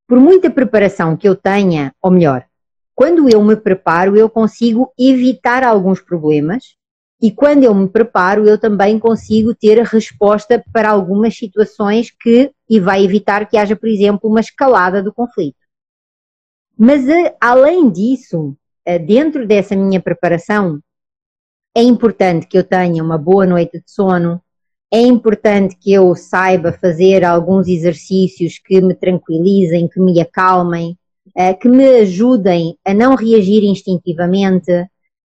Por 0.07 0.19
muita 0.19 0.49
preparação 0.49 1.15
que 1.15 1.27
eu 1.27 1.35
tenha, 1.35 1.93
ou 2.01 2.11
melhor, 2.11 2.45
quando 2.95 3.29
eu 3.29 3.43
me 3.43 3.55
preparo, 3.55 4.17
eu 4.17 4.29
consigo 4.29 4.91
evitar 4.97 5.63
alguns 5.63 6.01
problemas 6.01 6.75
e 7.21 7.31
quando 7.31 7.63
eu 7.63 7.75
me 7.75 7.87
preparo, 7.87 8.47
eu 8.47 8.57
também 8.57 8.97
consigo 8.97 9.53
ter 9.53 9.79
a 9.79 9.83
resposta 9.83 10.63
para 10.71 10.89
algumas 10.89 11.37
situações 11.37 12.09
que 12.11 12.51
e 12.69 12.79
vai 12.79 13.03
evitar 13.03 13.45
que 13.49 13.57
haja, 13.57 13.75
por 13.75 13.89
exemplo, 13.89 14.29
uma 14.29 14.39
escalada 14.39 15.03
do 15.03 15.13
conflito. 15.13 15.57
Mas 16.77 17.09
eh, 17.09 17.35
além 17.41 17.89
disso, 17.89 18.55
eh, 18.85 18.97
dentro 18.97 19.45
dessa 19.45 19.75
minha 19.75 20.01
preparação, 20.01 20.79
é 21.75 21.83
importante 21.83 22.47
que 22.47 22.57
eu 22.57 22.63
tenha 22.63 23.03
uma 23.03 23.17
boa 23.17 23.45
noite 23.45 23.79
de 23.79 23.91
sono, 23.91 24.41
é 24.91 25.01
importante 25.01 25.75
que 25.79 25.93
eu 25.93 26.15
saiba 26.15 26.71
fazer 26.73 27.23
alguns 27.23 27.67
exercícios 27.67 28.57
que 28.57 28.81
me 28.81 28.95
tranquilizem, 28.95 29.87
que 29.87 29.99
me 29.99 30.19
acalmem, 30.19 30.97
eh, 31.35 31.53
que 31.53 31.69
me 31.69 31.85
ajudem 31.99 32.75
a 32.83 32.93
não 32.93 33.15
reagir 33.15 33.63
instintivamente. 33.63 34.71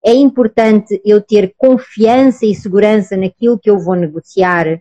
É 0.05 0.12
importante 0.12 1.01
eu 1.05 1.20
ter 1.20 1.55
confiança 1.57 2.44
e 2.44 2.55
segurança 2.57 3.16
naquilo 3.16 3.59
que 3.59 3.70
eu 3.70 3.79
vou 3.79 3.94
negociar, 3.94 4.81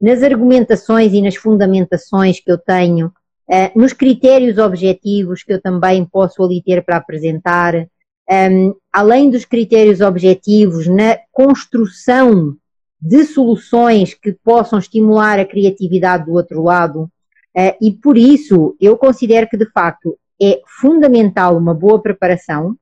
nas 0.00 0.22
argumentações 0.22 1.12
e 1.12 1.20
nas 1.20 1.36
fundamentações 1.36 2.40
que 2.40 2.50
eu 2.50 2.56
tenho, 2.56 3.12
eh, 3.50 3.70
nos 3.76 3.92
critérios 3.92 4.56
objetivos 4.56 5.42
que 5.42 5.52
eu 5.52 5.60
também 5.60 6.06
posso 6.06 6.42
ali 6.42 6.62
ter 6.62 6.82
para 6.82 6.96
apresentar, 6.96 7.86
ehm, 8.30 8.72
além 8.90 9.28
dos 9.28 9.44
critérios 9.44 10.00
objetivos, 10.00 10.86
na 10.86 11.18
construção 11.30 12.56
de 13.02 13.24
soluções 13.24 14.14
que 14.14 14.32
possam 14.32 14.78
estimular 14.78 15.40
a 15.40 15.44
criatividade 15.44 16.26
do 16.26 16.34
outro 16.34 16.62
lado. 16.62 17.10
Uh, 17.54 17.74
e 17.82 17.90
por 17.90 18.16
isso 18.16 18.76
eu 18.80 18.96
considero 18.96 19.48
que 19.48 19.56
de 19.56 19.68
facto 19.72 20.16
é 20.40 20.60
fundamental 20.80 21.56
uma 21.58 21.74
boa 21.74 22.00
preparação, 22.00 22.76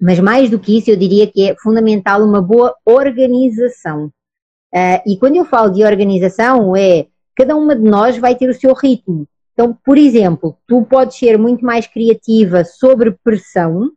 mas 0.00 0.18
mais 0.18 0.50
do 0.50 0.58
que 0.58 0.76
isso 0.76 0.90
eu 0.90 0.96
diria 0.96 1.30
que 1.30 1.48
é 1.48 1.56
fundamental 1.56 2.24
uma 2.24 2.42
boa 2.42 2.74
organização. 2.84 4.06
Uh, 4.74 5.00
e 5.06 5.16
quando 5.16 5.36
eu 5.36 5.44
falo 5.44 5.70
de 5.70 5.84
organização 5.84 6.74
é 6.76 7.06
cada 7.36 7.54
uma 7.54 7.76
de 7.76 7.82
nós 7.82 8.18
vai 8.18 8.34
ter 8.34 8.50
o 8.50 8.54
seu 8.54 8.74
ritmo. 8.74 9.28
Então, 9.52 9.78
por 9.84 9.96
exemplo, 9.96 10.58
tu 10.66 10.82
podes 10.82 11.16
ser 11.16 11.38
muito 11.38 11.64
mais 11.64 11.86
criativa 11.86 12.64
sobre 12.64 13.12
pressão 13.22 13.90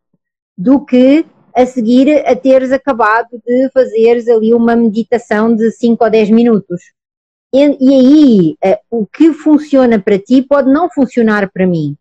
do 0.55 0.85
que 0.85 1.25
a 1.59 1.65
seguir 1.65 2.25
a 2.25 2.35
teres 2.35 2.71
acabado 2.71 3.27
de 3.45 3.69
fazeres 3.73 4.29
ali 4.29 4.53
uma 4.53 4.77
meditação 4.77 5.53
de 5.53 5.69
5 5.71 6.01
ou 6.01 6.09
10 6.09 6.29
minutos. 6.29 6.81
E, 7.53 7.59
e 7.59 7.95
aí, 7.95 8.55
uh, 8.63 9.01
o 9.01 9.05
que 9.05 9.33
funciona 9.33 9.99
para 9.99 10.17
ti 10.17 10.41
pode 10.41 10.71
não 10.71 10.89
funcionar 10.89 11.51
para 11.51 11.67
mim. 11.67 11.97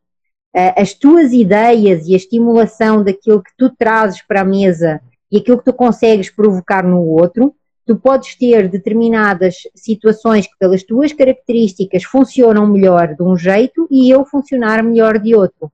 as 0.77 0.94
tuas 0.94 1.33
ideias 1.33 2.07
e 2.07 2.14
a 2.14 2.16
estimulação 2.16 3.03
daquilo 3.03 3.42
que 3.42 3.51
tu 3.57 3.71
trazes 3.77 4.23
para 4.23 4.42
a 4.42 4.44
mesa 4.44 5.01
e 5.31 5.38
aquilo 5.38 5.59
que 5.59 5.64
tu 5.64 5.73
consegues 5.73 6.31
provocar 6.31 6.85
no 6.85 7.03
outro, 7.03 7.55
tu 7.85 7.97
podes 7.97 8.37
ter 8.37 8.68
determinadas 8.68 9.57
situações 9.75 10.47
que, 10.47 10.57
pelas 10.59 10.85
tuas 10.85 11.12
características, 11.12 12.05
funcionam 12.05 12.66
melhor 12.66 13.14
de 13.14 13.23
um 13.23 13.37
jeito 13.37 13.88
e 13.90 14.11
eu 14.11 14.25
funcionar 14.25 14.83
melhor 14.83 15.18
de 15.18 15.35
outro. 15.35 15.71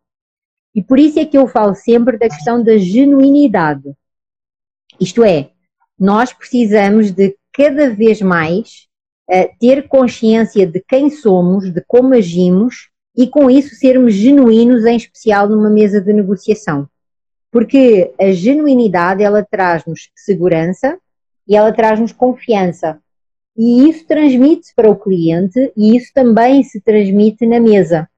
E 0.75 0.83
por 0.83 0.99
isso 0.99 1.19
é 1.19 1.25
que 1.25 1.39
eu 1.39 1.47
falo 1.47 1.75
sempre 1.75 2.19
da 2.19 2.29
questão 2.29 2.63
da 2.63 2.77
genuinidade. 2.77 3.95
Isto 5.01 5.23
é, 5.25 5.51
nós 5.99 6.33
precisamos 6.33 7.13
de 7.13 7.37
cada 7.53 7.91
vez 7.91 8.21
mais 8.21 8.89
uh, 9.31 9.49
ter 9.61 9.87
consciência 9.87 10.67
de 10.67 10.83
quem 10.87 11.11
somos, 11.11 11.73
de 11.73 11.81
como 11.87 12.15
agimos 12.15 12.91
e 13.17 13.29
com 13.29 13.49
isso 13.49 13.77
sermos 13.77 14.15
genuínos, 14.15 14.85
em 14.85 14.97
especial 14.97 15.49
numa 15.49 15.71
mesa 15.71 16.01
de 16.01 16.13
negociação. 16.13 16.89
Porque 17.51 18.13
a 18.21 18.33
genuinidade 18.33 19.23
ela 19.23 19.47
traz-nos 19.49 20.11
segurança 20.17 20.99
e 21.47 21.55
ela 21.55 21.73
traz-nos 21.73 22.11
confiança. 22.11 22.99
E 23.57 23.89
isso 23.89 24.05
transmite-se 24.07 24.75
para 24.75 24.91
o 24.91 24.97
cliente 24.97 25.73
e 25.77 25.97
isso 25.97 26.11
também 26.13 26.65
se 26.65 26.81
transmite 26.81 27.47
na 27.47 27.61
mesa. 27.61 28.09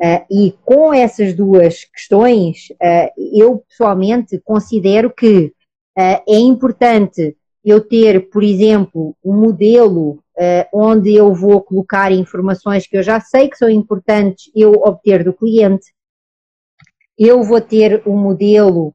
Uh, 0.00 0.26
e 0.28 0.54
com 0.64 0.92
essas 0.92 1.34
duas 1.34 1.84
questões, 1.84 2.68
uh, 2.72 3.10
eu 3.32 3.58
pessoalmente 3.68 4.40
considero 4.40 5.08
que 5.08 5.52
uh, 5.96 6.22
é 6.28 6.36
importante 6.36 7.36
eu 7.64 7.80
ter, 7.80 8.28
por 8.28 8.42
exemplo, 8.42 9.16
um 9.24 9.34
modelo 9.34 10.22
onde 10.72 11.14
eu 11.14 11.32
vou 11.32 11.62
colocar 11.62 12.10
informações 12.10 12.88
que 12.88 12.96
eu 12.96 13.04
já 13.04 13.20
sei 13.20 13.48
que 13.48 13.56
são 13.56 13.70
importantes 13.70 14.50
eu 14.52 14.72
obter 14.72 15.22
do 15.22 15.32
cliente. 15.32 15.94
Eu 17.16 17.44
vou 17.44 17.60
ter 17.60 18.02
um 18.04 18.16
modelo 18.16 18.92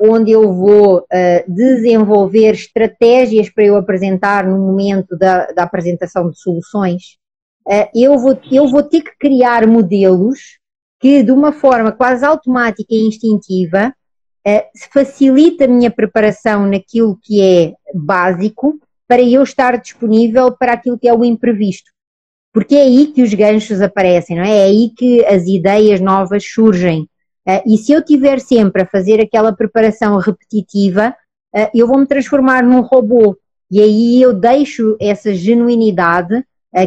onde 0.00 0.32
eu 0.32 0.54
vou 0.54 1.06
desenvolver 1.46 2.54
estratégias 2.54 3.50
para 3.50 3.64
eu 3.64 3.76
apresentar 3.76 4.46
no 4.46 4.58
momento 4.58 5.16
da, 5.18 5.52
da 5.52 5.64
apresentação 5.64 6.30
de 6.30 6.40
soluções. 6.40 7.19
Eh, 7.68 7.90
eu 7.94 8.18
vou, 8.18 8.38
eu 8.50 8.68
vou 8.68 8.82
ter 8.82 9.02
que 9.02 9.16
criar 9.18 9.66
modelos 9.66 10.58
que, 10.98 11.22
de 11.22 11.32
uma 11.32 11.52
forma 11.52 11.92
quase 11.92 12.24
automática 12.24 12.94
e 12.94 13.06
instintiva, 13.06 13.94
eh, 14.46 14.68
facilita 14.92 15.64
a 15.64 15.68
minha 15.68 15.90
preparação 15.90 16.66
naquilo 16.66 17.18
que 17.22 17.40
é 17.40 17.74
básico 17.94 18.78
para 19.06 19.22
eu 19.22 19.42
estar 19.42 19.76
disponível 19.76 20.52
para 20.56 20.72
aquilo 20.72 20.98
que 20.98 21.08
é 21.08 21.14
o 21.14 21.24
imprevisto. 21.24 21.90
Porque 22.52 22.74
é 22.74 22.82
aí 22.82 23.06
que 23.06 23.22
os 23.22 23.32
ganchos 23.32 23.80
aparecem, 23.80 24.36
não 24.36 24.44
é? 24.44 24.58
É 24.58 24.64
aí 24.64 24.90
que 24.96 25.24
as 25.24 25.46
ideias 25.46 26.00
novas 26.00 26.44
surgem. 26.44 27.08
Eh, 27.46 27.62
e 27.66 27.78
se 27.78 27.92
eu 27.92 28.04
tiver 28.04 28.40
sempre 28.40 28.82
a 28.82 28.86
fazer 28.86 29.20
aquela 29.20 29.52
preparação 29.52 30.16
repetitiva, 30.18 31.14
eu 31.74 31.84
vou 31.88 31.98
me 31.98 32.06
transformar 32.06 32.62
num 32.62 32.80
robô. 32.80 33.36
E 33.68 33.80
aí 33.80 34.22
eu 34.22 34.32
deixo 34.32 34.96
essa 35.00 35.34
genuinidade 35.34 36.44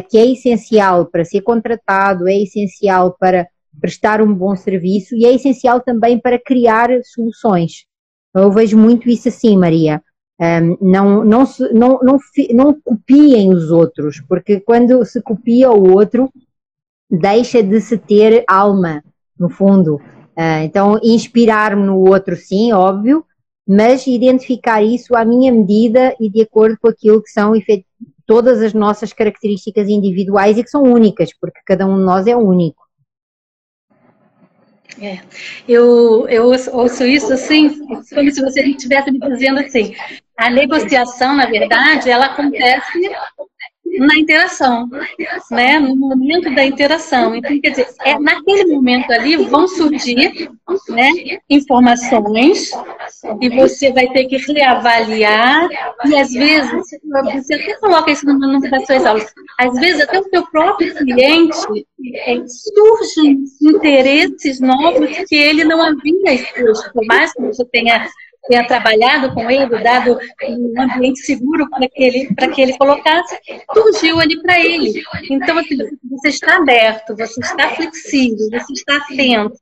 que 0.08 0.18
é 0.18 0.26
essencial 0.32 1.06
para 1.06 1.24
ser 1.24 1.42
contratado, 1.42 2.28
é 2.28 2.36
essencial 2.42 3.16
para 3.18 3.46
prestar 3.80 4.22
um 4.22 4.32
bom 4.32 4.56
serviço 4.56 5.14
e 5.14 5.24
é 5.24 5.34
essencial 5.34 5.80
também 5.80 6.18
para 6.18 6.38
criar 6.38 6.88
soluções. 7.04 7.84
Eu 8.34 8.50
vejo 8.50 8.78
muito 8.78 9.08
isso 9.08 9.28
assim, 9.28 9.56
Maria. 9.56 10.02
Não, 10.80 11.24
não, 11.24 11.44
não, 11.72 11.98
não, 12.00 12.18
não 12.52 12.80
copiem 12.82 13.52
os 13.52 13.70
outros, 13.70 14.20
porque 14.28 14.60
quando 14.60 15.04
se 15.04 15.22
copia 15.22 15.70
o 15.70 15.92
outro, 15.92 16.30
deixa 17.10 17.62
de 17.62 17.80
se 17.80 17.96
ter 17.96 18.44
alma, 18.46 19.02
no 19.38 19.48
fundo. 19.48 19.96
Uh, 20.36 20.64
então, 20.64 20.98
inspirar-me 21.02 21.84
no 21.84 21.98
outro, 21.98 22.36
sim, 22.36 22.72
óbvio, 22.72 23.24
mas 23.66 24.06
identificar 24.06 24.82
isso 24.82 25.14
à 25.14 25.24
minha 25.24 25.52
medida 25.52 26.14
e 26.20 26.28
de 26.28 26.42
acordo 26.42 26.76
com 26.80 26.88
aquilo 26.88 27.22
que 27.22 27.30
são 27.30 27.54
todas 28.26 28.62
as 28.62 28.72
nossas 28.72 29.12
características 29.12 29.88
individuais 29.88 30.58
e 30.58 30.64
que 30.64 30.70
são 30.70 30.82
únicas, 30.82 31.30
porque 31.38 31.60
cada 31.66 31.86
um 31.86 31.96
de 31.96 32.04
nós 32.04 32.26
é 32.26 32.36
único. 32.36 32.84
É, 35.00 35.20
eu, 35.68 36.28
eu 36.28 36.44
ouço 36.44 37.04
isso 37.04 37.32
assim, 37.32 37.84
como 37.86 38.30
se 38.30 38.40
você 38.40 38.62
estivesse 38.62 39.10
me 39.10 39.18
dizendo 39.18 39.58
assim, 39.58 39.94
a 40.36 40.50
negociação, 40.50 41.34
na 41.34 41.46
verdade, 41.46 42.10
ela 42.10 42.26
acontece 42.26 43.10
na 43.98 44.16
interação, 44.16 44.88
né? 45.50 45.78
No 45.78 45.96
momento 45.96 46.54
da 46.54 46.64
interação. 46.64 47.34
Então, 47.34 47.60
quer 47.60 47.70
dizer, 47.70 47.88
é, 48.04 48.18
naquele 48.18 48.72
momento 48.72 49.10
ali 49.12 49.36
vão 49.36 49.66
surgir 49.68 50.50
né, 50.88 51.10
informações 51.48 52.70
e 53.40 53.48
você 53.50 53.92
vai 53.92 54.08
ter 54.08 54.24
que 54.26 54.36
reavaliar 54.52 55.68
e 56.06 56.16
às 56.16 56.32
vezes, 56.32 56.70
você 57.34 57.54
até 57.54 57.74
coloca 57.74 58.10
isso 58.10 58.26
numa 58.26 58.60
das 58.60 58.86
suas 58.86 59.04
aulas, 59.04 59.32
às 59.58 59.74
vezes 59.78 60.02
até 60.02 60.18
o 60.18 60.24
seu 60.24 60.46
próprio 60.46 60.94
cliente 60.94 61.58
é, 62.26 62.36
surgem 62.46 63.44
interesses 63.62 64.60
novos 64.60 65.10
que 65.28 65.36
ele 65.36 65.64
não 65.64 65.82
havia 65.82 66.34
exposto, 66.34 66.92
por 66.92 67.04
mais 67.06 67.32
que 67.32 67.42
você 67.42 67.64
tenha 67.66 68.08
tenha 68.46 68.66
trabalhado 68.66 69.32
com 69.32 69.50
ele, 69.50 69.82
dado 69.82 70.18
um 70.48 70.80
ambiente 70.80 71.20
seguro 71.20 71.68
para 71.70 71.88
que 71.88 72.02
ele, 72.02 72.34
para 72.34 72.48
que 72.48 72.60
ele 72.60 72.76
colocasse, 72.76 73.38
surgiu 73.72 74.20
ali 74.20 74.40
para 74.42 74.60
ele. 74.60 75.02
Então, 75.30 75.58
assim, 75.58 75.76
você 76.10 76.28
está 76.28 76.56
aberto, 76.56 77.16
você 77.16 77.40
está 77.40 77.70
flexível, 77.70 78.48
você 78.50 78.72
está 78.72 78.96
atento. 78.96 79.58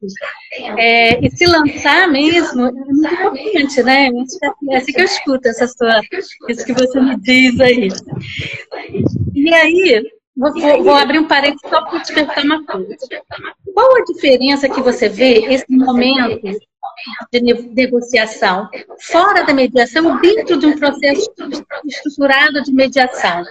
É, 0.79 1.25
e 1.25 1.31
se 1.31 1.47
lançar 1.47 2.09
mesmo 2.09 2.67
é 2.67 2.73
muito 2.73 3.15
importante, 3.15 3.83
né? 3.83 4.11
É 4.71 4.77
assim 4.77 4.93
que 4.93 5.01
eu 5.01 5.05
escuto 5.05 5.49
essa 5.49 5.67
sua, 5.69 6.01
isso 6.49 6.65
que 6.65 6.73
você 6.73 7.01
me 7.01 7.17
diz 7.19 7.61
aí. 7.61 7.89
E 9.35 9.55
aí, 9.55 10.03
Vou, 10.35 10.51
vou, 10.55 10.83
vou, 10.83 10.95
abrir 10.95 11.19
um 11.19 11.29
parênteses 11.29 11.69
só 11.69 11.85
para 11.85 12.01
te 12.01 12.15
perguntar 12.15 12.43
uma 12.43 12.65
coisa. 12.65 12.97
Qual 13.75 13.97
a 13.97 14.05
diferença 14.05 14.67
que 14.67 14.81
você 14.81 15.07
vê 15.07 15.45
esse 15.53 15.67
momento 15.69 16.41
de 17.33 17.41
negociação, 17.41 18.69
fora 19.01 19.45
da 19.45 19.53
mediação, 19.53 20.21
dentro 20.21 20.59
de 20.59 20.67
um 20.67 20.79
processo 20.79 21.33
estruturado 21.87 22.63
de 22.63 22.73
mediação. 22.73 23.45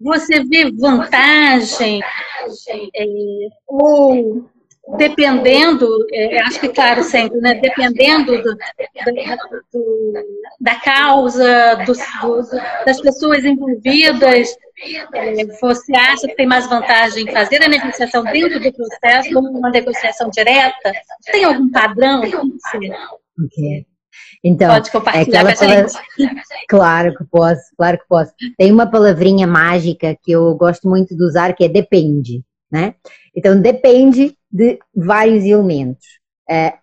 Você 0.00 0.44
vê 0.44 0.70
vantagem 0.70 2.00
é, 2.94 3.04
ou 3.66 4.48
dependendo, 4.96 5.86
é, 6.12 6.40
acho 6.40 6.60
que 6.60 6.68
claro 6.70 7.02
sempre, 7.02 7.38
né, 7.40 7.54
dependendo 7.54 8.42
do, 8.42 8.54
do, 9.72 10.12
da 10.58 10.76
causa, 10.76 11.76
do, 11.84 11.92
das 12.86 13.00
pessoas 13.00 13.44
envolvidas, 13.44 14.56
você 15.60 15.92
acha 15.96 16.26
que 16.28 16.36
tem 16.36 16.46
mais 16.46 16.68
vantagem 16.68 17.24
em 17.24 17.32
fazer 17.32 17.62
a 17.62 17.68
negociação 17.68 18.22
dentro 18.24 18.60
do 18.60 18.72
processo 18.72 19.32
como 19.32 19.48
uma 19.50 19.70
negociação 19.70 20.30
direta? 20.30 20.92
Tem 21.30 21.44
algum 21.44 21.70
padrão? 21.70 22.22
Okay. 22.22 23.86
Então, 24.42 24.68
Pode 24.68 24.90
compartilhar 24.90 25.42
com 25.42 25.64
a 25.64 25.68
gente. 25.68 25.94
Claro 26.68 27.16
que 27.16 27.24
posso, 27.24 27.62
claro 27.76 27.98
que 27.98 28.04
posso. 28.08 28.32
Tem 28.56 28.70
uma 28.70 28.86
palavrinha 28.86 29.46
mágica 29.46 30.16
que 30.22 30.30
eu 30.32 30.54
gosto 30.54 30.88
muito 30.88 31.16
de 31.16 31.22
usar 31.22 31.54
que 31.54 31.64
é 31.64 31.68
depende, 31.68 32.42
né? 32.70 32.94
Então, 33.34 33.60
depende 33.60 34.36
de 34.50 34.78
vários 34.94 35.44
elementos. 35.44 36.06
Uh, 36.48 36.78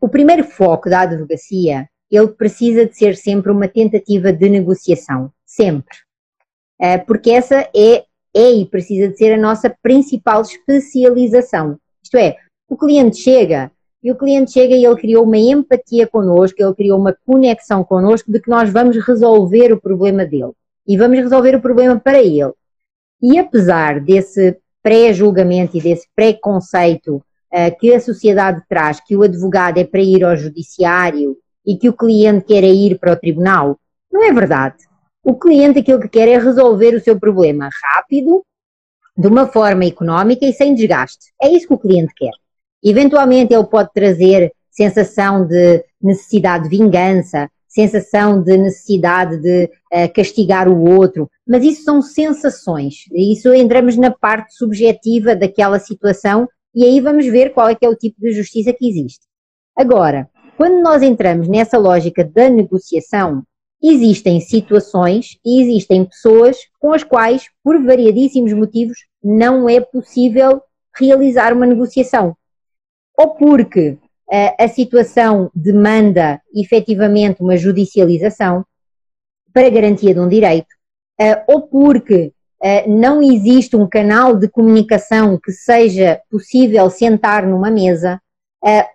o 0.00 0.08
primeiro 0.08 0.44
foco 0.44 0.90
da 0.90 1.02
advocacia, 1.02 1.88
ele 2.10 2.28
precisa 2.28 2.86
de 2.86 2.96
ser 2.96 3.16
sempre 3.16 3.52
uma 3.52 3.68
tentativa 3.68 4.32
de 4.32 4.48
negociação, 4.48 5.30
sempre. 5.46 5.96
Uh, 6.80 7.04
porque 7.06 7.30
essa 7.30 7.68
é, 7.74 8.04
é 8.34 8.52
e 8.52 8.66
precisa 8.66 9.08
de 9.08 9.16
ser 9.16 9.34
a 9.34 9.40
nossa 9.40 9.74
principal 9.82 10.42
especialização. 10.42 11.78
Isto 12.02 12.16
é, 12.16 12.36
o 12.68 12.76
cliente 12.76 13.16
chega 13.18 13.70
e 14.02 14.12
o 14.12 14.16
cliente 14.16 14.52
chega 14.52 14.74
e 14.76 14.84
ele 14.84 14.96
criou 14.96 15.24
uma 15.24 15.36
empatia 15.36 16.06
connosco, 16.06 16.62
ele 16.62 16.74
criou 16.74 16.98
uma 16.98 17.16
conexão 17.26 17.82
connosco 17.82 18.30
de 18.30 18.40
que 18.40 18.48
nós 18.48 18.70
vamos 18.70 18.96
resolver 18.96 19.72
o 19.72 19.80
problema 19.80 20.24
dele. 20.24 20.52
E 20.86 20.96
vamos 20.96 21.18
resolver 21.18 21.56
o 21.56 21.60
problema 21.60 21.98
para 21.98 22.22
ele. 22.22 22.52
E 23.20 23.38
apesar 23.38 24.00
desse 24.00 24.56
pré-julgamento 24.82 25.76
e 25.76 25.80
desse 25.80 26.06
preconceito 26.14 27.16
uh, 27.16 27.78
que 27.78 27.92
a 27.92 28.00
sociedade 28.00 28.62
traz, 28.68 29.00
que 29.00 29.16
o 29.16 29.22
advogado 29.22 29.78
é 29.78 29.84
para 29.84 30.00
ir 30.00 30.24
ao 30.24 30.36
judiciário 30.36 31.36
e 31.66 31.76
que 31.76 31.88
o 31.88 31.92
cliente 31.92 32.46
quer 32.46 32.64
ir 32.64 32.98
para 32.98 33.12
o 33.12 33.16
tribunal, 33.16 33.78
não 34.10 34.24
é 34.24 34.32
verdade. 34.32 34.87
O 35.28 35.34
cliente 35.34 35.80
aquilo 35.80 36.00
que 36.00 36.08
quer 36.08 36.26
é 36.26 36.38
resolver 36.38 36.94
o 36.94 37.00
seu 37.02 37.20
problema 37.20 37.68
rápido, 37.82 38.42
de 39.14 39.28
uma 39.28 39.46
forma 39.46 39.84
económica 39.84 40.46
e 40.46 40.54
sem 40.54 40.74
desgaste. 40.74 41.34
É 41.38 41.50
isso 41.50 41.68
que 41.68 41.74
o 41.74 41.78
cliente 41.78 42.14
quer. 42.16 42.30
Eventualmente 42.82 43.52
ele 43.52 43.66
pode 43.66 43.90
trazer 43.92 44.50
sensação 44.70 45.46
de 45.46 45.84
necessidade 46.00 46.64
de 46.70 46.78
vingança, 46.78 47.50
sensação 47.68 48.42
de 48.42 48.56
necessidade 48.56 49.36
de 49.36 49.64
uh, 49.64 50.10
castigar 50.14 50.66
o 50.66 50.82
outro, 50.98 51.30
mas 51.46 51.62
isso 51.62 51.84
são 51.84 52.00
sensações, 52.00 53.04
isso 53.12 53.52
entramos 53.52 53.98
na 53.98 54.10
parte 54.10 54.54
subjetiva 54.54 55.36
daquela 55.36 55.78
situação 55.78 56.48
e 56.74 56.84
aí 56.84 57.02
vamos 57.02 57.26
ver 57.26 57.52
qual 57.52 57.68
é 57.68 57.74
que 57.74 57.84
é 57.84 57.88
o 57.90 57.94
tipo 57.94 58.18
de 58.18 58.32
justiça 58.32 58.72
que 58.72 58.88
existe. 58.88 59.26
Agora, 59.76 60.26
quando 60.56 60.80
nós 60.80 61.02
entramos 61.02 61.48
nessa 61.48 61.76
lógica 61.76 62.24
da 62.24 62.48
negociação, 62.48 63.42
existem 63.82 64.40
situações 64.40 65.38
e 65.44 65.62
existem 65.62 66.04
pessoas 66.04 66.56
com 66.80 66.92
as 66.92 67.04
quais, 67.04 67.44
por 67.62 67.82
variadíssimos 67.82 68.52
motivos, 68.52 68.98
não 69.22 69.68
é 69.68 69.80
possível 69.80 70.60
realizar 70.96 71.52
uma 71.52 71.66
negociação. 71.66 72.36
Ou 73.16 73.34
porque 73.34 73.90
uh, 73.90 74.54
a 74.58 74.68
situação 74.68 75.50
demanda 75.54 76.40
efetivamente 76.54 77.40
uma 77.40 77.56
judicialização 77.56 78.64
para 79.52 79.70
garantia 79.70 80.14
de 80.14 80.20
um 80.20 80.28
direito, 80.28 80.68
uh, 81.20 81.42
ou 81.46 81.62
porque 81.62 82.32
uh, 82.62 82.90
não 82.90 83.22
existe 83.22 83.76
um 83.76 83.88
canal 83.88 84.36
de 84.36 84.48
comunicação 84.48 85.38
que 85.42 85.52
seja 85.52 86.20
possível 86.30 86.90
sentar 86.90 87.46
numa 87.46 87.70
mesa, 87.70 88.20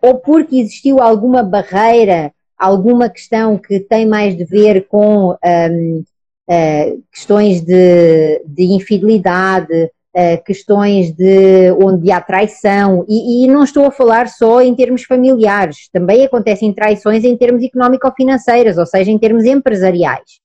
ou 0.02 0.20
porque 0.20 0.58
existiu 0.58 1.00
alguma 1.00 1.42
barreira 1.42 2.34
alguma 2.58 3.10
questão 3.10 3.58
que 3.58 3.80
tem 3.80 4.06
mais 4.06 4.36
de 4.36 4.46
ver 4.46 4.88
com 4.88 5.30
um, 5.30 6.00
uh, 6.00 6.06
eh, 6.50 6.98
questões 7.12 7.62
de, 7.62 8.44
de 8.46 8.64
infidelidade, 8.64 9.90
uh, 10.16 10.44
questões 10.46 11.12
de 11.12 11.72
onde 11.72 12.12
há 12.12 12.22
traição, 12.22 13.06
e, 13.08 13.46
e, 13.46 13.48
não 13.48 13.64
estou 13.64 13.86
a 13.86 13.92
falar 13.92 14.28
só 14.28 14.62
em 14.62 14.76
termos 14.76 15.04
familiares, 15.04 15.90
também 15.92 16.26
acontecem 16.26 16.74
traições 16.74 17.24
em 17.24 17.36
termos 17.38 17.64
económico-financeiras, 17.64 18.78
ou 18.78 18.86
seja, 18.86 19.12
em 19.12 19.18
termos 19.18 19.46
empresariais. 19.46 20.42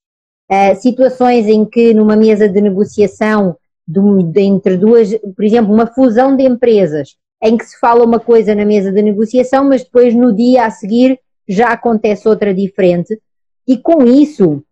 Uh, 0.51 0.75
situações 0.81 1.47
em 1.47 1.63
que 1.63 1.93
numa 1.93 2.15
mesa 2.15 2.49
de 2.49 2.59
negociação 2.59 3.55
de, 3.87 4.23
de, 4.23 4.41
entre 4.41 4.77
duas, 4.77 5.15
por 5.35 5.45
exemplo, 5.45 5.73
uma 5.73 5.85
fusão 5.85 6.35
de 6.35 6.43
empresas, 6.43 7.15
em 7.41 7.57
que 7.57 7.65
se 7.65 7.79
fala 7.79 8.03
uma 8.03 8.19
coisa 8.19 8.53
na 8.53 8.65
mesa 8.65 8.91
de 8.91 9.01
negociação, 9.01 9.63
mas 9.65 9.83
depois 9.83 10.13
no 10.13 10.33
dia 10.33 10.65
a 10.65 10.69
seguir 10.69 11.19
já 11.49 11.69
acontece 11.69 12.27
outra 12.27 12.53
diferente, 12.53 13.19
e 13.67 13.77
com 13.77 14.03
isso 14.03 14.63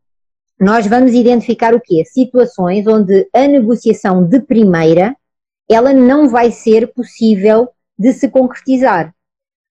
nós 0.59 0.85
vamos 0.87 1.13
identificar 1.13 1.73
o 1.73 1.81
quê? 1.81 2.03
Situações 2.05 2.85
onde 2.87 3.27
a 3.33 3.47
negociação 3.47 4.23
de 4.23 4.39
primeira 4.39 5.15
ela 5.69 5.93
não 5.93 6.29
vai 6.29 6.51
ser 6.51 6.93
possível 6.93 7.69
de 7.97 8.13
se 8.13 8.29
concretizar. 8.29 9.13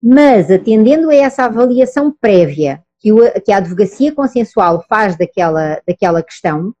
Mas 0.01 0.49
atendendo 0.49 1.09
a 1.09 1.15
essa 1.15 1.45
avaliação 1.45 2.13
prévia 2.19 2.81
que, 2.99 3.11
o, 3.11 3.19
que 3.41 3.51
a 3.51 3.57
advocacia 3.57 4.13
consensual 4.13 4.83
faz 4.89 5.17
daquela, 5.17 5.81
daquela 5.87 6.23
questão, 6.23 6.73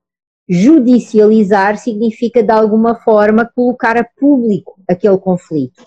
judicializar 0.49 1.77
significa 1.77 2.43
de 2.43 2.51
alguma 2.51 2.95
forma 2.95 3.49
colocar 3.55 3.97
a 3.97 4.03
público 4.03 4.81
aquele 4.89 5.17
conflito. 5.17 5.83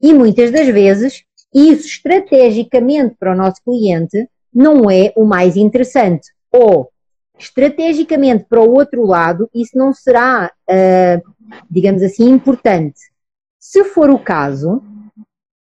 E 0.00 0.12
muitas 0.12 0.50
das 0.50 0.66
vezes 0.66 1.22
isso, 1.54 1.86
estrategicamente 1.86 3.16
para 3.18 3.32
o 3.32 3.36
nosso 3.36 3.62
cliente, 3.62 4.28
não 4.52 4.90
é 4.90 5.12
o 5.16 5.24
mais 5.24 5.56
interessante. 5.56 6.28
Ou, 6.50 6.90
estrategicamente 7.38 8.44
para 8.48 8.60
o 8.60 8.72
outro 8.72 9.04
lado, 9.04 9.48
isso 9.54 9.76
não 9.76 9.92
será, 9.92 10.50
uh, 10.68 11.32
digamos 11.70 12.02
assim, 12.02 12.28
importante. 12.28 13.00
Se 13.58 13.84
for 13.84 14.10
o 14.10 14.18
caso, 14.18 14.82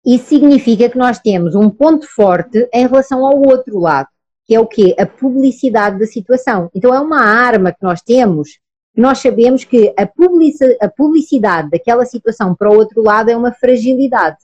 isso 0.04 0.26
significa 0.26 0.88
que 0.88 0.98
nós 0.98 1.18
temos 1.18 1.54
um 1.54 1.70
ponto 1.70 2.06
forte 2.06 2.68
em 2.72 2.86
relação 2.86 3.24
ao 3.24 3.40
outro 3.40 3.78
lado, 3.78 4.08
que 4.46 4.54
é 4.54 4.60
o 4.60 4.66
quê? 4.66 4.94
A 4.98 5.06
publicidade 5.06 5.98
da 5.98 6.06
situação. 6.06 6.70
Então 6.74 6.94
é 6.94 7.00
uma 7.00 7.22
arma 7.22 7.72
que 7.72 7.82
nós 7.82 8.02
temos, 8.02 8.58
que 8.94 9.00
nós 9.00 9.18
sabemos 9.18 9.64
que 9.64 9.94
a 10.80 10.88
publicidade 10.88 11.70
daquela 11.70 12.04
situação 12.04 12.54
para 12.54 12.70
o 12.70 12.76
outro 12.76 13.02
lado 13.02 13.30
é 13.30 13.36
uma 13.36 13.52
fragilidade. 13.52 14.36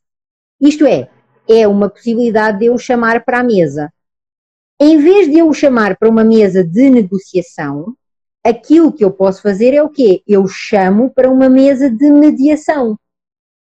Isto 0.60 0.86
é, 0.86 1.08
é 1.48 1.66
uma 1.66 1.88
possibilidade 1.88 2.58
de 2.58 2.66
eu 2.66 2.78
chamar 2.78 3.24
para 3.24 3.40
a 3.40 3.44
mesa. 3.44 3.92
Em 4.80 4.96
vez 4.98 5.30
de 5.30 5.38
eu 5.38 5.48
o 5.48 5.54
chamar 5.54 5.96
para 5.96 6.08
uma 6.08 6.24
mesa 6.24 6.64
de 6.64 6.88
negociação, 6.88 7.94
aquilo 8.42 8.92
que 8.92 9.04
eu 9.04 9.10
posso 9.10 9.42
fazer 9.42 9.74
é 9.74 9.82
o 9.82 9.90
quê? 9.90 10.22
Eu 10.26 10.46
chamo 10.48 11.10
para 11.10 11.30
uma 11.30 11.48
mesa 11.48 11.90
de 11.90 12.10
mediação. 12.10 12.98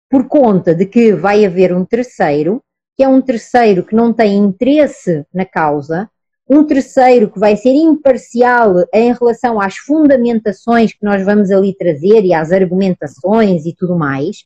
Por 0.09 0.29
conta 0.29 0.75
de 0.75 0.87
que 0.87 1.13
vai 1.13 1.45
haver 1.45 1.75
um 1.75 1.85
terceiro, 1.85 2.63
que 2.97 3.03
é 3.03 3.09
um 3.09 3.21
terceiro 3.21 3.85
que 3.85 3.95
não 3.95 4.13
tem 4.13 4.37
interesse 4.37 5.25
na 5.33 5.45
causa, 5.45 6.09
um 6.49 6.65
terceiro 6.65 7.31
que 7.31 7.39
vai 7.39 7.57
ser 7.57 7.71
imparcial 7.71 8.75
em 8.93 9.13
relação 9.13 9.61
às 9.61 9.77
fundamentações 9.77 10.93
que 10.93 11.05
nós 11.05 11.25
vamos 11.25 11.51
ali 11.51 11.75
trazer 11.77 12.25
e 12.25 12.35
às 12.35 12.51
argumentações 12.51 13.65
e 13.67 13.75
tudo 13.75 13.97
mais, 13.97 14.45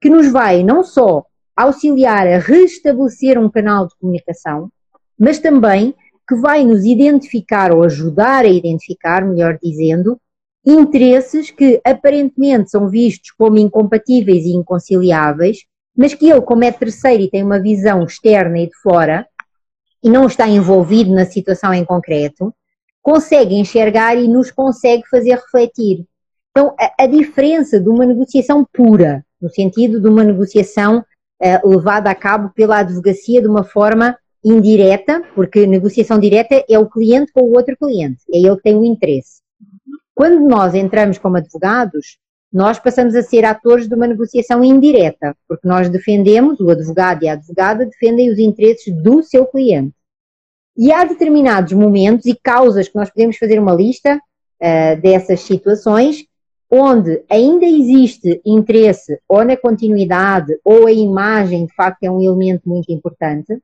que 0.00 0.10
nos 0.10 0.30
vai 0.30 0.64
não 0.64 0.82
só 0.82 1.24
auxiliar 1.56 2.26
a 2.26 2.38
restabelecer 2.38 3.38
um 3.38 3.50
canal 3.50 3.86
de 3.86 3.94
comunicação, 4.00 4.70
mas 5.18 5.38
também 5.38 5.94
que 6.28 6.34
vai 6.36 6.64
nos 6.64 6.84
identificar 6.84 7.72
ou 7.72 7.82
ajudar 7.82 8.44
a 8.44 8.48
identificar, 8.48 9.24
melhor 9.24 9.58
dizendo, 9.62 10.18
interesses 10.66 11.50
que 11.50 11.80
aparentemente 11.84 12.70
são 12.70 12.88
vistos 12.88 13.30
como 13.32 13.58
incompatíveis 13.58 14.44
e 14.44 14.52
inconciliáveis, 14.52 15.58
mas 15.96 16.14
que 16.14 16.30
ele, 16.30 16.40
como 16.40 16.64
é 16.64 16.72
terceiro 16.72 17.22
e 17.22 17.30
tem 17.30 17.42
uma 17.42 17.60
visão 17.60 18.02
externa 18.02 18.58
e 18.58 18.66
de 18.66 18.76
fora, 18.82 19.26
e 20.02 20.08
não 20.10 20.26
está 20.26 20.48
envolvido 20.48 21.12
na 21.12 21.24
situação 21.24 21.72
em 21.72 21.84
concreto, 21.84 22.52
consegue 23.02 23.54
enxergar 23.54 24.16
e 24.16 24.26
nos 24.26 24.50
consegue 24.50 25.06
fazer 25.08 25.34
refletir. 25.34 26.04
Então, 26.50 26.74
a, 26.80 27.04
a 27.04 27.06
diferença 27.06 27.78
de 27.78 27.88
uma 27.88 28.06
negociação 28.06 28.66
pura, 28.72 29.24
no 29.40 29.50
sentido 29.50 30.00
de 30.00 30.08
uma 30.08 30.24
negociação 30.24 31.04
uh, 31.42 31.68
levada 31.68 32.10
a 32.10 32.14
cabo 32.14 32.50
pela 32.54 32.78
advocacia 32.78 33.40
de 33.40 33.48
uma 33.48 33.64
forma 33.64 34.16
indireta, 34.44 35.22
porque 35.34 35.66
negociação 35.66 36.18
direta 36.18 36.64
é 36.68 36.78
o 36.78 36.88
cliente 36.88 37.32
com 37.32 37.40
o 37.40 37.54
outro 37.54 37.76
cliente, 37.76 38.22
é 38.32 38.38
ele 38.38 38.56
que 38.56 38.62
tem 38.62 38.76
o 38.76 38.84
interesse. 38.84 39.42
Quando 40.14 40.46
nós 40.46 40.74
entramos 40.74 41.18
como 41.18 41.36
advogados, 41.36 42.18
nós 42.52 42.78
passamos 42.78 43.16
a 43.16 43.22
ser 43.22 43.44
atores 43.44 43.88
de 43.88 43.94
uma 43.94 44.06
negociação 44.06 44.62
indireta, 44.62 45.34
porque 45.48 45.66
nós 45.66 45.88
defendemos, 45.88 46.60
o 46.60 46.70
advogado 46.70 47.24
e 47.24 47.28
a 47.28 47.32
advogada 47.32 47.84
defendem 47.84 48.30
os 48.30 48.38
interesses 48.38 48.94
do 49.02 49.22
seu 49.24 49.44
cliente. 49.46 49.94
E 50.76 50.92
há 50.92 51.04
determinados 51.04 51.72
momentos 51.72 52.26
e 52.26 52.38
causas 52.40 52.88
que 52.88 52.94
nós 52.94 53.10
podemos 53.10 53.38
fazer 53.38 53.58
uma 53.58 53.74
lista 53.74 54.16
uh, 54.16 55.00
dessas 55.00 55.40
situações 55.40 56.24
onde 56.70 57.22
ainda 57.30 57.64
existe 57.64 58.40
interesse 58.44 59.20
ou 59.28 59.44
na 59.44 59.56
continuidade 59.56 60.58
ou 60.64 60.86
a 60.86 60.92
imagem, 60.92 61.66
de 61.66 61.74
facto, 61.74 62.02
é 62.02 62.10
um 62.10 62.22
elemento 62.22 62.68
muito 62.68 62.90
importante, 62.90 63.58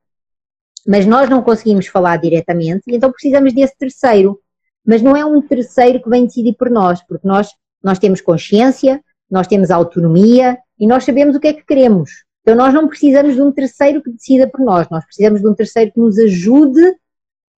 mas 0.87 1.05
nós 1.05 1.29
não 1.29 1.41
conseguimos 1.41 1.87
falar 1.87 2.17
diretamente, 2.17 2.83
então 2.87 3.11
precisamos 3.11 3.53
desse 3.53 3.77
terceiro. 3.77 4.39
Mas 4.83 5.01
não 5.01 5.15
é 5.15 5.23
um 5.23 5.39
terceiro 5.41 6.01
que 6.01 6.09
vem 6.09 6.25
decidir 6.25 6.55
por 6.55 6.69
nós, 6.69 7.03
porque 7.07 7.27
nós, 7.27 7.49
nós 7.83 7.99
temos 7.99 8.19
consciência, 8.19 8.99
nós 9.29 9.45
temos 9.45 9.69
autonomia 9.69 10.57
e 10.79 10.87
nós 10.87 11.03
sabemos 11.03 11.35
o 11.35 11.39
que 11.39 11.47
é 11.47 11.53
que 11.53 11.63
queremos. 11.63 12.09
Então 12.41 12.55
nós 12.55 12.73
não 12.73 12.87
precisamos 12.87 13.35
de 13.35 13.41
um 13.41 13.51
terceiro 13.51 14.01
que 14.01 14.11
decida 14.11 14.47
por 14.47 14.59
nós, 14.61 14.89
nós 14.89 15.05
precisamos 15.05 15.41
de 15.41 15.47
um 15.47 15.53
terceiro 15.53 15.91
que 15.91 15.99
nos 15.99 16.17
ajude 16.17 16.81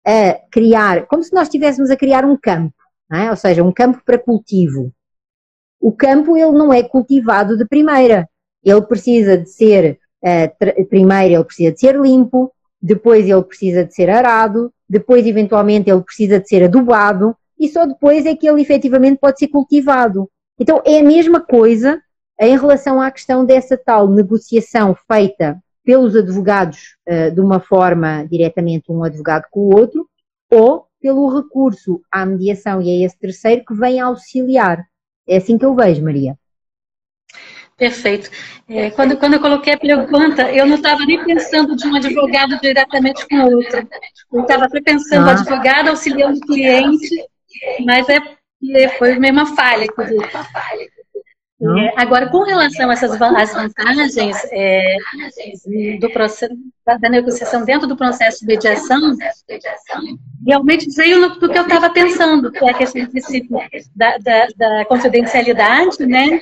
a 0.05 0.35
criar, 0.51 1.07
como 1.07 1.23
se 1.23 1.33
nós 1.33 1.45
estivéssemos 1.45 1.91
a 1.91 1.97
criar 1.97 2.25
um 2.25 2.37
campo, 2.37 2.75
é? 3.13 3.31
ou 3.31 3.37
seja, 3.37 3.63
um 3.63 3.73
campo 3.73 4.03
para 4.05 4.19
cultivo. 4.19 4.93
O 5.83 5.91
campo 5.91 6.37
ele 6.37 6.53
não 6.53 6.73
é 6.73 6.81
cultivado 6.81 7.59
de 7.59 7.67
primeira. 7.67 8.29
Ele 8.65 8.83
precisa 8.83 9.37
de 9.37 9.51
ser, 9.51 9.99
uh, 10.25 10.87
primeiro 10.87 11.35
ele 11.35 11.45
precisa 11.45 11.73
de 11.73 11.81
ser 11.81 11.97
limpo, 11.97 12.53
depois 12.81 13.29
ele 13.29 13.43
precisa 13.43 13.85
de 13.85 13.93
ser 13.93 14.09
arado, 14.09 14.73
depois 14.89 15.27
eventualmente 15.27 15.91
ele 15.91 16.01
precisa 16.03 16.39
de 16.39 16.49
ser 16.49 16.63
adubado 16.63 17.37
e 17.59 17.69
só 17.69 17.85
depois 17.85 18.25
é 18.27 18.37
que 18.37 18.49
ele 18.49 18.63
efetivamente 18.63 19.19
pode 19.19 19.41
ser 19.41 19.49
cultivado. 19.49 20.31
Então 20.57 20.81
é 20.87 21.01
a 21.01 21.05
mesma 21.05 21.41
coisa 21.41 22.01
em 22.41 22.57
relação 22.57 23.01
à 23.01 23.11
questão 23.11 23.45
dessa 23.45 23.77
tal 23.77 24.09
negociação 24.09 24.97
feita 25.11 25.61
pelos 25.85 26.15
advogados 26.15 26.97
uh, 27.09 27.35
de 27.35 27.41
uma 27.41 27.59
forma 27.59 28.25
diretamente 28.31 28.93
um 28.93 29.03
advogado 29.03 29.47
com 29.51 29.61
o 29.63 29.75
outro 29.77 30.09
ou 30.49 30.87
pelo 31.01 31.29
recurso 31.35 32.01
à 32.09 32.25
mediação 32.25 32.81
e 32.81 32.89
a 32.89 33.05
esse 33.05 33.19
terceiro 33.19 33.65
que 33.65 33.75
vem 33.75 33.99
auxiliar. 33.99 34.87
É 35.27 35.37
assim 35.37 35.57
que 35.57 35.65
eu 35.65 35.75
vejo, 35.75 36.03
Maria. 36.03 36.37
Perfeito. 37.77 38.31
É, 38.69 38.91
quando, 38.91 39.17
quando 39.17 39.35
eu 39.35 39.41
coloquei 39.41 39.75
a 39.75 39.79
pergunta, 39.79 40.53
eu 40.53 40.67
não 40.67 40.77
estava 40.77 41.05
nem 41.05 41.25
pensando 41.25 41.75
de 41.75 41.87
um 41.87 41.97
advogado 41.97 42.59
diretamente 42.61 43.27
com 43.27 43.37
outro. 43.43 43.89
Eu 44.33 44.43
estava 44.43 44.69
pensando 44.69 45.29
ah. 45.29 45.33
advogado 45.33 45.89
auxiliando 45.89 46.39
o 46.39 46.47
cliente, 46.47 47.25
mas 47.85 48.07
é, 48.09 48.89
foi 48.99 49.15
a 49.15 49.21
mesma 49.21 49.47
falha. 49.57 49.87
É, 51.65 51.93
agora, 51.97 52.29
com 52.29 52.43
relação 52.43 52.91
a 52.91 52.93
essas 52.93 53.23
as 53.23 53.53
vantagens 53.53 54.37
é, 54.51 54.97
do 56.01 56.11
processo, 56.11 56.53
da, 56.85 57.09
negociação 57.09 57.65
dentro 57.65 57.87
do 57.87 57.97
processo 57.97 58.41
de 58.41 58.47
mediação, 58.47 59.17
realmente 60.45 60.93
veio 60.97 61.21
no, 61.21 61.39
do 61.39 61.49
que 61.49 61.57
eu 61.57 61.63
estava 61.63 61.89
pensando, 61.91 62.51
que 62.51 62.65
é 62.65 62.71
a 62.71 62.75
questão 62.75 63.07
da, 63.95 64.19
da, 64.19 64.47
da, 64.57 64.85
confidencialidade, 64.87 66.05
né, 66.05 66.41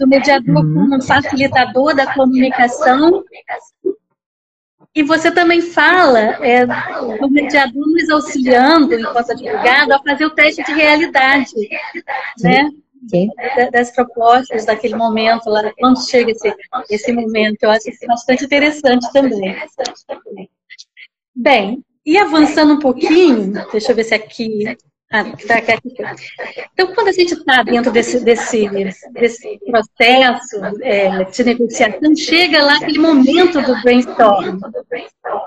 do 0.00 0.08
mediador 0.08 0.56
uhum. 0.56 0.74
como 0.74 0.96
um 0.96 1.00
facilitador 1.00 1.94
da 1.94 2.12
comunicação. 2.12 3.22
E 4.92 5.02
você 5.04 5.30
também 5.30 5.60
fala 5.60 6.18
é, 6.44 6.66
do 6.66 7.30
mediador 7.30 7.86
nos 7.86 8.10
auxiliando, 8.10 8.94
enquanto 8.94 9.30
advogado, 9.30 9.92
a 9.92 10.02
fazer 10.02 10.24
o 10.24 10.30
teste 10.30 10.64
de 10.64 10.72
realidade, 10.72 11.52
né? 12.40 12.68
Sim. 13.08 13.28
das 13.72 13.90
propostas 13.92 14.64
daquele 14.64 14.96
momento, 14.96 15.48
lá, 15.48 15.72
quando 15.78 16.04
chega 16.08 16.32
esse, 16.32 16.54
esse 16.90 17.12
momento. 17.12 17.62
Eu 17.62 17.70
acho 17.70 17.84
bastante 18.06 18.44
interessante 18.44 19.10
também. 19.12 19.56
Bem, 21.34 21.84
e 22.04 22.16
avançando 22.16 22.74
um 22.74 22.78
pouquinho, 22.78 23.52
deixa 23.70 23.92
eu 23.92 23.96
ver 23.96 24.04
se 24.04 24.14
aqui. 24.14 24.76
Ah, 25.10 25.24
tá 25.24 25.58
aqui. 25.58 25.94
Então, 26.72 26.92
quando 26.92 27.08
a 27.08 27.12
gente 27.12 27.34
está 27.34 27.62
dentro 27.62 27.92
desse, 27.92 28.24
desse, 28.24 28.68
desse 29.12 29.58
processo 29.64 30.56
é, 30.82 31.24
de 31.24 31.44
negociação, 31.44 32.16
chega 32.16 32.64
lá 32.64 32.76
aquele 32.76 32.98
momento 32.98 33.62
do 33.62 33.80
brainstorm, 33.82 34.58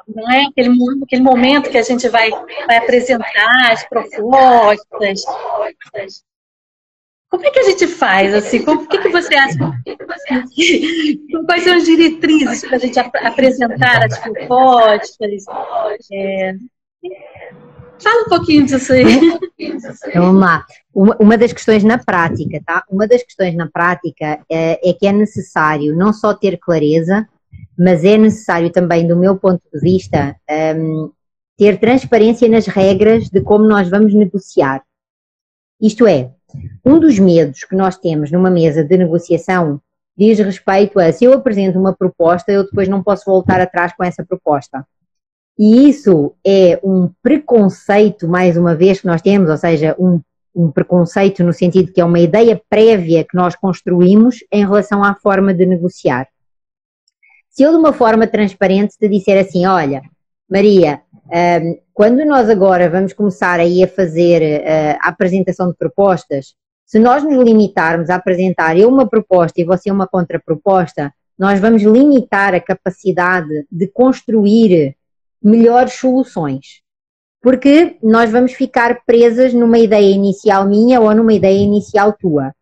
não 0.07 0.31
é? 0.31 0.45
Aquele, 0.45 0.69
aquele 1.03 1.21
momento 1.21 1.69
que 1.69 1.77
a 1.77 1.83
gente 1.83 2.07
vai, 2.07 2.29
vai 2.67 2.77
apresentar 2.77 3.71
as 3.71 3.87
propostas, 3.87 5.23
como 7.29 7.45
é 7.45 7.51
que 7.51 7.59
a 7.59 7.63
gente 7.63 7.87
faz, 7.87 8.33
assim? 8.33 8.59
O 8.67 8.87
que, 8.87 8.97
que 8.97 9.09
você 9.09 9.35
acha? 9.35 9.71
Quais 11.45 11.63
são 11.63 11.75
as 11.75 11.85
diretrizes 11.85 12.61
para 12.61 12.77
a 12.77 12.79
gente 12.79 12.99
ap 12.99 13.15
apresentar 13.17 14.05
as 14.05 14.17
propostas? 14.17 15.45
É... 16.11 16.55
Fala 18.01 18.23
um 18.23 18.29
pouquinho 18.29 18.65
disso 18.65 18.93
aí. 18.93 19.03
Então, 19.59 19.93
vamos 20.15 20.41
lá. 20.41 20.65
Uma, 20.93 21.17
uma, 21.19 21.37
das 21.37 21.53
questões 21.53 21.83
na 21.83 21.97
prática, 21.97 22.61
tá? 22.65 22.83
Uma 22.89 23.07
das 23.07 23.21
questões 23.21 23.55
na 23.55 23.69
prática 23.69 24.39
é, 24.49 24.89
é 24.89 24.93
que 24.93 25.05
é 25.05 25.11
necessário 25.11 25.95
não 25.95 26.11
só 26.11 26.33
ter 26.33 26.57
clareza, 26.57 27.27
mas 27.77 28.03
é 28.03 28.17
necessário 28.17 28.71
também, 28.71 29.07
do 29.07 29.15
meu 29.15 29.37
ponto 29.37 29.61
de 29.71 29.79
vista, 29.79 30.35
um, 30.75 31.11
ter 31.57 31.77
transparência 31.79 32.47
nas 32.49 32.65
regras 32.65 33.29
de 33.29 33.41
como 33.41 33.65
nós 33.65 33.89
vamos 33.89 34.13
negociar. 34.13 34.81
Isto 35.81 36.07
é, 36.07 36.31
um 36.85 36.99
dos 36.99 37.19
medos 37.19 37.63
que 37.63 37.75
nós 37.75 37.97
temos 37.97 38.31
numa 38.31 38.49
mesa 38.49 38.83
de 38.83 38.97
negociação 38.97 39.81
diz 40.17 40.37
respeito 40.39 40.99
a 40.99 41.13
se 41.13 41.23
eu 41.23 41.33
apresento 41.33 41.79
uma 41.79 41.93
proposta, 41.93 42.51
eu 42.51 42.65
depois 42.65 42.89
não 42.89 43.01
posso 43.01 43.23
voltar 43.25 43.61
atrás 43.61 43.93
com 43.93 44.03
essa 44.03 44.25
proposta. 44.25 44.85
E 45.57 45.89
isso 45.89 46.33
é 46.45 46.79
um 46.83 47.09
preconceito, 47.23 48.27
mais 48.27 48.57
uma 48.57 48.75
vez, 48.75 48.99
que 48.99 49.07
nós 49.07 49.21
temos, 49.21 49.49
ou 49.49 49.57
seja, 49.57 49.95
um, 49.97 50.19
um 50.53 50.71
preconceito 50.71 51.43
no 51.43 51.53
sentido 51.53 51.91
que 51.91 52.01
é 52.01 52.05
uma 52.05 52.19
ideia 52.19 52.61
prévia 52.69 53.23
que 53.23 53.35
nós 53.35 53.55
construímos 53.55 54.43
em 54.51 54.65
relação 54.65 55.03
à 55.03 55.15
forma 55.15 55.53
de 55.53 55.65
negociar. 55.65 56.27
Se 57.49 57.63
eu, 57.63 57.71
de 57.71 57.77
uma 57.77 57.93
forma 57.93 58.27
transparente, 58.27 58.97
te 58.97 59.07
disser 59.07 59.37
assim: 59.37 59.65
olha, 59.65 60.01
Maria, 60.49 61.01
um, 61.27 61.79
quando 61.99 62.23
nós 62.23 62.49
agora 62.49 62.89
vamos 62.89 63.11
começar 63.11 63.59
aí 63.59 63.83
a 63.83 63.87
fazer 63.87 64.61
uh, 64.61 64.97
a 65.01 65.09
apresentação 65.09 65.69
de 65.69 65.75
propostas, 65.75 66.55
se 66.85 66.97
nós 66.97 67.25
nos 67.25 67.43
limitarmos 67.43 68.09
a 68.09 68.15
apresentar 68.15 68.77
eu 68.77 68.87
uma 68.87 69.05
proposta 69.05 69.59
e 69.59 69.65
você 69.65 69.91
uma 69.91 70.07
contraproposta, 70.07 71.13
nós 71.37 71.59
vamos 71.59 71.81
limitar 71.81 72.55
a 72.55 72.61
capacidade 72.61 73.65
de 73.69 73.85
construir 73.87 74.95
melhores 75.43 75.95
soluções. 75.95 76.81
Porque 77.41 77.97
nós 78.01 78.31
vamos 78.31 78.53
ficar 78.53 79.03
presas 79.05 79.53
numa 79.53 79.77
ideia 79.77 80.09
inicial 80.09 80.65
minha 80.65 81.01
ou 81.01 81.13
numa 81.13 81.33
ideia 81.33 81.59
inicial 81.59 82.13
tua. 82.13 82.53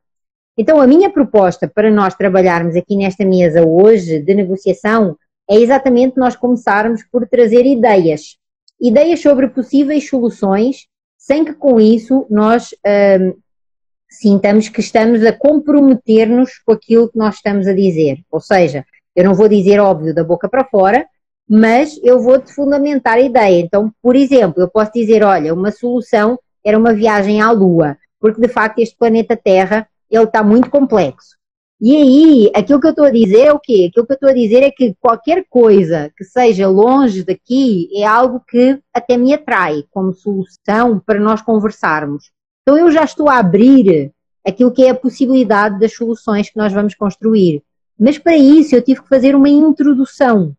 Então, 0.57 0.81
a 0.81 0.87
minha 0.87 1.11
proposta 1.11 1.67
para 1.67 1.91
nós 1.91 2.15
trabalharmos 2.15 2.75
aqui 2.75 2.97
nesta 2.97 3.23
mesa 3.23 3.63
hoje 3.63 4.19
de 4.19 4.33
negociação 4.33 5.15
é 5.47 5.57
exatamente 5.57 6.17
nós 6.17 6.35
começarmos 6.35 7.03
por 7.03 7.27
trazer 7.27 7.67
ideias. 7.67 8.35
Ideias 8.79 9.21
sobre 9.21 9.47
possíveis 9.47 10.07
soluções, 10.07 10.87
sem 11.17 11.43
que 11.43 11.53
com 11.53 11.79
isso 11.79 12.25
nós 12.29 12.69
hum, 13.19 13.33
sintamos 14.09 14.69
que 14.69 14.79
estamos 14.79 15.23
a 15.25 15.33
comprometer-nos 15.33 16.59
com 16.65 16.73
aquilo 16.73 17.09
que 17.09 17.17
nós 17.17 17.35
estamos 17.35 17.67
a 17.67 17.73
dizer. 17.73 18.19
Ou 18.31 18.39
seja, 18.39 18.85
eu 19.15 19.23
não 19.23 19.33
vou 19.33 19.47
dizer 19.47 19.79
óbvio 19.79 20.13
da 20.13 20.23
boca 20.23 20.47
para 20.47 20.63
fora, 20.63 21.05
mas 21.47 21.99
eu 22.03 22.19
vou-te 22.19 22.53
fundamentar 22.53 23.17
a 23.17 23.21
ideia. 23.21 23.61
Então, 23.61 23.91
por 24.01 24.15
exemplo, 24.15 24.61
eu 24.61 24.69
posso 24.69 24.91
dizer, 24.93 25.23
olha, 25.23 25.53
uma 25.53 25.71
solução 25.71 26.37
era 26.63 26.77
uma 26.77 26.93
viagem 26.93 27.41
à 27.41 27.51
Lua, 27.51 27.97
porque 28.19 28.41
de 28.41 28.47
facto 28.47 28.79
este 28.79 28.97
planeta 28.97 29.37
Terra 29.37 29.87
ele 30.09 30.25
está 30.25 30.43
muito 30.43 30.69
complexo. 30.69 31.36
E 31.79 31.95
aí, 31.95 32.51
aquilo 32.55 32.81
que 32.81 32.87
eu 32.87 32.91
estou 32.91 33.05
a 33.05 33.11
dizer 33.11 33.45
é 33.45 33.53
o 33.53 33.59
quê? 33.59 33.87
Aquilo 33.89 34.07
que 34.07 34.13
eu 34.13 34.15
estou 34.15 34.29
a 34.29 34.33
dizer 34.33 34.63
é 34.63 34.71
que 34.71 34.95
qualquer 34.99 35.45
coisa 35.47 36.11
que 36.17 36.23
seja 36.23 36.67
longe 36.67 37.23
daqui 37.23 37.87
é 37.95 38.03
algo 38.03 38.41
que 38.47 38.79
até 38.91 39.15
me 39.15 39.31
atrai 39.31 39.83
como 39.91 40.11
solução 40.11 40.99
para 40.99 41.19
nós 41.19 41.39
conversarmos. 41.43 42.31
Então 42.63 42.75
eu 42.79 42.89
já 42.89 43.03
estou 43.03 43.29
a 43.29 43.37
abrir 43.37 44.11
aquilo 44.43 44.71
que 44.71 44.85
é 44.85 44.89
a 44.89 44.95
possibilidade 44.95 45.79
das 45.79 45.93
soluções 45.93 46.49
que 46.49 46.57
nós 46.57 46.73
vamos 46.73 46.95
construir. 46.95 47.61
Mas 47.99 48.17
para 48.17 48.35
isso 48.35 48.75
eu 48.75 48.81
tive 48.81 49.03
que 49.03 49.09
fazer 49.09 49.35
uma 49.35 49.49
introdução. 49.49 50.53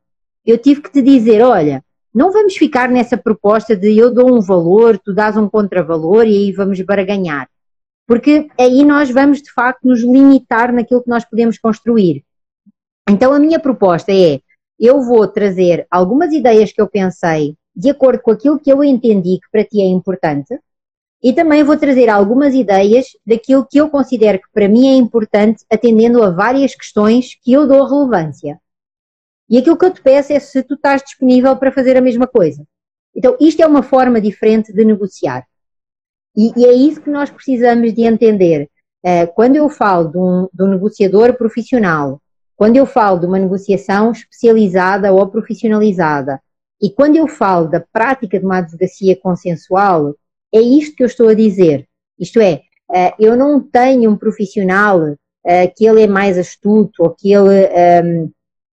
Eu 0.47 0.57
tive 0.57 0.83
que 0.83 0.93
te 0.93 1.03
dizer, 1.03 1.43
olha, 1.43 1.83
não 2.15 2.31
vamos 2.31 2.57
ficar 2.57 2.89
nessa 2.89 3.17
proposta 3.17 3.77
de 3.77 3.99
eu 3.99 4.15
dou 4.15 4.33
um 4.33 4.41
valor, 4.41 4.97
tu 4.97 5.13
dás 5.13 5.37
um 5.37 5.49
contravalor 5.49 6.27
e 6.29 6.37
aí 6.37 6.53
vamos 6.53 6.81
barganhar 6.81 7.49
porque 8.09 8.49
aí 8.59 8.87
nós 8.87 9.11
vamos 9.11 9.43
de 9.43 9.53
facto 9.53 9.87
nos 9.87 10.01
limitar 10.01 10.73
naquilo 10.73 11.03
que 11.03 11.11
nós 11.11 11.27
podemos 11.27 11.59
construir. 11.59 12.25
Então 13.09 13.35
a 13.35 13.39
minha 13.39 13.61
proposta 13.61 14.11
é, 14.11 14.41
eu 14.81 15.03
vou 15.03 15.29
trazer 15.29 15.87
algumas 15.91 16.33
ideias 16.33 16.73
que 16.73 16.81
eu 16.81 16.89
pensei 16.89 17.55
de 17.77 17.91
acordo 17.91 18.23
com 18.23 18.31
aquilo 18.31 18.59
que 18.59 18.73
eu 18.73 18.83
entendi 18.83 19.39
que 19.39 19.51
para 19.53 19.63
ti 19.63 19.83
é 19.83 19.87
importante 19.87 20.59
e 21.23 21.35
também 21.35 21.63
vou 21.63 21.77
trazer 21.77 22.09
algumas 22.09 22.55
ideias 22.55 23.09
daquilo 23.27 23.67
que 23.69 23.79
eu 23.79 23.91
considero 23.91 24.39
que 24.39 24.49
para 24.55 24.69
mim 24.69 24.89
é 24.89 24.95
importante 24.95 25.65
atendendo 25.71 26.23
a 26.23 26.31
várias 26.31 26.75
questões 26.75 27.37
que 27.43 27.53
eu 27.53 27.67
dou 27.67 27.85
relevância. 27.87 28.59
E 29.51 29.59
aquilo 29.59 29.77
que 29.77 29.85
eu 29.85 29.93
te 29.93 30.01
peço 30.01 30.33
é 30.33 30.39
se 30.39 30.63
tu 30.63 30.75
estás 30.75 31.03
disponível 31.03 31.57
para 31.57 31.73
fazer 31.73 31.97
a 31.97 32.01
mesma 32.01 32.27
coisa. 32.27 32.65
Então, 33.15 33.37
isto 33.41 33.61
é 33.61 33.67
uma 33.67 33.83
forma 33.83 34.21
diferente 34.21 34.73
de 34.73 34.85
negociar. 34.85 35.45
E, 36.39 36.53
e, 36.57 36.65
é 36.65 36.73
isso 36.73 37.01
que 37.01 37.11
nós 37.11 37.29
precisamos 37.31 37.93
de 37.93 38.05
entender. 38.05 38.71
Uh, 39.05 39.27
quando 39.35 39.57
eu 39.57 39.69
falo 39.69 40.09
de 40.09 40.17
um, 40.19 40.49
de 40.55 40.63
um 40.63 40.69
negociador 40.69 41.35
profissional, 41.35 42.23
quando 42.57 42.77
eu 42.77 42.87
falo 42.87 43.19
de 43.19 43.27
uma 43.27 43.41
negociação 43.41 44.13
especializada 44.13 45.13
ou 45.13 45.27
profissionalizada, 45.27 46.41
e 46.81 46.91
quando 46.91 47.17
eu 47.17 47.27
falo 47.27 47.67
da 47.67 47.81
prática 47.93 48.39
de 48.39 48.45
uma 48.45 48.59
advocacia 48.59 49.17
consensual, 49.17 50.15
é 50.55 50.61
isto 50.61 50.95
que 50.95 51.03
eu 51.03 51.09
estou 51.09 51.29
a 51.29 51.35
dizer. 51.35 51.89
Isto 52.17 52.41
é, 52.41 52.63
uh, 52.89 53.15
eu 53.19 53.37
não 53.37 53.61
tenho 53.61 54.09
um 54.09 54.17
profissional 54.17 55.11
uh, 55.11 55.17
que 55.77 55.85
ele 55.85 56.03
é 56.03 56.07
mais 56.07 56.39
astuto 56.39 57.03
ou 57.03 57.11
que 57.11 57.33
ele 57.33 57.65
ehm, 57.65 58.31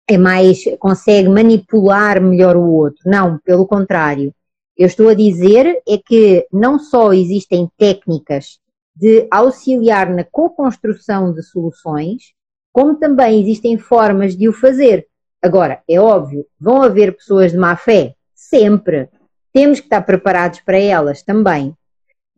é 0.08 0.18
mais 0.18 0.64
consegue 0.80 1.28
manipular 1.28 2.20
melhor 2.20 2.56
o 2.56 2.68
outro. 2.68 3.02
Não, 3.06 3.38
pelo 3.38 3.68
contrário. 3.68 4.34
Eu 4.76 4.86
estou 4.86 5.08
a 5.08 5.14
dizer 5.14 5.82
é 5.88 5.98
que 5.98 6.46
não 6.52 6.78
só 6.78 7.12
existem 7.12 7.68
técnicas 7.76 8.58
de 8.94 9.26
auxiliar 9.30 10.10
na 10.10 10.24
co-construção 10.24 11.32
de 11.32 11.42
soluções, 11.42 12.32
como 12.72 12.96
também 12.96 13.40
existem 13.40 13.76
formas 13.78 14.36
de 14.36 14.48
o 14.48 14.52
fazer. 14.52 15.06
Agora, 15.42 15.82
é 15.88 16.00
óbvio, 16.00 16.46
vão 16.58 16.82
haver 16.82 17.16
pessoas 17.16 17.52
de 17.52 17.58
má 17.58 17.76
fé? 17.76 18.14
Sempre. 18.34 19.08
Temos 19.52 19.80
que 19.80 19.86
estar 19.86 20.02
preparados 20.02 20.60
para 20.60 20.78
elas 20.78 21.22
também. 21.22 21.74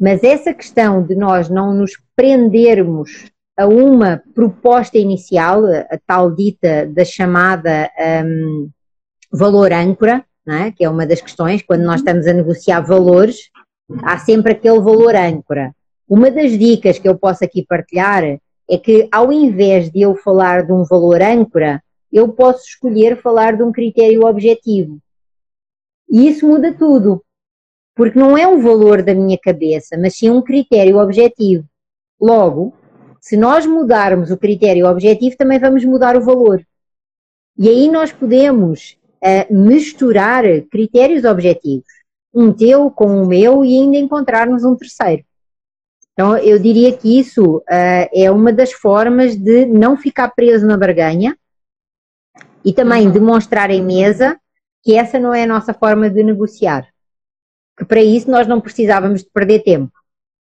Mas 0.01 0.25
essa 0.25 0.53
questão 0.53 1.03
de 1.03 1.15
nós 1.15 1.49
não 1.49 1.73
nos 1.73 1.93
prendermos 2.17 3.31
a 3.57 3.67
uma 3.67 4.21
proposta 4.35 4.99
inicial, 4.99 5.65
a 5.65 5.99
tal 6.05 6.35
dita 6.35 6.87
da 6.87 7.05
chamada 7.05 7.89
um, 8.27 8.69
valor 9.31 9.73
âncora, 9.73 10.25
é? 10.47 10.71
que 10.71 10.85
é 10.85 10.89
uma 10.89 11.07
das 11.07 11.21
questões, 11.21 11.63
quando 11.63 11.83
nós 11.83 12.01
estamos 12.01 12.27
a 12.27 12.33
negociar 12.33 12.81
valores, 12.81 13.51
há 14.03 14.19
sempre 14.19 14.53
aquele 14.53 14.81
valor 14.81 15.15
âncora. 15.15 15.75
Uma 16.09 16.31
das 16.31 16.59
dicas 16.59 16.99
que 16.99 17.09
eu 17.09 17.19
posso 17.19 17.45
aqui 17.45 17.65
partilhar 17.67 18.25
é 18.25 18.79
que, 18.79 19.09
ao 19.11 19.33
invés 19.33 19.91
de 19.91 20.03
eu 20.03 20.15
falar 20.15 20.67
de 20.67 20.73
um 20.73 20.85
valor 20.85 21.23
âncora, 21.23 21.83
eu 22.13 22.29
posso 22.29 22.65
escolher 22.65 23.21
falar 23.21 23.57
de 23.57 23.63
um 23.63 23.73
critério 23.73 24.27
objetivo. 24.27 24.99
E 26.09 26.29
isso 26.29 26.47
muda 26.47 26.73
tudo, 26.73 27.25
porque 27.95 28.19
não 28.19 28.37
é 28.37 28.47
um 28.47 28.63
valor 28.63 29.03
da 29.03 29.15
minha 29.15 29.39
cabeça, 29.39 29.97
mas 29.99 30.17
sim 30.17 30.31
um 30.31 30.43
critério 30.43 30.99
objetivo. 30.99 31.65
Logo, 32.21 32.75
Se 33.27 33.39
nós 33.39 33.65
mudarmos 33.65 34.31
o 34.31 34.37
critério 34.37 34.87
objetivo, 34.87 35.35
também 35.35 35.59
vamos 35.59 35.83
mudar 35.83 36.15
o 36.15 36.21
valor. 36.21 36.63
E 37.57 37.71
aí 37.71 37.91
nós 37.91 38.13
podemos 38.13 38.99
uh, 39.25 39.55
misturar 39.55 40.45
critérios 40.71 41.25
objetivos, 41.25 41.87
um 42.33 42.53
teu 42.53 42.91
com 42.91 43.23
o 43.23 43.27
meu 43.27 43.65
e 43.65 43.75
ainda 43.77 43.97
encontrarmos 43.97 44.65
um 44.65 44.77
terceiro. 44.77 45.25
Então, 46.13 46.37
eu 46.37 46.59
diria 46.61 46.97
que 46.97 47.19
isso 47.19 47.57
uh, 47.57 48.09
é 48.13 48.31
uma 48.31 48.53
das 48.53 48.73
formas 48.73 49.37
de 49.37 49.67
não 49.67 49.97
ficar 49.97 50.29
preso 50.29 50.67
na 50.67 50.77
barganha 50.77 51.37
e 52.65 52.73
também 52.73 53.07
uhum. 53.07 53.13
demonstrar 53.13 53.71
em 53.71 53.83
mesa 53.83 54.39
que 54.83 54.95
essa 54.95 55.19
não 55.19 55.35
é 55.35 55.43
a 55.43 55.47
nossa 55.47 55.75
forma 55.75 56.09
de 56.09 56.23
negociar. 56.23 56.87
Que 57.77 57.85
para 57.85 58.03
isso 58.03 58.31
nós 58.31 58.47
não 58.47 58.61
precisávamos 58.61 59.23
de 59.23 59.31
perder 59.31 59.65
tempo. 59.65 59.93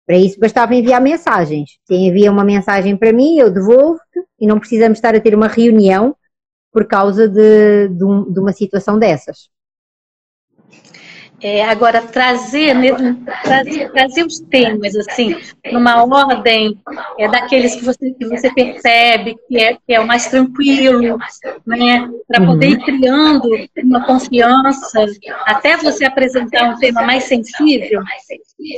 Para 0.07 0.16
isso 0.16 0.41
bastava 0.41 0.74
enviar 0.74 1.01
mensagens. 1.01 1.78
Se 1.85 1.95
envia 1.95 2.33
uma 2.33 2.43
mensagem 2.43 2.97
para 2.97 3.12
mim, 3.12 3.39
eu 3.39 3.49
devolvo-te 3.49 4.24
e 4.41 4.47
não 4.47 4.59
precisamos 4.59 4.99
estar 4.99 5.14
a 5.14 5.20
ter 5.20 5.37
uma 5.37 5.47
reunião 5.47 6.16
por 6.73 6.87
causa 6.87 7.29
de, 7.29 7.89
de, 7.89 8.05
um, 8.05 8.33
de 8.33 8.41
uma 8.41 8.53
situação 8.53 8.99
dessas. 8.99 9.49
É, 11.43 11.64
agora, 11.64 12.03
trazer, 12.03 12.77
trazer, 13.43 13.91
trazer, 13.93 14.27
os 14.27 14.41
temas, 14.41 14.95
assim, 14.95 15.35
numa 15.73 16.05
ordem 16.05 16.79
é, 17.18 17.29
daqueles 17.29 17.77
que 17.77 17.85
você, 17.85 18.12
que 18.12 18.27
você 18.27 18.53
percebe 18.53 19.37
que 19.49 19.59
é, 19.59 19.75
que 19.75 19.95
é 19.95 20.01
o 20.01 20.07
mais 20.07 20.27
tranquilo, 20.27 21.18
né? 21.66 22.11
Para 22.29 22.45
poder 22.45 22.68
ir 22.68 22.79
uhum. 22.79 22.85
criando 22.85 23.49
uma 23.83 24.05
confiança, 24.05 25.07
até 25.47 25.79
você 25.79 26.05
apresentar 26.05 26.75
um 26.75 26.79
tema 26.79 27.03
mais 27.03 27.25
sensível. 27.25 28.03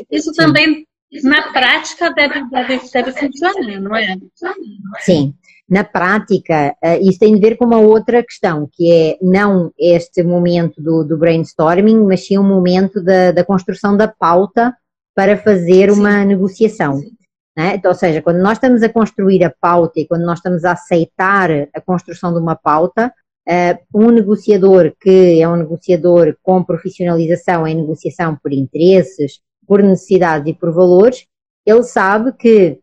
Isso 0.09 0.32
também, 0.32 0.86
na 1.24 1.51
prática, 1.51 2.12
deve, 2.12 2.49
deve, 2.49 2.80
deve 2.93 3.12
funcionar, 3.12 3.80
não 3.80 3.97
é? 3.97 4.16
Sim 5.01 5.34
na 5.68 5.84
prática, 5.84 6.74
uh, 6.84 7.08
isso 7.08 7.18
tem 7.18 7.34
a 7.34 7.38
ver 7.38 7.56
com 7.56 7.64
uma 7.64 7.78
outra 7.78 8.22
questão, 8.22 8.68
que 8.72 8.92
é 8.92 9.18
não 9.22 9.72
este 9.78 10.22
momento 10.22 10.82
do, 10.82 11.04
do 11.04 11.16
brainstorming, 11.16 12.04
mas 12.04 12.26
sim 12.26 12.38
um 12.38 12.46
momento 12.46 13.02
da, 13.02 13.32
da, 13.32 13.44
construção 13.44 13.96
da 13.96 14.08
pauta 14.08 14.74
para 15.14 15.36
fazer 15.36 15.90
sim. 15.90 15.98
uma 15.98 16.24
negociação. 16.24 17.00
Né? 17.56 17.74
Então, 17.76 17.90
ou 17.90 17.96
seja, 17.96 18.22
quando 18.22 18.38
nós 18.38 18.54
estamos 18.54 18.82
a 18.82 18.88
construir 18.88 19.44
a 19.44 19.54
pauta 19.60 20.00
e 20.00 20.06
quando 20.06 20.24
nós 20.24 20.38
estamos 20.38 20.64
a 20.64 20.72
aceitar 20.72 21.50
a 21.74 21.80
construção 21.80 22.32
de 22.32 22.40
uma 22.40 22.56
pauta, 22.56 23.12
uh, 23.48 23.98
um 23.98 24.10
negociador 24.10 24.92
que 25.00 25.40
é 25.40 25.48
um 25.48 25.56
negociador 25.56 26.36
com 26.42 26.64
profissionalização 26.64 27.66
em 27.66 27.76
negociação 27.76 28.36
por 28.42 28.52
interesses, 28.52 29.40
por 29.66 29.82
necessidades 29.82 30.50
e 30.50 30.54
por 30.54 30.72
valores, 30.72 31.26
ele 31.64 31.82
sabe 31.82 32.32
que 32.32 32.78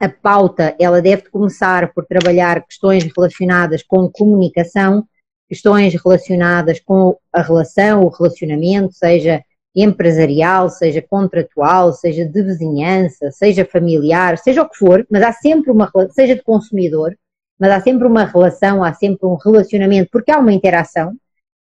a 0.00 0.08
pauta 0.08 0.74
ela 0.80 1.02
deve 1.02 1.28
começar 1.28 1.92
por 1.92 2.06
trabalhar 2.06 2.64
questões 2.64 3.04
relacionadas 3.14 3.82
com 3.82 4.10
comunicação, 4.10 5.06
questões 5.46 5.94
relacionadas 5.94 6.80
com 6.80 7.18
a 7.30 7.42
relação, 7.42 8.04
o 8.04 8.08
relacionamento, 8.08 8.94
seja 8.94 9.44
empresarial, 9.76 10.70
seja 10.70 11.02
contratual, 11.02 11.92
seja 11.92 12.24
de 12.24 12.42
vizinhança, 12.42 13.30
seja 13.30 13.64
familiar, 13.64 14.38
seja 14.38 14.62
o 14.62 14.68
que 14.68 14.78
for, 14.78 15.06
mas 15.10 15.22
há 15.22 15.32
sempre 15.32 15.70
uma, 15.70 15.90
seja 16.10 16.34
de 16.34 16.42
consumidor, 16.42 17.14
mas 17.58 17.70
há 17.70 17.80
sempre 17.80 18.06
uma 18.06 18.24
relação, 18.24 18.82
há 18.82 18.92
sempre 18.94 19.26
um 19.26 19.34
relacionamento, 19.34 20.08
porque 20.10 20.32
há 20.32 20.38
uma 20.38 20.52
interação, 20.52 21.12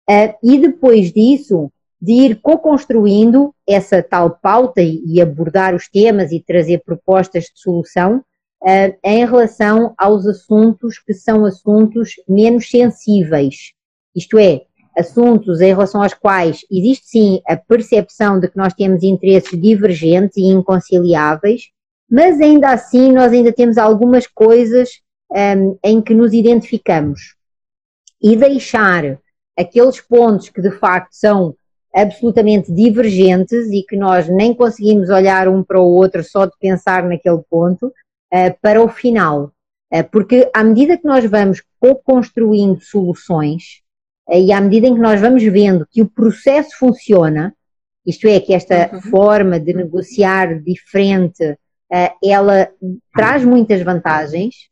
uh, 0.10 0.34
e 0.44 0.58
depois 0.58 1.14
disso, 1.14 1.72
de 2.06 2.12
ir 2.12 2.36
co-construindo 2.40 3.52
essa 3.68 4.04
tal 4.04 4.30
pauta 4.30 4.80
e, 4.80 5.20
abordar 5.20 5.74
os 5.74 5.90
temas 5.90 6.32
e 6.32 6.40
trazer 6.40 6.84
propostas 6.86 7.46
de 7.46 7.60
solução 7.60 8.18
uh, 8.62 8.96
em 9.04 9.26
relação 9.26 9.96
aos 9.98 10.28
assuntos 10.28 11.00
que 11.00 11.16
são 11.16 11.46
assuntos 11.46 12.12
menos 12.30 12.70
sensíveis. 12.70 13.74
Isto 14.16 14.38
é, 14.38 14.62
assuntos 14.96 15.62
em 15.62 15.74
relação 15.74 16.04
aos 16.04 16.14
quais 16.14 16.60
existe 16.72 17.08
sim 17.08 17.42
a 17.48 17.58
percepção 17.58 18.40
de 18.40 18.50
que 18.50 18.58
nós 18.58 18.76
temos 18.76 19.02
interesses 19.02 19.60
divergentes 19.60 20.38
e 20.38 20.44
inconciliáveis, 20.44 21.72
mas 22.08 22.40
ainda 22.40 22.70
assim 22.70 23.12
nós 23.12 23.34
ainda 23.34 23.52
temos 23.52 23.80
algumas 23.80 24.28
coisas 24.28 24.90
um, 25.32 25.38
ehm, 25.38 25.76
em 25.84 26.02
que 26.04 26.14
nos 26.14 26.34
identificamos. 26.34 27.34
E 28.22 28.36
deixar 28.36 29.20
aqueles 29.58 30.00
pontos 30.00 30.50
que 30.50 30.62
de 30.62 30.70
facto 30.70 31.12
são 31.12 31.56
absolutamente 31.96 32.74
divergentes 32.74 33.72
e 33.72 33.82
que 33.82 33.96
nós 33.96 34.28
nem 34.28 34.54
conseguimos 34.54 35.10
olhar 35.10 35.48
um 35.48 35.64
para 35.64 35.80
o 35.80 35.88
outro 35.88 36.22
só 36.24 36.46
de 36.46 36.52
pensar 36.60 37.04
naquele 37.04 37.42
ponto, 37.50 37.88
uh, 37.88 38.56
para 38.62 38.84
o 38.84 38.90
final. 38.90 39.54
Uh, 39.94 40.04
porque 40.12 40.50
à 40.54 40.62
medida 40.62 40.98
que 40.98 41.06
nós 41.06 41.24
vamos 41.24 41.64
co-construindo 41.80 42.82
soluções 42.82 43.82
uh, 44.30 44.38
e 44.38 44.52
à 44.52 44.60
medida 44.60 44.88
em 44.88 44.96
que 44.96 45.00
nós 45.00 45.22
vamos 45.22 45.42
vendo 45.44 45.88
que 45.90 46.02
o 46.02 46.10
processo 46.10 46.78
funciona, 46.78 47.56
isto 48.06 48.28
é, 48.28 48.42
que 48.42 48.54
esta 48.54 48.92
uhum. 48.94 49.02
forma 49.02 49.60
de 49.60 49.74
negociar 49.74 50.62
diferente, 50.62 51.58
ela 52.24 52.70
traz 53.16 53.44
muitas 53.44 53.82
vantagens, 53.82 54.70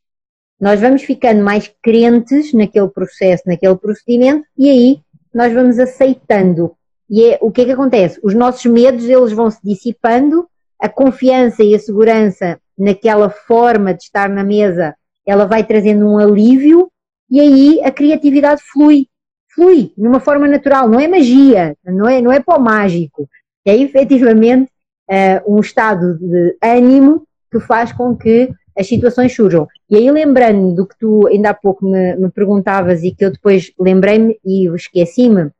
nós 0.59 0.79
vamos 0.79 1.01
ficando 1.01 1.43
mais 1.43 1.73
crentes 1.81 2.53
naquele 2.53 2.89
processo, 2.89 3.43
naquele 3.47 3.75
procedimento, 3.75 4.45
e 4.55 4.69
aí 4.69 4.99
nós 5.33 5.51
vamos 5.51 5.79
aceitando 5.79 6.75
e 7.15 7.25
é, 7.25 7.37
o 7.41 7.51
que 7.51 7.61
é 7.61 7.65
que 7.65 7.71
acontece? 7.71 8.19
Os 8.23 8.33
nossos 8.33 8.65
medos 8.65 9.05
eles 9.05 9.31
vão 9.33 9.51
se 9.51 9.59
dissipando, 9.63 10.47
a 10.79 10.89
confiança 10.89 11.63
e 11.63 11.75
a 11.75 11.79
segurança 11.79 12.59
naquela 12.75 13.29
forma 13.29 13.93
de 13.93 14.01
estar 14.01 14.27
na 14.27 14.43
mesa, 14.43 14.95
ela 15.23 15.45
vai 15.45 15.63
trazendo 15.63 16.07
um 16.07 16.17
alívio 16.17 16.89
e 17.29 17.39
aí 17.39 17.81
a 17.83 17.91
criatividade 17.91 18.63
flui. 18.63 19.05
Flui 19.53 19.93
de 19.95 20.07
uma 20.07 20.19
forma 20.19 20.47
natural, 20.47 20.89
não 20.89 20.99
é 20.99 21.07
magia, 21.07 21.77
não 21.85 22.09
é, 22.09 22.19
não 22.19 22.31
é 22.31 22.39
pó 22.39 22.57
mágico. 22.57 23.29
É 23.63 23.77
efetivamente 23.77 24.71
uh, 25.07 25.55
um 25.55 25.59
estado 25.59 26.17
de 26.17 26.57
ânimo 26.63 27.27
que 27.51 27.59
faz 27.59 27.93
com 27.93 28.17
que 28.17 28.49
as 28.75 28.87
situações 28.87 29.35
surjam. 29.35 29.67
E 29.87 29.97
aí, 29.97 30.09
lembrando 30.09 30.73
do 30.73 30.87
que 30.87 30.97
tu 30.97 31.27
ainda 31.27 31.51
há 31.51 31.53
pouco 31.53 31.85
me, 31.85 32.15
me 32.15 32.31
perguntavas 32.31 33.03
e 33.03 33.11
que 33.11 33.23
eu 33.23 33.31
depois 33.31 33.71
lembrei-me 33.79 34.39
e 34.43 34.67
esqueci-me, 34.69 35.51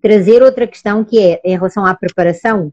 trazer 0.00 0.42
outra 0.42 0.66
questão 0.66 1.04
que 1.04 1.18
é 1.18 1.40
em 1.44 1.56
relação 1.56 1.84
à 1.84 1.94
preparação. 1.94 2.72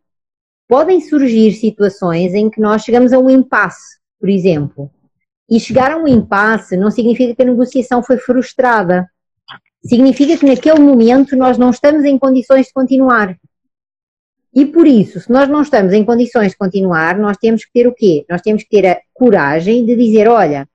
Podem 0.68 1.02
surgir 1.02 1.54
situações 1.54 2.34
em 2.34 2.50
que 2.50 2.62
nós 2.62 2.84
chegamos 2.84 3.12
a 3.14 3.20
um 3.20 3.30
impasse, 3.30 4.00
por 4.20 4.30
exemplo. 4.30 4.90
E 5.50 5.60
chegar 5.60 5.92
a 5.92 5.98
um 5.98 6.08
impasse 6.08 6.78
não 6.78 6.90
significa 6.90 7.36
que 7.36 7.42
a 7.42 7.46
negociação 7.46 8.02
foi 8.02 8.18
frustrada. 8.18 9.10
Significa 9.84 10.38
que 10.38 10.46
naquele 10.46 10.80
momento 10.80 11.36
nós 11.36 11.58
não 11.58 11.72
estamos 11.72 12.06
em 12.06 12.18
condições 12.18 12.68
de 12.68 12.74
continuar. 12.74 13.38
E 14.54 14.66
por 14.66 14.86
isso, 14.86 15.20
se 15.20 15.32
nós 15.32 15.48
não 15.48 15.62
estamos 15.62 15.94
em 15.94 16.04
condições 16.04 16.52
de 16.52 16.58
continuar, 16.58 17.18
nós 17.18 17.38
temos 17.38 17.64
que 17.64 17.72
ter 17.74 17.88
o 17.88 17.94
quê? 17.94 18.26
Nós 18.30 18.42
temos 18.42 18.64
que 18.64 18.70
ter 18.70 18.86
a 18.86 19.02
coragem 19.14 19.86
de 19.86 19.96
dizer, 19.96 20.28
olha, 20.28 20.68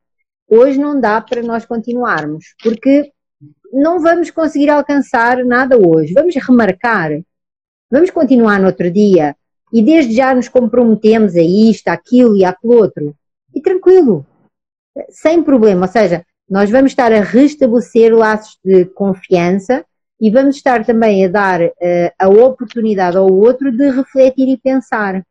hoje 0.49 0.79
não 0.79 0.99
dá 0.99 1.21
para 1.21 1.43
nós 1.43 1.67
continuarmos, 1.67 2.55
porque 2.63 3.13
não 3.73 4.01
vamos 4.01 4.31
conseguir 4.31 4.71
alcançar 4.71 5.45
nada 5.45 5.77
hoje. 5.77 6.13
Vamos 6.13 6.35
remarcar, 6.37 7.21
vamos 7.91 8.11
continuar 8.11 8.61
no 8.61 8.67
outro 8.67 8.91
dia 8.91 9.37
e 9.73 9.83
desde 9.83 10.15
já 10.15 10.35
nos 10.35 10.49
comprometemos 10.49 11.35
a 11.35 11.43
isto, 11.43 11.89
aquilo 11.89 12.37
e 12.37 12.45
aquilo 12.45 12.75
outro. 12.75 13.15
E 13.55 13.61
tranquilo, 13.61 14.25
sem 15.11 15.43
problema. 15.43 15.87
Ou 15.87 15.93
seja, 15.93 16.25
nós 16.49 16.71
vamos 16.71 16.93
estar 16.93 17.13
a 17.13 17.21
restabelecer 17.21 18.15
laços 18.15 18.59
de 18.65 18.85
confiança 18.87 19.85
e 20.21 20.31
vamos 20.31 20.57
estar 20.57 20.85
também 20.85 21.25
a 21.25 21.29
dar 21.29 21.61
uh, 21.61 21.73
a 22.19 22.29
oportunidade 22.29 23.17
ao 23.17 23.31
outro 23.31 23.71
de 23.71 23.91
refletir 23.91 24.49
e 24.49 24.57
pensar. 24.57 25.23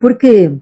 Porque, 0.00 0.52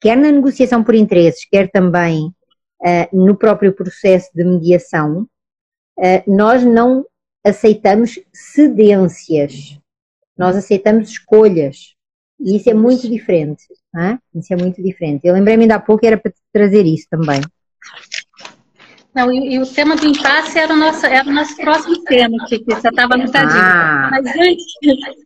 quer 0.00 0.16
na 0.16 0.30
negociação 0.30 0.82
por 0.82 0.94
interesses, 0.94 1.46
quer 1.50 1.70
também 1.70 2.26
uh, 2.26 3.16
no 3.16 3.36
próprio 3.36 3.72
processo 3.72 4.30
de 4.34 4.44
mediação, 4.44 5.26
nós 6.26 6.64
não 6.64 7.04
aceitamos 7.44 8.18
cedências, 8.32 9.78
nós 10.36 10.56
aceitamos 10.56 11.10
escolhas. 11.10 11.94
E 12.40 12.56
isso 12.56 12.68
é 12.68 12.74
muito 12.74 13.08
diferente. 13.08 13.64
É? 13.94 14.18
Isso 14.34 14.52
é 14.52 14.56
muito 14.56 14.82
diferente. 14.82 15.26
Eu 15.26 15.34
lembrei-me 15.34 15.64
ainda 15.64 15.76
há 15.76 15.80
pouco 15.80 16.04
era 16.04 16.16
para 16.16 16.32
trazer 16.52 16.86
isso 16.86 17.06
também. 17.10 17.40
Não, 19.14 19.30
e, 19.30 19.54
e, 19.54 19.58
o 19.58 19.66
tema 19.66 19.94
do 19.94 20.06
impasse 20.06 20.58
era 20.58 20.72
o 20.72 20.76
nosso, 20.76 21.04
era 21.04 21.28
o 21.28 21.32
nosso 21.32 21.54
próximo 21.56 22.02
tema, 22.04 22.46
que, 22.46 22.58
que 22.60 22.80
já 22.80 22.88
estava 22.88 23.14
anotadinho. 23.14 23.60
Ah. 23.60 24.08
Mas, 24.10 24.26
antes, 24.26 24.64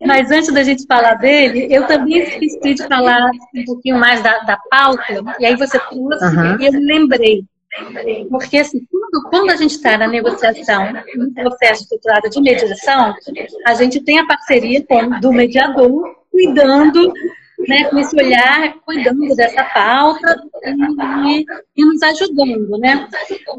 mas 0.05 0.31
antes 0.33 0.53
da 0.53 0.65
gente 0.65 0.85
falar 0.87 1.15
dele, 1.15 1.69
eu 1.71 1.87
também 1.87 2.19
esqueci 2.19 2.75
de 2.75 2.89
falar 2.89 3.31
um 3.55 3.65
pouquinho 3.65 3.97
mais 3.97 4.21
da, 4.25 4.41
da 4.41 4.59
pauta, 4.69 5.05
e 5.39 5.47
aí 5.47 5.55
você 5.55 5.79
trouxe, 5.79 6.25
uhum. 6.25 6.61
e 6.61 6.67
eu 6.67 6.73
me 6.73 6.85
lembrei. 6.85 7.45
Porque, 8.31 8.59
assim, 8.59 8.87
quando, 8.91 9.29
quando 9.29 9.51
a 9.51 9.57
gente 9.57 9.73
está 9.73 9.99
na 9.99 10.09
negociação, 10.09 10.93
no 11.15 11.33
processo 11.35 11.83
estruturado 11.83 12.31
de 12.31 12.41
mediação, 12.41 13.15
a 13.67 13.75
gente 13.75 14.01
tem 14.03 14.19
a 14.19 14.27
parceria 14.27 14.85
com, 14.85 15.21
do 15.21 15.33
mediador 15.33 16.17
cuidando 16.31 17.13
né, 17.67 17.85
com 17.85 17.99
esse 17.99 18.15
olhar, 18.17 18.75
cuidando 18.85 19.35
dessa 19.35 19.65
pauta 19.65 20.43
e, 21.27 21.45
e 21.77 21.85
nos 21.85 22.03
ajudando, 22.03 22.79
né? 22.79 23.09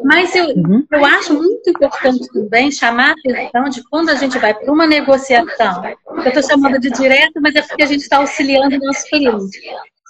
Mas 0.03 0.35
eu, 0.35 0.45
uhum. 0.49 0.85
eu 0.91 1.05
acho 1.05 1.33
muito 1.33 1.69
importante 1.69 2.27
também 2.31 2.71
chamar 2.71 3.09
a 3.09 3.11
atenção 3.11 3.69
de 3.69 3.83
quando 3.89 4.09
a 4.09 4.15
gente 4.15 4.37
vai 4.37 4.53
para 4.53 4.71
uma 4.71 4.85
negociação, 4.85 5.83
eu 6.09 6.27
estou 6.27 6.43
chamando 6.43 6.79
de 6.79 6.91
direto, 6.91 7.41
mas 7.41 7.55
é 7.55 7.61
porque 7.61 7.83
a 7.83 7.87
gente 7.87 8.01
está 8.01 8.17
auxiliando 8.17 8.75
o 8.75 8.79
nosso 8.79 9.07
cliente. 9.07 9.59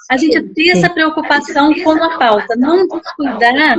A 0.09 0.17
gente 0.17 0.41
ter 0.53 0.69
essa 0.69 0.89
preocupação 0.89 1.73
com 1.83 1.91
a 1.91 2.17
pauta, 2.17 2.55
não 2.55 2.87
descuidar 2.87 3.77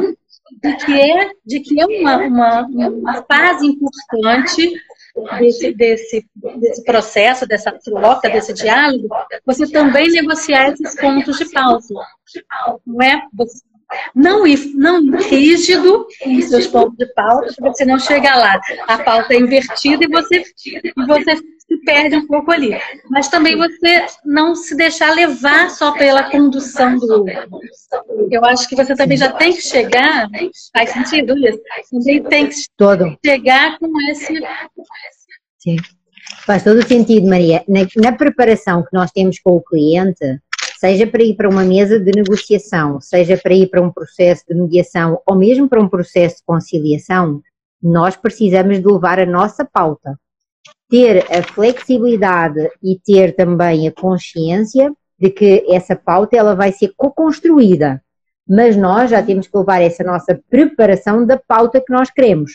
de 0.62 0.76
que 0.76 1.00
é, 1.00 1.30
de 1.44 1.60
que 1.60 1.80
é 1.80 1.86
uma, 1.86 2.16
uma, 2.18 2.66
uma 2.66 3.22
fase 3.24 3.66
importante 3.66 4.72
desse, 5.38 5.72
desse, 5.72 6.26
desse 6.56 6.84
processo, 6.84 7.46
dessa 7.46 7.72
troca, 7.72 8.30
desse 8.30 8.52
diálogo, 8.52 9.08
você 9.44 9.66
também 9.70 10.08
negociar 10.10 10.70
esses 10.72 10.94
pontos 10.94 11.38
de 11.38 11.46
pauta. 11.50 11.94
Não 12.86 13.02
é 13.02 13.22
você 13.32 13.58
não, 14.14 14.44
não 14.74 15.18
rígido 15.18 16.06
em 16.22 16.42
seus 16.42 16.66
pontos 16.66 16.96
de 16.98 17.06
pauta, 17.14 17.54
você 17.58 17.84
não 17.86 17.98
chega 17.98 18.36
lá, 18.36 18.60
a 18.86 18.98
pauta 18.98 19.32
é 19.32 19.38
invertida 19.38 20.04
e 20.04 20.08
você, 20.08 20.42
e 20.66 21.06
você 21.06 21.36
se 21.68 21.76
perde 21.84 22.16
um 22.16 22.26
pouco 22.26 22.50
ali. 22.50 22.70
Mas 23.10 23.28
também 23.28 23.56
você 23.56 24.06
não 24.24 24.54
se 24.54 24.74
deixar 24.74 25.14
levar 25.14 25.70
só 25.70 25.92
pela 25.92 26.30
condução 26.30 26.96
do 26.96 27.20
outro. 27.20 27.60
Eu 28.30 28.44
acho 28.44 28.66
que 28.68 28.74
você 28.74 28.96
também 28.96 29.18
já 29.18 29.30
tem 29.32 29.52
que 29.52 29.60
chegar, 29.60 30.28
faz 30.72 30.90
sentido 30.90 31.36
isso? 31.38 31.60
Também 31.90 32.22
tem 32.24 32.48
que 32.48 32.56
Todo. 32.76 33.16
chegar 33.24 33.78
com 33.78 33.88
esse. 34.10 34.34
Sim. 35.58 35.76
Faz 36.44 36.64
todo 36.64 36.86
sentido, 36.86 37.28
Maria. 37.28 37.62
Na, 37.68 37.80
na 37.96 38.16
preparação 38.16 38.82
que 38.82 38.92
nós 38.92 39.10
temos 39.10 39.38
com 39.38 39.56
o 39.56 39.62
cliente, 39.62 40.40
seja 40.78 41.06
para 41.06 41.22
ir 41.22 41.34
para 41.34 41.48
uma 41.48 41.64
mesa 41.64 41.98
de 41.98 42.12
negociação, 42.12 43.00
seja 43.00 43.36
para 43.36 43.54
ir 43.54 43.68
para 43.68 43.82
um 43.82 43.90
processo 43.90 44.44
de 44.48 44.54
mediação 44.54 45.20
ou 45.26 45.36
mesmo 45.36 45.68
para 45.68 45.80
um 45.80 45.88
processo 45.88 46.36
de 46.36 46.42
conciliação, 46.46 47.42
nós 47.82 48.16
precisamos 48.16 48.78
de 48.78 48.86
levar 48.86 49.18
a 49.18 49.26
nossa 49.26 49.64
pauta. 49.64 50.18
Ter 50.88 51.26
a 51.30 51.42
flexibilidade 51.42 52.70
e 52.82 52.98
ter 52.98 53.34
também 53.36 53.86
a 53.86 53.92
consciência 53.92 54.92
de 55.18 55.30
que 55.30 55.66
essa 55.68 55.96
pauta 55.96 56.36
ela 56.36 56.54
vai 56.54 56.72
ser 56.72 56.92
co-construída, 56.96 58.02
mas 58.48 58.76
nós 58.76 59.10
já 59.10 59.22
temos 59.22 59.46
que 59.46 59.58
levar 59.58 59.82
essa 59.82 60.04
nossa 60.04 60.40
preparação 60.48 61.26
da 61.26 61.36
pauta 61.36 61.80
que 61.80 61.92
nós 61.92 62.10
queremos. 62.10 62.52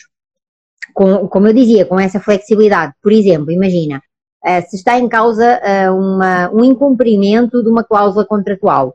Com, 0.92 1.28
como 1.28 1.46
eu 1.48 1.52
dizia, 1.52 1.84
com 1.84 1.98
essa 2.00 2.18
flexibilidade. 2.18 2.92
Por 3.02 3.12
exemplo, 3.12 3.52
imagina, 3.52 4.02
eh, 4.44 4.60
se 4.62 4.76
está 4.76 4.98
em 4.98 5.08
causa 5.08 5.44
eh, 5.44 5.90
uma, 5.90 6.50
um 6.50 6.64
incumprimento 6.64 7.62
de 7.62 7.68
uma 7.68 7.84
cláusula 7.84 8.24
contratual, 8.24 8.94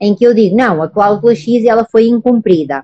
em 0.00 0.14
que 0.14 0.24
eu 0.24 0.34
digo, 0.34 0.56
não, 0.56 0.82
a 0.82 0.88
cláusula 0.88 1.34
X 1.34 1.64
ela 1.64 1.84
foi 1.84 2.08
incumprida. 2.08 2.82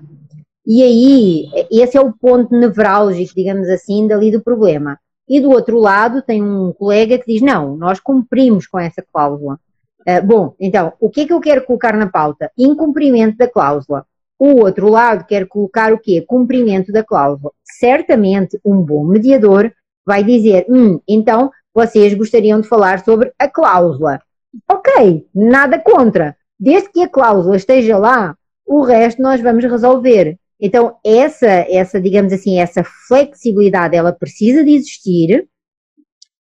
E 0.65 0.83
aí, 0.83 1.49
esse 1.71 1.97
é 1.97 2.01
o 2.01 2.13
ponto 2.13 2.53
nevrálgico, 2.53 3.33
digamos 3.35 3.67
assim, 3.69 4.07
dali 4.07 4.31
do 4.31 4.41
problema. 4.41 4.99
E 5.27 5.39
do 5.41 5.49
outro 5.49 5.77
lado, 5.79 6.21
tem 6.21 6.41
um 6.41 6.71
colega 6.71 7.17
que 7.17 7.33
diz, 7.33 7.41
não, 7.41 7.75
nós 7.75 7.99
cumprimos 7.99 8.65
com 8.65 8.79
essa 8.79 9.03
cláusula. 9.13 9.59
Uh, 10.01 10.25
bom, 10.25 10.55
então, 10.59 10.93
o 10.99 11.09
que 11.09 11.21
é 11.21 11.25
que 11.25 11.33
eu 11.33 11.41
quero 11.41 11.65
colocar 11.65 11.95
na 11.97 12.07
pauta? 12.07 12.49
Incumprimento 12.57 13.37
da 13.37 13.47
cláusula. 13.47 14.05
O 14.39 14.59
outro 14.61 14.87
lado 14.89 15.25
quer 15.25 15.47
colocar 15.47 15.91
o 15.91 15.99
quê? 15.99 16.23
Cumprimento 16.25 16.91
da 16.91 17.03
cláusula. 17.03 17.51
Certamente, 17.63 18.59
um 18.63 18.77
bom 18.77 19.03
mediador 19.03 19.71
vai 20.05 20.23
dizer, 20.23 20.65
hum, 20.69 21.01
então 21.07 21.51
vocês 21.73 22.13
gostariam 22.13 22.61
de 22.61 22.67
falar 22.67 23.03
sobre 23.03 23.33
a 23.37 23.47
cláusula. 23.47 24.21
Ok, 24.69 25.27
nada 25.35 25.77
contra. 25.77 26.35
Desde 26.59 26.89
que 26.89 27.01
a 27.01 27.09
cláusula 27.09 27.57
esteja 27.57 27.97
lá, 27.97 28.35
o 28.65 28.81
resto 28.81 29.21
nós 29.21 29.41
vamos 29.41 29.63
resolver. 29.65 30.37
Então, 30.59 30.97
essa, 31.03 31.47
essa, 31.47 32.01
digamos 32.01 32.33
assim, 32.33 32.59
essa 32.59 32.83
flexibilidade, 33.07 33.95
ela 33.95 34.11
precisa 34.11 34.63
de 34.63 34.71
existir, 34.71 35.47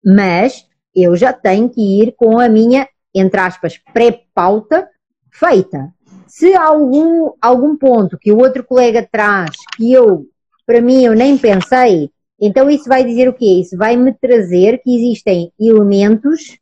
mas 0.05 0.65
eu 0.95 1.17
já 1.17 1.33
tenho 1.33 1.69
que 1.69 2.03
ir 2.03 2.15
com 2.17 2.39
a 2.39 2.49
minha, 2.49 2.89
entre 3.15 3.41
aspas, 3.41 3.79
pré-pauta 3.93 4.89
feita. 5.33 5.93
Se 6.29 6.55
algum, 6.55 7.33
algum 7.41 7.77
ponto 7.77 8.19
que 8.19 8.31
o 8.31 8.39
outro 8.39 8.65
colega 8.65 9.07
traz 9.11 9.51
que 9.77 9.93
eu, 9.93 10.27
para 10.67 10.81
mim, 10.81 11.05
eu 11.05 11.15
nem 11.15 11.37
pensei, 11.37 12.11
então 12.41 12.71
isso 12.71 12.89
vai 12.89 13.05
dizer 13.05 13.29
o 13.29 13.35
quê? 13.35 13.61
Isso 13.61 13.77
vai 13.77 13.97
me 13.97 14.13
trazer 14.13 14.81
que 14.83 14.95
existem 14.95 15.53
elementos 15.59 16.59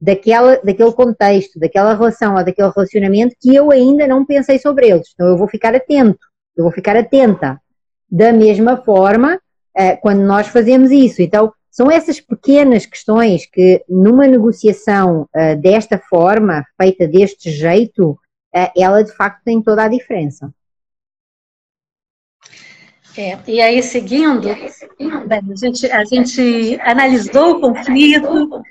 daquela, 0.00 0.56
daquele 0.56 0.92
contexto, 0.92 1.58
daquela 1.58 1.94
relação 1.94 2.36
ou 2.36 2.44
daquele 2.44 2.70
relacionamento 2.70 3.34
que 3.40 3.54
eu 3.54 3.70
ainda 3.70 4.06
não 4.06 4.24
pensei 4.24 4.58
sobre 4.58 4.90
eles. 4.90 5.08
Então 5.14 5.28
eu 5.28 5.36
vou 5.36 5.48
ficar 5.48 5.74
atento, 5.74 6.26
eu 6.56 6.64
vou 6.64 6.72
ficar 6.72 6.96
atenta. 6.96 7.60
Da 8.10 8.32
mesma 8.32 8.76
forma, 8.76 9.40
eh, 9.76 9.96
quando 9.96 10.20
nós 10.20 10.46
fazemos 10.48 10.90
isso. 10.90 11.20
Então, 11.20 11.52
são 11.70 11.90
essas 11.90 12.20
pequenas 12.20 12.86
questões 12.86 13.46
que, 13.46 13.84
numa 13.88 14.26
negociação 14.26 15.28
eh, 15.34 15.56
desta 15.56 15.98
forma, 15.98 16.64
feita 16.80 17.08
deste 17.08 17.50
jeito, 17.50 18.16
eh, 18.54 18.70
ela 18.76 19.02
de 19.02 19.12
facto 19.12 19.42
tem 19.44 19.60
toda 19.60 19.82
a 19.82 19.88
diferença. 19.88 20.54
É, 23.16 23.38
e 23.46 23.60
aí, 23.60 23.82
seguindo, 23.82 24.40
bem, 25.26 25.40
a, 25.52 25.56
gente, 25.56 25.90
a 25.90 26.04
gente 26.04 26.80
analisou 26.80 27.56
o 27.56 27.60
conflito, 27.60 28.62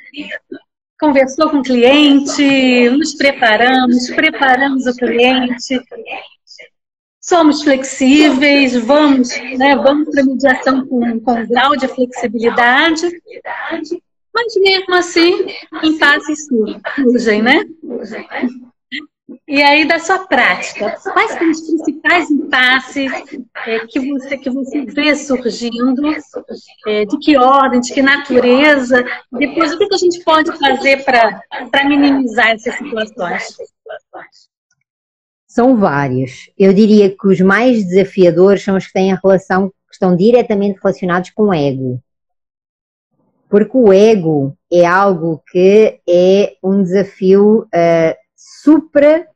conversou 0.99 1.49
com 1.49 1.57
o 1.59 1.63
cliente, 1.63 2.89
nos 2.89 3.15
preparamos, 3.15 4.09
preparamos 4.09 4.85
o 4.85 4.95
cliente, 4.95 5.81
somos 7.23 7.63
flexíveis, 7.63 8.75
vamos, 8.75 9.29
né, 9.57 9.75
vamos 9.77 10.09
para 10.09 10.21
a 10.21 10.25
mediação 10.25 10.85
com, 10.85 11.19
com 11.21 11.47
grau 11.47 11.75
de 11.77 11.87
flexibilidade, 11.87 13.09
mas 14.33 14.55
mesmo 14.57 14.93
assim, 14.93 15.47
impasses 15.81 16.47
surgem, 16.47 17.41
né? 17.41 17.63
E 19.47 19.63
aí, 19.63 19.87
da 19.87 19.99
sua 19.99 20.27
prática, 20.27 20.97
quais 21.01 21.31
são 21.31 21.49
os 21.49 21.61
principais 21.61 22.29
impasses 22.29 23.11
é, 23.65 23.79
que, 23.87 23.99
você, 23.99 24.37
que 24.37 24.49
você 24.49 24.85
vê 24.85 25.15
surgindo? 25.15 26.03
É, 26.85 27.05
de 27.05 27.17
que 27.19 27.37
ordem, 27.37 27.79
de 27.79 27.93
que 27.93 28.01
natureza? 28.01 29.03
Depois, 29.31 29.73
o 29.73 29.77
que, 29.77 29.87
que 29.87 29.95
a 29.95 29.97
gente 29.97 30.23
pode 30.23 30.51
fazer 30.59 31.05
para 31.05 31.87
minimizar 31.87 32.49
essas 32.49 32.75
situações? 32.77 33.55
São 35.53 35.77
vários. 35.77 36.49
Eu 36.57 36.73
diria 36.73 37.11
que 37.11 37.27
os 37.27 37.39
mais 37.39 37.85
desafiadores 37.85 38.63
são 38.63 38.75
os 38.75 38.87
que 38.87 38.93
têm 38.93 39.13
a 39.13 39.19
relação, 39.23 39.69
que 39.69 39.93
estão 39.93 40.15
diretamente 40.15 40.79
relacionados 40.81 41.29
com 41.29 41.43
o 41.49 41.53
ego. 41.53 42.01
Porque 43.47 43.77
o 43.77 43.93
ego 43.93 44.57
é 44.71 44.83
algo 44.83 45.43
que 45.51 45.99
é 46.09 46.55
um 46.63 46.81
desafio 46.81 47.67
uh, 47.67 48.15
supra 48.35 49.27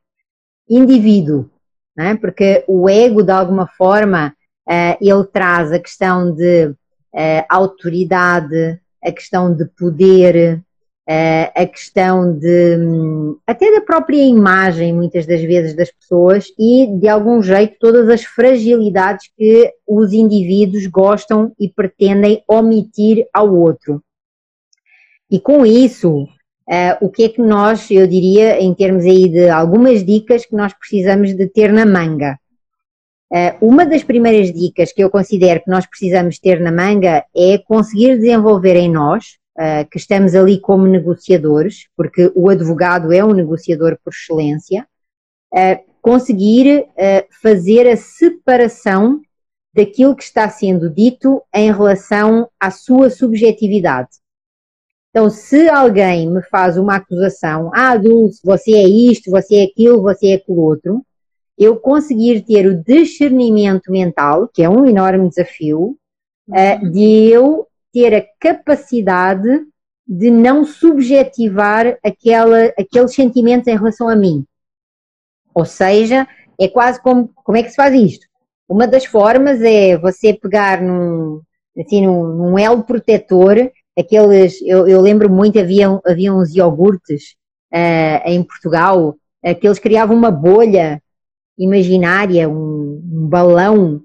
indivíduo, 0.68 1.52
é? 1.96 2.16
porque 2.16 2.66
o 2.68 2.90
ego, 2.90 3.22
de 3.22 3.32
alguma 3.32 3.68
forma, 3.68 4.36
uh, 4.68 4.98
ele 5.00 5.24
traz 5.32 5.72
a 5.72 5.78
questão 5.78 6.34
de 6.34 6.70
uh, 6.70 7.46
autoridade, 7.48 8.82
a 9.04 9.12
questão 9.12 9.54
de 9.54 9.66
poder, 9.66 10.64
a 11.08 11.66
questão 11.66 12.38
de 12.38 12.78
até 13.48 13.72
da 13.72 13.80
própria 13.80 14.22
imagem, 14.22 14.94
muitas 14.94 15.26
das 15.26 15.42
vezes, 15.42 15.74
das 15.74 15.90
pessoas 15.90 16.48
e, 16.60 16.86
de 17.00 17.08
algum 17.08 17.42
jeito, 17.42 17.78
todas 17.80 18.10
as 18.10 18.24
fragilidades 18.26 19.30
que 19.38 19.72
os 19.88 20.12
indivíduos 20.12 20.86
gostam 20.88 21.54
e 21.58 21.70
pretendem 21.70 22.44
omitir 22.46 23.26
ao 23.34 23.56
outro. 23.56 24.04
E 25.32 25.40
com 25.40 25.66
isso, 25.66 26.28
Uh, 26.68 27.06
o 27.06 27.10
que 27.10 27.24
é 27.24 27.30
que 27.30 27.42
nós, 27.42 27.90
eu 27.90 28.06
diria, 28.06 28.60
em 28.60 28.74
termos 28.74 29.06
aí 29.06 29.30
de 29.30 29.48
algumas 29.48 30.04
dicas 30.04 30.46
que 30.46 30.54
nós 30.54 30.74
precisamos 30.74 31.34
de 31.34 31.48
ter 31.48 31.72
na 31.72 31.86
manga? 31.86 32.38
Uh, 33.32 33.66
uma 33.66 33.86
das 33.86 34.04
primeiras 34.04 34.52
dicas 34.54 34.92
que 34.92 35.02
eu 35.02 35.10
considero 35.10 35.62
que 35.62 35.70
nós 35.70 35.86
precisamos 35.86 36.40
ter 36.40 36.60
na 36.60 36.70
manga 36.70 37.24
é 37.34 37.58
conseguir 37.58 38.18
desenvolver 38.18 38.76
em 38.76 38.92
nós, 38.92 39.38
uh, 39.58 39.90
que 39.90 39.98
estamos 39.98 40.36
ali 40.36 40.60
como 40.60 40.88
negociadores, 40.88 41.88
porque 41.96 42.32
o 42.36 42.50
advogado 42.50 43.12
é 43.12 43.24
um 43.24 43.34
negociador 43.34 43.98
por 44.04 44.14
excelência, 44.14 44.88
conseguir 46.02 46.86
fazer 47.42 47.88
a 47.88 47.96
separação 47.96 49.22
daquilo 49.74 50.16
que 50.16 50.24
está 50.24 50.50
sendo 50.50 50.90
dito 50.90 51.42
em 51.54 51.72
relação 51.72 52.50
à 52.60 52.70
sua 52.70 53.10
subjetividade. 53.10 54.10
Então, 55.10 55.30
se 55.30 55.70
alguém 55.70 56.30
me 56.30 56.42
faz 56.44 56.78
uma 56.78 56.98
acusação, 56.98 57.72
ah, 57.74 57.96
Dulce, 57.96 58.40
você 58.44 58.74
é 58.74 58.88
isto, 58.88 59.32
você 59.32 59.58
é 59.58 59.64
aquilo, 59.64 60.02
você 60.02 60.28
é 60.28 60.34
aquilo 60.36 60.62
outro, 60.62 61.04
eu 61.58 61.76
conseguir 61.76 62.42
ter 62.42 62.68
o 62.68 62.84
discernimento 62.84 63.92
mental, 63.92 64.48
que 64.48 64.62
é 64.62 64.70
um 64.70 64.86
enorme 64.86 65.28
desafio, 65.28 65.98
uh, 66.50 66.92
de 66.92 67.30
eu 67.30 67.68
ter 67.94 68.14
a 68.14 68.26
capacidade 68.40 69.66
de 70.08 70.30
não 70.30 70.64
subjetivar 70.64 71.98
aquela, 72.04 72.66
aqueles 72.80 73.14
sentimentos 73.14 73.68
em 73.68 73.76
relação 73.76 74.08
a 74.08 74.16
mim. 74.16 74.46
Ou 75.54 75.66
seja, 75.66 76.28
é 76.60 76.68
quase 76.68 77.02
como, 77.02 77.30
como 77.44 77.58
é 77.58 77.64
que 77.64 77.70
se 77.70 77.76
faz 77.76 77.94
isto? 77.94 78.26
Uma 78.70 78.88
das 78.88 79.06
formas 79.06 79.62
é 79.62 79.98
você 79.98 80.34
pegar 80.34 80.82
num, 80.82 81.42
assim, 81.78 82.06
num, 82.06 82.24
num 82.24 82.60
elo 82.60 82.84
protetor, 82.84 83.72
aqueles, 83.98 84.62
eu, 84.62 84.88
eu 84.88 85.02
lembro 85.02 85.30
muito, 85.30 85.60
havia, 85.60 85.88
havia 86.06 86.34
uns 86.34 86.56
iogurtes 86.56 87.36
uh, 87.74 88.22
em 88.26 88.44
Portugal, 88.44 89.16
uh, 89.46 89.56
que 89.56 89.68
eles 89.68 89.80
criavam 89.80 90.16
uma 90.16 90.32
bolha 90.32 91.02
imaginária, 91.58 92.48
um, 92.48 93.02
um 93.12 93.28
balão 93.28 94.02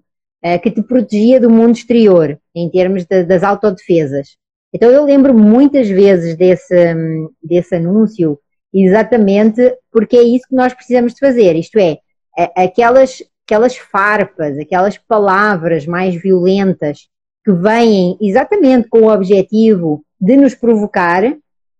que 0.58 0.70
te 0.70 0.82
protegia 0.82 1.40
do 1.40 1.48
mundo 1.48 1.76
exterior, 1.76 2.38
em 2.54 2.68
termos 2.68 3.04
de, 3.04 3.24
das 3.24 3.42
autodefesas. 3.42 4.36
Então 4.74 4.90
eu 4.90 5.04
lembro 5.04 5.32
muitas 5.32 5.88
vezes 5.88 6.36
desse, 6.36 6.94
desse 7.42 7.76
anúncio, 7.76 8.38
exatamente 8.72 9.76
porque 9.90 10.16
é 10.16 10.22
isso 10.22 10.48
que 10.48 10.56
nós 10.56 10.74
precisamos 10.74 11.14
de 11.14 11.20
fazer, 11.20 11.54
isto 11.56 11.78
é, 11.78 11.98
aquelas, 12.56 13.22
aquelas 13.46 13.76
farpas, 13.76 14.58
aquelas 14.58 14.96
palavras 14.96 15.86
mais 15.86 16.14
violentas 16.14 17.08
que 17.44 17.52
vêm 17.52 18.16
exatamente 18.20 18.88
com 18.88 19.00
o 19.02 19.12
objetivo 19.12 20.04
de 20.20 20.36
nos 20.36 20.54
provocar, 20.54 21.22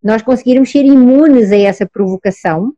nós 0.03 0.21
conseguirmos 0.21 0.71
ser 0.71 0.85
imunes 0.85 1.51
a 1.53 1.57
essa 1.57 1.87
provocação 1.87 2.73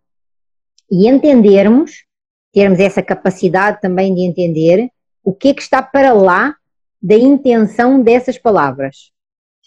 e 0.90 1.08
entendermos, 1.08 2.04
termos 2.52 2.78
essa 2.78 3.02
capacidade 3.02 3.80
também 3.80 4.14
de 4.14 4.20
entender 4.20 4.88
o 5.24 5.32
que 5.32 5.48
é 5.48 5.54
que 5.54 5.62
está 5.62 5.82
para 5.82 6.12
lá 6.12 6.54
da 7.02 7.16
intenção 7.16 8.02
dessas 8.02 8.38
palavras. 8.38 9.10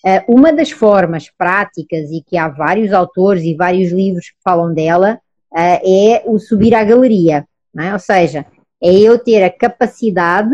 Eh, 0.06 0.24
uma 0.28 0.54
das 0.54 0.72
formas 0.72 1.30
práticas, 1.30 2.12
e 2.12 2.24
que 2.26 2.38
há 2.38 2.48
vários 2.48 2.94
autores 2.94 3.44
e 3.44 3.56
vários 3.56 3.92
livros 3.92 4.30
que 4.30 4.38
falam 4.44 4.74
dela, 4.74 5.20
eh, 5.56 6.16
é 6.16 6.24
o 6.26 6.40
subir 6.40 6.74
à 6.74 6.84
galeria. 6.84 7.46
É? 7.78 7.94
Ou 7.94 8.00
seja, 8.00 8.46
é 8.82 8.94
eu 8.94 9.20
ter 9.20 9.44
a 9.44 9.50
capacidade 9.50 10.54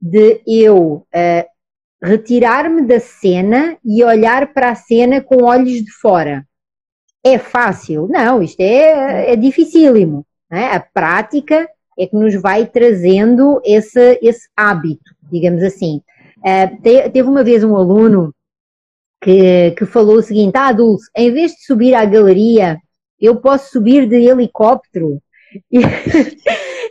de 0.00 0.40
eu 0.46 1.06
eh, 1.12 1.46
retirar-me 2.02 2.82
da 2.82 3.00
cena 3.00 3.76
e 3.84 4.02
olhar 4.04 4.52
para 4.52 4.70
a 4.70 4.74
cena 4.74 5.20
com 5.20 5.44
olhos 5.44 5.82
de 5.84 5.92
fora. 5.92 6.46
É 7.24 7.38
fácil? 7.38 8.08
Não, 8.08 8.42
isto 8.42 8.60
é, 8.60 9.32
é 9.32 9.36
dificílimo. 9.36 10.24
É? 10.50 10.66
A 10.66 10.80
prática 10.80 11.68
é 11.98 12.06
que 12.06 12.16
nos 12.16 12.34
vai 12.40 12.66
trazendo 12.66 13.60
esse, 13.64 14.18
esse 14.22 14.48
hábito, 14.56 15.14
digamos 15.30 15.62
assim. 15.62 16.00
Uh, 16.38 16.82
teve 16.82 17.22
uma 17.22 17.42
vez 17.42 17.64
um 17.64 17.76
aluno 17.76 18.32
que, 19.20 19.72
que 19.72 19.84
falou 19.84 20.16
o 20.16 20.22
seguinte: 20.22 20.56
Ah, 20.56 20.72
Dulce, 20.72 21.10
em 21.16 21.32
vez 21.32 21.52
de 21.52 21.64
subir 21.64 21.94
à 21.94 22.04
galeria, 22.04 22.78
eu 23.20 23.36
posso 23.36 23.72
subir 23.72 24.06
de 24.06 24.16
helicóptero. 24.16 25.20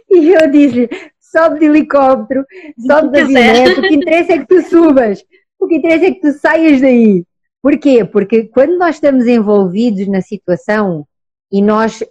E, 0.10 0.20
e 0.20 0.34
eu 0.34 0.50
disse 0.50 0.90
sobe 1.20 1.60
de 1.60 1.66
helicóptero, 1.66 2.44
sobe 2.86 3.12
de 3.12 3.20
avião, 3.38 3.78
o 3.78 3.82
que 3.82 3.96
interessa 3.96 4.34
é 4.34 4.40
que 4.40 4.48
tu 4.48 4.62
subas, 4.64 5.24
o 5.60 5.68
que 5.68 5.76
interessa 5.76 6.06
é 6.06 6.12
que 6.12 6.22
tu 6.22 6.32
saias 6.34 6.82
daí. 6.82 7.24
Porquê? 7.62 8.06
Porque 8.06 8.46
quando 8.46 8.78
nós 8.78 8.96
estamos 8.96 9.28
envolvidos 9.28 10.08
na 10.08 10.22
situação 10.22 11.06
e 11.52 11.62
nós 11.62 12.02
uh, 12.02 12.06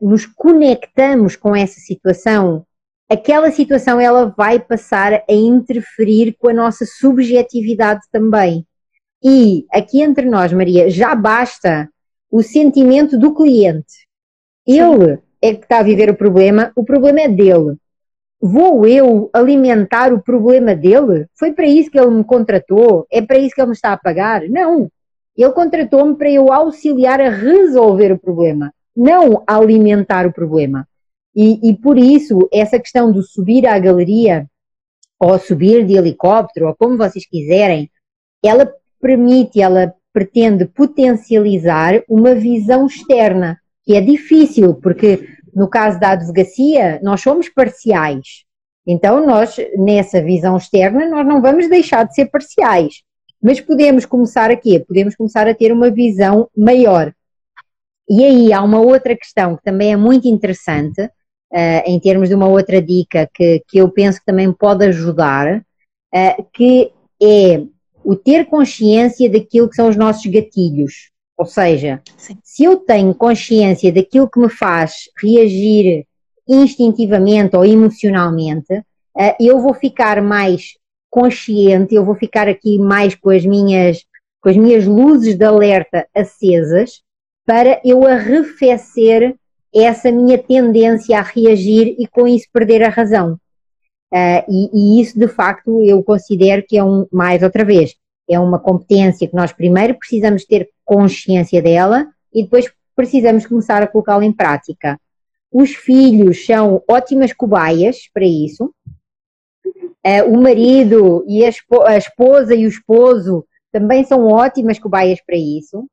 nos 0.00 0.26
conectamos 0.26 1.36
com 1.36 1.54
essa 1.54 1.78
situação, 1.80 2.64
aquela 3.08 3.50
situação 3.50 4.00
ela 4.00 4.34
vai 4.36 4.58
passar 4.58 5.12
a 5.12 5.32
interferir 5.32 6.36
com 6.38 6.48
a 6.48 6.54
nossa 6.54 6.84
subjetividade 6.84 8.00
também. 8.12 8.66
E 9.22 9.66
aqui 9.70 10.00
entre 10.00 10.26
nós, 10.26 10.52
Maria, 10.52 10.88
já 10.88 11.14
basta 11.14 11.88
o 12.30 12.42
sentimento 12.42 13.18
do 13.18 13.34
cliente. 13.34 14.08
Ele 14.66 15.18
é 15.42 15.54
que 15.54 15.62
está 15.62 15.80
a 15.80 15.82
viver 15.82 16.10
o 16.10 16.16
problema, 16.16 16.72
o 16.76 16.84
problema 16.84 17.20
é 17.20 17.28
dele. 17.28 17.76
Vou 18.40 18.86
eu 18.86 19.28
alimentar 19.32 20.12
o 20.12 20.22
problema 20.22 20.74
dele? 20.74 21.26
Foi 21.38 21.52
para 21.52 21.66
isso 21.66 21.90
que 21.90 21.98
ele 21.98 22.10
me 22.10 22.24
contratou? 22.24 23.06
É 23.10 23.20
para 23.20 23.38
isso 23.38 23.54
que 23.54 23.60
ele 23.60 23.68
me 23.68 23.74
está 23.74 23.92
a 23.92 23.98
pagar? 23.98 24.42
Não. 24.48 24.88
Ele 25.36 25.52
contratou-me 25.52 26.16
para 26.16 26.30
eu 26.30 26.52
auxiliar 26.52 27.20
a 27.20 27.28
resolver 27.28 28.12
o 28.12 28.18
problema, 28.18 28.72
não 28.96 29.42
alimentar 29.46 30.26
o 30.26 30.32
problema. 30.32 30.86
E, 31.34 31.70
e 31.70 31.76
por 31.76 31.96
isso, 31.96 32.48
essa 32.52 32.78
questão 32.78 33.12
do 33.12 33.22
subir 33.22 33.66
à 33.66 33.78
galeria, 33.78 34.46
ou 35.18 35.38
subir 35.38 35.86
de 35.86 35.96
helicóptero, 35.96 36.68
ou 36.68 36.74
como 36.74 36.96
vocês 36.96 37.26
quiserem, 37.26 37.90
ela 38.44 38.72
permite, 39.00 39.60
ela 39.60 39.94
pretende 40.12 40.64
potencializar 40.64 42.02
uma 42.08 42.34
visão 42.34 42.86
externa, 42.86 43.58
que 43.84 43.94
é 43.94 44.00
difícil, 44.00 44.74
porque 44.74 45.28
no 45.54 45.68
caso 45.68 45.98
da 45.98 46.10
advocacia, 46.10 47.00
nós 47.02 47.20
somos 47.20 47.48
parciais. 47.48 48.44
Então, 48.86 49.24
nós, 49.26 49.56
nessa 49.76 50.22
visão 50.22 50.56
externa, 50.56 51.08
nós 51.08 51.26
não 51.26 51.40
vamos 51.40 51.68
deixar 51.68 52.04
de 52.04 52.14
ser 52.14 52.26
parciais. 52.26 53.02
Mas 53.42 53.60
podemos 53.60 54.04
começar 54.04 54.50
a 54.50 54.56
quê? 54.56 54.84
Podemos 54.86 55.14
começar 55.14 55.46
a 55.46 55.54
ter 55.54 55.72
uma 55.72 55.90
visão 55.90 56.48
maior. 56.56 57.12
E 58.10 58.24
aí 58.24 58.52
há 58.52 58.60
uma 58.60 58.80
outra 58.80 59.14
questão 59.14 59.56
que 59.56 59.62
também 59.62 59.92
é 59.92 59.96
muito 59.96 60.26
interessante, 60.26 61.00
uh, 61.00 61.82
em 61.86 62.00
termos 62.00 62.28
de 62.28 62.34
uma 62.34 62.48
outra 62.48 62.82
dica 62.82 63.30
que, 63.32 63.62
que 63.68 63.78
eu 63.78 63.88
penso 63.88 64.18
que 64.18 64.26
também 64.26 64.52
pode 64.52 64.84
ajudar, 64.86 65.58
uh, 65.58 66.46
que 66.52 66.90
é 67.22 67.62
o 68.02 68.16
ter 68.16 68.46
consciência 68.46 69.30
daquilo 69.30 69.68
que 69.68 69.76
são 69.76 69.88
os 69.88 69.94
nossos 69.94 70.26
gatilhos. 70.26 71.10
Ou 71.38 71.46
seja, 71.46 72.02
Sim. 72.16 72.36
se 72.42 72.64
eu 72.64 72.76
tenho 72.76 73.14
consciência 73.14 73.92
daquilo 73.92 74.28
que 74.28 74.40
me 74.40 74.50
faz 74.50 75.08
reagir 75.22 76.04
instintivamente 76.48 77.56
ou 77.56 77.64
emocionalmente, 77.64 78.82
eh, 79.16 79.36
eu 79.40 79.60
vou 79.60 79.72
ficar 79.72 80.20
mais 80.20 80.74
consciente, 81.08 81.94
eu 81.94 82.04
vou 82.04 82.14
ficar 82.14 82.48
aqui 82.48 82.78
mais 82.78 83.14
com 83.14 83.30
as 83.30 83.46
minhas, 83.46 84.04
com 84.42 84.50
as 84.50 84.56
minhas 84.56 84.84
luzes 84.84 85.34
de 85.34 85.44
alerta 85.44 86.06
acesas 86.14 87.00
para 87.46 87.80
eu 87.84 88.06
arrefecer 88.06 89.34
essa 89.74 90.10
minha 90.10 90.38
tendência 90.38 91.18
a 91.18 91.22
reagir 91.22 91.94
e 91.98 92.06
com 92.06 92.26
isso 92.26 92.46
perder 92.52 92.82
a 92.82 92.88
razão. 92.88 93.38
Uh, 94.12 94.42
e, 94.48 94.70
e, 94.72 95.00
isso 95.00 95.18
de 95.18 95.28
facto 95.28 95.82
eu 95.84 96.02
considero 96.02 96.64
que 96.66 96.76
é 96.76 96.82
um, 96.82 97.06
mais 97.12 97.44
outra 97.44 97.64
vez, 97.64 97.94
é 98.28 98.40
uma 98.40 98.58
competência 98.58 99.28
que 99.28 99.36
nós 99.36 99.52
primeiro 99.52 99.94
precisamos 99.94 100.44
ter 100.44 100.68
consciência 100.84 101.62
dela 101.62 102.08
e 102.34 102.42
depois 102.42 102.68
precisamos 102.96 103.46
começar 103.46 103.82
a 103.82 103.86
colocá-la 103.86 104.24
em 104.24 104.32
prática. 104.32 105.00
Os 105.52 105.70
filhos 105.70 106.44
são 106.44 106.82
ótimas 106.88 107.32
cobaias 107.32 108.08
para 108.12 108.24
isso. 108.24 108.72
Uh, 109.64 110.24
o 110.28 110.42
marido 110.42 111.24
e 111.28 111.44
a, 111.44 111.50
a 111.86 111.96
esposa 111.96 112.54
e 112.54 112.66
o 112.66 112.68
esposo 112.68 113.44
também 113.72 114.04
são 114.04 114.26
ótimas 114.26 114.78
cobaias 114.78 115.20
para 115.24 115.36
isso. 115.36 115.86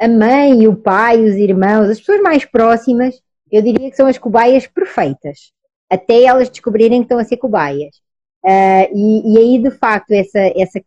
A 0.00 0.08
mãe, 0.08 0.66
o 0.66 0.76
pai, 0.76 1.20
os 1.20 1.34
irmãos, 1.36 1.88
as 1.88 1.98
pessoas 1.98 2.20
mais 2.20 2.44
próximas, 2.44 3.20
eu 3.50 3.62
diria 3.62 3.90
que 3.90 3.96
são 3.96 4.06
as 4.06 4.18
cobaias 4.18 4.66
perfeitas, 4.66 5.52
até 5.88 6.24
elas 6.24 6.50
descobrirem 6.50 7.00
que 7.00 7.04
estão 7.04 7.18
a 7.18 7.24
ser 7.24 7.36
cobaias. 7.36 7.96
Uh, 8.44 8.88
e, 8.94 9.34
e, 9.34 9.38
aí, 9.38 9.58
de 9.58 9.70
facto, 9.70 10.10
essa, 10.10 10.40
essa 10.56 10.80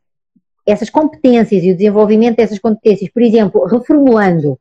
essas 0.68 0.90
competências 0.90 1.64
e 1.64 1.72
o 1.72 1.76
desenvolvimento 1.76 2.36
dessas 2.36 2.60
competências, 2.60 3.10
por 3.10 3.24
exemplo, 3.24 3.66
reformulando, 3.66 4.60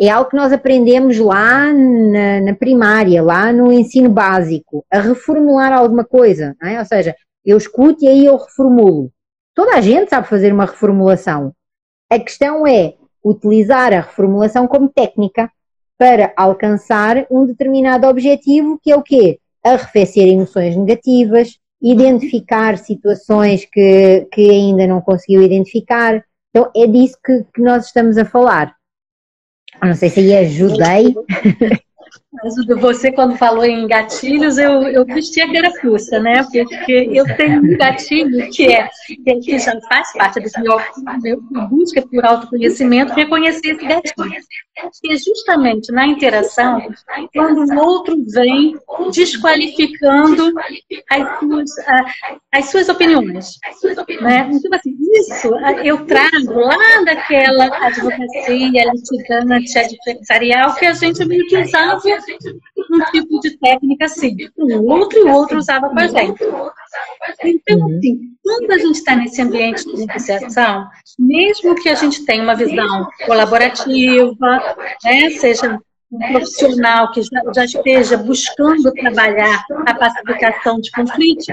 é 0.00 0.08
algo 0.08 0.30
que 0.30 0.36
nós 0.36 0.52
aprendemos 0.52 1.18
lá 1.18 1.70
na, 1.72 2.40
na 2.40 2.54
primária, 2.54 3.22
lá 3.22 3.52
no 3.52 3.70
ensino 3.70 4.08
básico, 4.08 4.84
a 4.90 5.00
reformular 5.00 5.72
alguma 5.72 6.04
coisa, 6.04 6.56
é? 6.62 6.78
ou 6.78 6.84
seja, 6.86 7.14
eu 7.44 7.58
escuto 7.58 8.02
e 8.02 8.08
aí 8.08 8.24
eu 8.24 8.38
reformulo. 8.38 9.12
Toda 9.54 9.76
a 9.76 9.80
gente 9.82 10.08
sabe 10.08 10.26
fazer 10.26 10.52
uma 10.52 10.64
reformulação. 10.64 11.52
A 12.10 12.18
questão 12.18 12.66
é 12.66 12.94
utilizar 13.24 13.92
a 13.92 14.00
reformulação 14.00 14.66
como 14.66 14.88
técnica 14.88 15.50
para 15.96 16.32
alcançar 16.36 17.26
um 17.30 17.46
determinado 17.46 18.06
objetivo, 18.06 18.78
que 18.82 18.90
é 18.90 18.96
o 18.96 19.02
quê? 19.02 19.38
Arrefecer 19.64 20.28
emoções 20.28 20.76
negativas, 20.76 21.58
identificar 21.80 22.78
situações 22.78 23.64
que, 23.64 24.26
que 24.32 24.50
ainda 24.50 24.86
não 24.86 25.00
conseguiu 25.00 25.42
identificar. 25.42 26.22
Então 26.50 26.70
é 26.76 26.86
disso 26.86 27.16
que, 27.24 27.44
que 27.54 27.62
nós 27.62 27.86
estamos 27.86 28.18
a 28.18 28.24
falar. 28.24 28.74
Não 29.82 29.94
sei 29.94 30.10
se 30.10 30.20
aí 30.20 30.36
ajudei. 30.36 31.14
Mas 32.42 32.54
você, 32.80 33.12
quando 33.12 33.36
falou 33.36 33.64
em 33.64 33.86
gatilhos, 33.86 34.58
eu, 34.58 34.82
eu 34.82 35.04
vesti 35.04 35.40
a 35.40 35.52
carapuça, 35.52 36.18
né? 36.18 36.42
Porque 36.42 37.10
eu 37.12 37.24
tenho 37.36 37.62
um 37.62 37.76
gatilho 37.76 38.50
que 38.50 38.66
é 38.72 38.88
que 39.42 39.58
já 39.58 39.78
faz 39.88 40.12
parte 40.12 40.40
desse 40.40 40.60
meu, 40.60 40.76
meu 41.22 41.40
busca 41.68 42.02
por 42.02 42.24
autoconhecimento, 42.24 43.14
reconhecer 43.14 43.68
esse 43.68 43.86
gatilho. 43.86 44.42
É 44.76 45.16
justamente 45.16 45.92
na 45.92 46.04
interação, 46.06 46.82
quando 47.32 47.72
o 47.72 47.78
outro 47.78 48.16
vem 48.26 48.76
desqualificando 49.12 50.52
as 51.10 51.38
suas, 51.38 51.70
as 52.52 52.70
suas 52.70 52.88
opiniões. 52.88 53.58
Né? 54.20 54.50
Então, 54.52 54.70
assim, 54.74 54.96
isso. 55.12 55.54
Eu 55.84 56.04
trago 56.06 56.58
lá 56.58 57.02
daquela 57.04 57.66
advocacia 57.86 58.92
litigante 58.92 59.78
adversarial 59.78 60.74
que 60.74 60.86
a 60.86 60.92
gente 60.92 61.24
meio 61.24 61.46
que 61.46 61.56
usava 61.56 62.00
um 62.90 63.04
tipo 63.10 63.40
de 63.40 63.56
técnica 63.58 64.06
assim. 64.06 64.36
Um 64.58 64.90
outro 64.90 65.18
e 65.18 65.22
o 65.22 65.32
outro 65.32 65.58
usava 65.58 65.88
com 65.88 65.98
a 65.98 66.06
gente. 66.06 66.42
Então, 67.42 67.78
uhum. 67.78 67.96
assim, 67.96 68.20
quando 68.42 68.70
a 68.70 68.78
gente 68.78 68.96
está 68.96 69.16
nesse 69.16 69.40
ambiente 69.40 69.84
de 69.84 70.06
negociação, 70.06 70.86
mesmo 71.18 71.74
que 71.74 71.88
a 71.88 71.94
gente 71.94 72.24
tenha 72.24 72.42
uma 72.42 72.54
visão 72.54 73.08
colaborativa, 73.26 74.76
né, 75.04 75.30
seja 75.30 75.80
um 76.12 76.18
profissional 76.32 77.10
que 77.10 77.22
já, 77.22 77.42
já, 77.54 77.64
esteja 77.64 78.16
buscando 78.16 78.92
trabalhar 78.92 79.64
a 79.86 79.94
pacificação 79.94 80.80
de 80.80 80.90
conflito, 80.92 81.52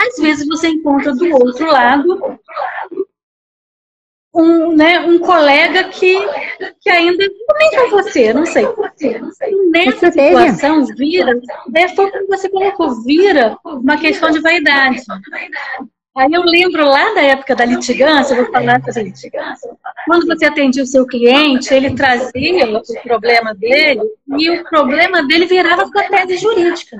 às 0.00 0.16
vezes 0.20 0.46
você 0.48 0.68
encontra 0.68 1.14
do 1.14 1.30
outro 1.32 1.66
lado 1.66 2.38
um, 4.34 4.74
né, 4.74 5.00
um 5.00 5.18
colega 5.18 5.84
que, 5.84 6.16
que 6.80 6.88
ainda 6.88 7.26
nem 7.58 7.70
com 7.70 7.90
você, 7.90 8.32
não 8.32 8.46
sei. 8.46 8.64
Nessa 9.70 10.10
situação 10.10 10.86
vira, 10.86 11.40
é, 11.74 11.88
foi 11.88 12.10
como 12.10 12.26
você 12.28 12.48
colocou, 12.48 13.02
vira 13.02 13.56
uma 13.64 13.96
questão 13.96 14.30
de 14.30 14.40
vaidade. 14.40 15.02
Aí 16.16 16.32
eu 16.32 16.42
lembro 16.42 16.84
lá 16.84 17.14
da 17.14 17.22
época 17.22 17.54
da 17.54 17.64
litigância, 17.64 18.34
vou 18.34 18.50
falar 18.50 18.82
assim, 18.84 19.12
quando 20.06 20.26
você 20.26 20.44
atendia 20.44 20.82
o 20.82 20.86
seu 20.86 21.06
cliente, 21.06 21.72
ele 21.72 21.94
trazia 21.94 22.66
o 22.66 22.82
problema 23.04 23.54
dele 23.54 24.00
e 24.36 24.50
o 24.50 24.64
problema 24.64 25.22
dele 25.22 25.46
virava 25.46 25.86
sua 25.86 26.02
tese 26.02 26.36
jurídica. 26.38 26.96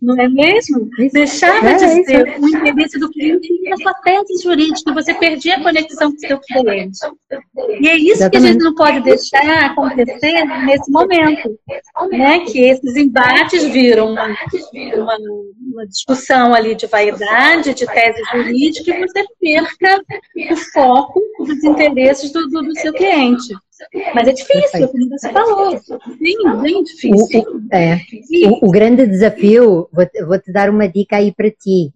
Não 0.00 0.16
é 0.20 0.28
mesmo? 0.28 0.88
Deixava 1.12 1.74
de 1.74 1.84
é 1.84 2.04
ser 2.04 2.38
o 2.38 2.48
interesse 2.48 3.00
do 3.00 3.10
cliente 3.10 3.48
e 3.52 3.72
a 3.72 3.76
sua 3.76 3.94
tese 3.94 4.42
jurídica, 4.44 4.94
você 4.94 5.14
perdia 5.14 5.56
a 5.56 5.62
conexão 5.62 6.12
com 6.12 6.16
o 6.16 6.20
seu 6.20 6.38
cliente. 6.38 6.98
E 7.80 7.88
é 7.88 7.96
isso 7.96 8.30
que 8.30 8.36
a 8.36 8.40
gente 8.40 8.62
não 8.62 8.76
pode 8.76 9.00
deixar 9.00 9.66
acontecer 9.66 10.44
nesse 10.64 10.88
momento, 10.90 11.58
né? 12.12 12.40
Que 12.40 12.60
esses 12.60 12.96
embates 12.96 13.64
viram 13.64 14.12
uma, 14.12 14.26
uma, 14.94 15.16
uma 15.72 15.86
discussão 15.88 16.54
ali 16.54 16.76
de 16.76 16.86
vaidade, 16.86 17.74
de 17.74 17.87
tese 17.88 18.22
jurídica, 18.32 18.90
e 18.90 19.06
você 19.06 19.24
perca 19.40 20.04
o 20.52 20.56
foco 20.72 21.20
dos 21.38 21.64
interesses 21.64 22.32
do, 22.32 22.48
do, 22.48 22.62
do 22.62 22.78
seu 22.78 22.92
cliente. 22.92 23.54
Mas 24.14 24.28
é 24.28 24.32
difícil, 24.32 24.88
como 24.88 25.08
você 25.08 25.32
falou. 25.32 25.80
Bem, 26.20 26.36
bem 26.62 26.82
difícil. 26.82 27.42
O, 27.42 27.74
é, 27.74 28.00
o, 28.46 28.68
o, 28.68 28.70
grande 28.70 29.06
desafio, 29.06 29.88
vou-te 29.92 30.24
vou 30.24 30.38
-te 30.38 30.50
dar 30.50 30.68
uma 30.68 30.88
dica 30.88 31.16
aí 31.16 31.32
para 31.32 31.50
ti. 31.50 31.92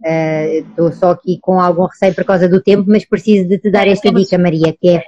Estou 0.68 0.88
uh, 0.88 0.92
só 0.92 1.10
aqui 1.10 1.38
com 1.40 1.60
algum 1.60 1.86
receio 1.86 2.14
por 2.14 2.24
causa 2.24 2.48
do 2.48 2.62
tempo, 2.62 2.84
mas 2.86 3.04
preciso 3.04 3.48
de 3.48 3.58
te 3.58 3.70
dar 3.70 3.88
esta 3.88 4.12
dica, 4.12 4.38
Maria, 4.38 4.74
que 4.80 4.90
é 4.90 5.02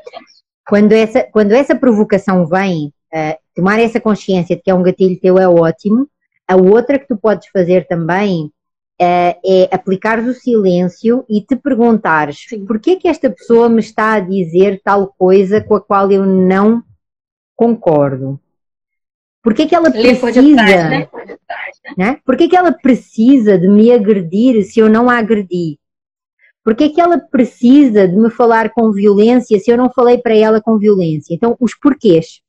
quando 0.67 0.93
essa, 0.93 1.23
quando 1.23 1.53
essa 1.53 1.77
provocação 1.77 2.47
vem, 2.47 2.93
uh, 3.15 3.37
tomar 3.55 3.79
essa 3.79 4.01
consciência 4.01 4.57
de 4.57 4.63
que 4.63 4.71
é 4.71 4.75
um 4.75 4.83
gatilho 4.83 5.21
teu 5.21 5.39
é 5.39 5.49
ótimo. 5.49 6.09
A 6.49 6.57
outra 6.57 6.99
que 6.99 7.07
tu 7.07 7.17
podes 7.17 7.49
fazer 7.49 7.87
também 7.87 8.51
uh, 9.01 9.41
é 9.45 9.69
aplicar 9.71 10.19
o 10.21 10.35
silêncio 10.35 11.25
e 11.29 11.41
te 11.41 11.57
perguntares 11.57 12.47
porquê 12.67 12.97
que 12.97 13.09
esta 13.09 13.31
pessoa 13.31 13.69
me 13.69 13.81
está 13.81 14.15
a 14.15 14.21
dizer 14.21 14.81
tal 14.85 15.09
coisa 15.19 15.61
com 15.61 15.75
a 15.75 15.81
qual 15.81 16.11
eu 16.11 16.25
não 16.25 16.83
concordo. 17.57 18.41
Porquê 19.43 19.67
que 19.67 19.75
ela 19.75 19.91
precisa, 19.91 20.63
né? 20.63 21.09
né? 21.99 22.19
Porquê 22.25 22.49
que 22.49 22.57
ela 22.57 22.73
precisa 22.73 23.59
de 23.59 23.69
me 23.69 23.93
agredir 23.93 24.65
se 24.65 24.81
eu 24.81 24.89
não 24.89 25.11
a 25.11 25.19
agredi? 25.19 25.79
Porquê 26.65 26.89
que 26.89 26.99
ela 26.99 27.19
precisa 27.19 28.09
de 28.09 28.17
me 28.17 28.31
falar 28.31 28.71
com 28.71 28.91
violência 28.91 29.59
se 29.59 29.71
eu 29.71 29.77
não 29.77 29.91
falei 29.91 30.17
para 30.17 30.35
ela 30.35 30.63
com 30.63 30.79
violência? 30.79 31.35
Então, 31.35 31.55
os 31.61 31.75
porquês. 31.75 32.41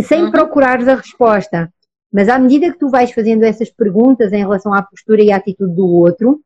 Sem 0.00 0.24
uhum. 0.24 0.32
procurares 0.32 0.88
a 0.88 0.96
resposta. 0.96 1.72
Mas 2.12 2.28
à 2.28 2.38
medida 2.38 2.72
que 2.72 2.78
tu 2.78 2.88
vais 2.88 3.12
fazendo 3.12 3.44
essas 3.44 3.70
perguntas 3.70 4.32
em 4.32 4.38
relação 4.38 4.72
à 4.72 4.82
postura 4.82 5.22
e 5.22 5.30
à 5.30 5.36
atitude 5.36 5.74
do 5.74 5.86
outro, 5.86 6.40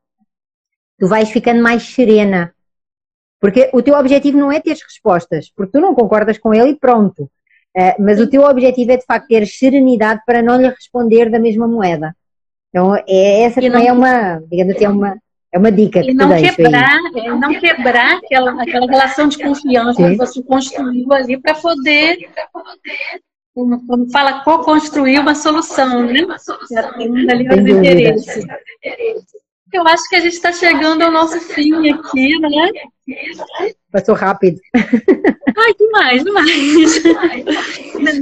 tu 0.99 1.07
vais 1.07 1.31
ficando 1.31 1.63
mais 1.63 1.83
serena. 1.83 2.53
Porque 3.41 3.71
o 3.73 3.83
teu 3.83 3.95
objetivo 3.95 4.39
não 4.39 4.53
é 4.53 4.61
ter 4.61 4.77
respostas, 4.77 5.51
porque 5.55 5.73
tu 5.73 5.81
não 5.81 5.95
concordas 5.95 6.39
com 6.39 6.55
ele 6.55 6.71
e 6.71 6.77
pronto. 6.77 7.31
Uh, 7.77 7.95
mas 7.99 8.21
o 8.21 8.29
teu 8.29 8.43
objetivo 8.43 8.93
é 8.93 8.97
de 8.97 9.05
facto 9.05 9.29
ter 9.29 9.47
serenidade 9.47 10.21
para 10.27 10.43
não 10.43 10.61
lhe 10.61 10.69
responder 10.69 11.31
da 11.31 11.39
mesma 11.39 11.67
moeda. 11.67 12.15
Então, 12.69 12.95
é, 12.97 13.43
essa 13.43 13.61
também 13.61 13.87
é 13.87 13.93
uma, 13.93 14.41
digamos 14.51 14.75
assim, 14.75 14.85
é 14.85 14.89
uma, 14.89 15.19
é 15.53 15.59
uma 15.59 15.71
dica 15.71 16.01
que 16.01 16.11
e 16.11 16.15
não 16.15 16.29
quebrar, 16.29 16.99
aí. 17.15 17.27
É, 17.27 17.35
não 17.35 17.61
quebrar 17.61 18.17
aquela, 18.17 18.63
aquela 18.63 18.87
relação 18.87 19.29
de 19.29 19.39
confiança 19.39 20.03
Sim. 20.03 20.11
que 20.11 20.17
você 20.17 20.43
construiu 20.43 21.13
ali 21.13 21.39
para 21.39 21.55
poder 21.55 22.19
como 23.55 24.11
fala, 24.11 24.43
co-construir 24.45 25.19
uma 25.19 25.35
solução, 25.35 26.05
né? 26.05 26.27
Já 26.71 26.93
tem 26.95 27.31
ali. 27.31 28.15
Eu 29.73 29.87
acho 29.87 30.09
que 30.09 30.17
a 30.17 30.21
gente 30.21 30.35
está 30.35 30.53
chegando 30.53 31.03
ao 31.03 31.11
nosso 31.11 31.41
fim 31.41 31.91
aqui, 31.91 32.39
né? 32.39 32.71
Passou 33.91 34.15
rápido. 34.15 34.59
Ai, 34.75 35.75
demais, 35.79 36.25
demais. 36.25 37.05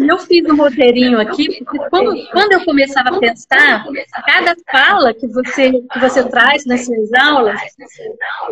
Eu 0.09 0.19
fiz 0.19 0.45
um 0.47 0.57
roteirinho 0.57 1.21
aqui, 1.21 1.65
porque 1.65 1.79
quando, 1.91 2.13
quando 2.33 2.53
eu 2.53 2.65
começava 2.65 3.17
a 3.17 3.19
pensar, 3.19 3.85
cada 4.27 4.57
fala 4.71 5.15
que 5.15 5.27
você, 5.29 5.71
que 5.71 5.99
você 6.01 6.29
traz 6.29 6.67
nas 6.67 6.85
suas 6.85 7.13
aulas 7.15 7.61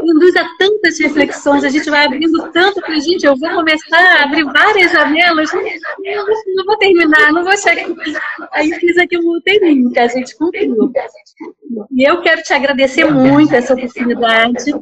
induz 0.03 0.37
a 0.37 0.49
tantas 0.59 0.99
reflexões, 0.99 1.65
a 1.65 1.69
gente 1.69 1.91
vai 1.91 2.07
abrindo 2.07 2.51
tanto 2.53 2.81
para 2.81 2.99
gente, 3.01 3.27
eu 3.27 3.37
vou 3.37 3.51
começar 3.51 3.99
a 3.99 4.23
abrir 4.25 4.45
várias 4.45 4.93
janelas, 4.93 5.51
não, 5.53 6.65
vou 6.65 6.77
terminar, 6.79 7.33
não 7.33 7.45
vou 7.45 7.57
chegar. 7.57 7.87
Aí 8.53 8.73
fiz 8.75 8.97
aqui 8.97 9.19
um 9.19 9.27
roteirinho 9.27 9.91
que 9.91 9.99
a 9.99 10.09
gente 10.09 10.37
cumpriu. 10.37 10.93
E 11.91 12.09
eu 12.09 12.21
quero 12.23 12.43
te 12.43 12.53
agradecer 12.53 13.05
muito 13.05 13.55
essa 13.55 13.75
oportunidade 13.75 14.73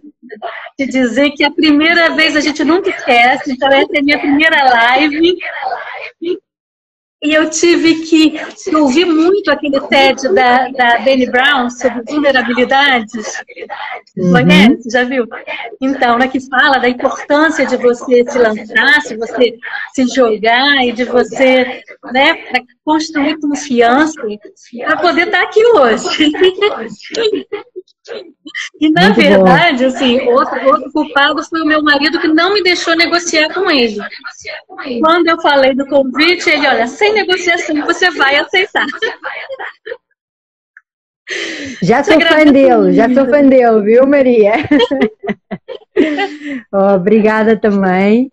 de 0.78 0.86
dizer 0.86 1.30
que 1.30 1.44
a 1.44 1.50
primeira 1.50 2.10
vez 2.10 2.36
a 2.36 2.40
gente 2.40 2.64
nunca 2.64 2.90
esquece, 2.90 3.52
então 3.52 3.68
essa 3.68 3.90
é 3.94 4.00
a 4.00 4.02
minha 4.02 4.18
primeira 4.18 4.64
live. 4.64 5.36
E 7.22 7.34
eu 7.34 7.48
tive 7.48 8.02
que 8.06 8.38
ouvir 8.76 9.06
muito 9.06 9.50
aquele 9.50 9.80
TED 9.80 10.28
da, 10.34 10.68
da 10.68 10.98
Benny 10.98 11.26
Brown 11.26 11.70
sobre 11.70 12.02
vulnerabilidades. 12.02 13.42
Uhum. 14.16 14.32
Conhece? 14.32 14.90
Já 14.90 15.02
viu? 15.02 15.26
Então, 15.80 16.18
né, 16.18 16.28
que 16.28 16.38
fala 16.46 16.78
da 16.78 16.88
importância 16.88 17.66
de 17.66 17.76
você 17.78 18.22
se 18.28 18.38
lançar, 18.38 19.00
de 19.08 19.16
você 19.16 19.56
se 19.94 20.06
jogar 20.14 20.84
e 20.84 20.92
de 20.92 21.04
você 21.04 21.82
né, 22.12 22.44
construir 22.84 23.40
confiança 23.40 24.20
para 24.84 24.96
poder 24.98 25.26
estar 25.26 25.42
aqui 25.42 25.64
hoje. 25.66 26.30
E 28.80 28.90
na 28.90 29.06
Muito 29.06 29.16
verdade, 29.16 29.82
bom. 29.82 29.88
assim, 29.88 30.20
outro, 30.28 30.66
outro 30.66 30.92
culpado 30.92 31.42
foi 31.44 31.62
o 31.62 31.66
meu 31.66 31.82
marido 31.82 32.20
que 32.20 32.28
não 32.28 32.54
me 32.54 32.62
deixou 32.62 32.94
negociar 32.94 33.52
com 33.52 33.70
ele. 33.70 33.98
Quando 35.00 35.26
eu 35.26 35.40
falei 35.40 35.74
do 35.74 35.86
convite, 35.86 36.48
ele, 36.48 36.66
olha, 36.66 36.86
sem 36.86 37.12
negociação 37.12 37.84
você 37.84 38.10
vai 38.10 38.36
aceitar. 38.36 38.86
Já 41.82 42.04
sou 42.04 42.20
fã 42.20 42.44
dele, 42.44 42.92
já 42.92 43.08
fã 43.08 43.42
dele, 43.42 43.82
viu, 43.82 44.06
Maria? 44.06 44.52
Obrigada 46.94 47.56
também. 47.56 48.30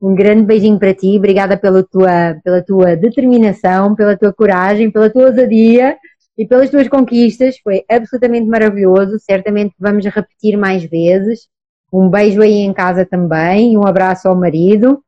Um 0.00 0.14
grande 0.14 0.42
beijinho 0.42 0.78
para 0.78 0.92
ti, 0.92 1.16
obrigada 1.16 1.56
pela 1.56 1.82
tua, 1.82 2.38
pela 2.44 2.62
tua 2.62 2.94
determinação, 2.94 3.94
pela 3.94 4.14
tua 4.14 4.30
coragem, 4.30 4.90
pela 4.90 5.08
tua 5.08 5.28
ousadia 5.28 5.96
e 6.36 6.46
pelas 6.46 6.70
tuas 6.70 6.88
conquistas. 6.88 7.58
Foi 7.62 7.84
absolutamente 7.88 8.46
maravilhoso. 8.46 9.18
Certamente 9.18 9.74
vamos 9.78 10.04
repetir 10.06 10.56
mais 10.56 10.84
vezes. 10.84 11.48
Um 11.92 12.08
beijo 12.08 12.42
aí 12.42 12.58
em 12.58 12.72
casa 12.72 13.06
também 13.06 13.76
um 13.76 13.86
abraço 13.86 14.28
ao 14.28 14.36
marido. 14.36 15.02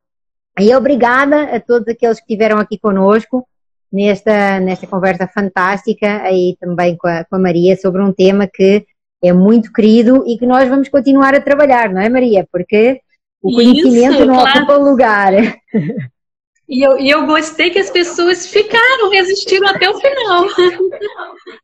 E 0.59 0.73
obrigada 0.75 1.55
a 1.55 1.59
todos 1.59 1.87
aqueles 1.87 2.19
que 2.19 2.25
estiveram 2.25 2.57
aqui 2.57 2.77
conosco 2.77 3.47
nesta, 3.91 4.59
nesta 4.59 4.85
conversa 4.87 5.27
fantástica 5.27 6.21
aí 6.21 6.55
também 6.59 6.97
com 6.97 7.07
a, 7.07 7.23
com 7.23 7.35
a 7.35 7.39
Maria 7.39 7.75
sobre 7.77 8.01
um 8.01 8.11
tema 8.13 8.47
que 8.47 8.85
é 9.21 9.33
muito 9.33 9.71
querido 9.71 10.23
e 10.27 10.37
que 10.37 10.45
nós 10.45 10.69
vamos 10.69 10.89
continuar 10.89 11.33
a 11.33 11.41
trabalhar, 11.41 11.91
não 11.91 12.01
é 12.01 12.09
Maria? 12.09 12.47
Porque 12.51 13.01
o 13.41 13.53
conhecimento 13.53 14.15
Isso, 14.15 14.25
não 14.25 14.35
claro. 14.35 14.57
ocupa 14.57 14.77
lugar. 14.77 15.33
E 16.69 16.85
eu, 16.85 16.99
e 16.99 17.09
eu 17.09 17.25
gostei 17.25 17.71
que 17.71 17.79
as 17.79 17.89
pessoas 17.89 18.45
ficaram, 18.45 19.09
resistiram 19.09 19.67
até 19.67 19.89
o 19.89 19.97
final. 19.97 20.45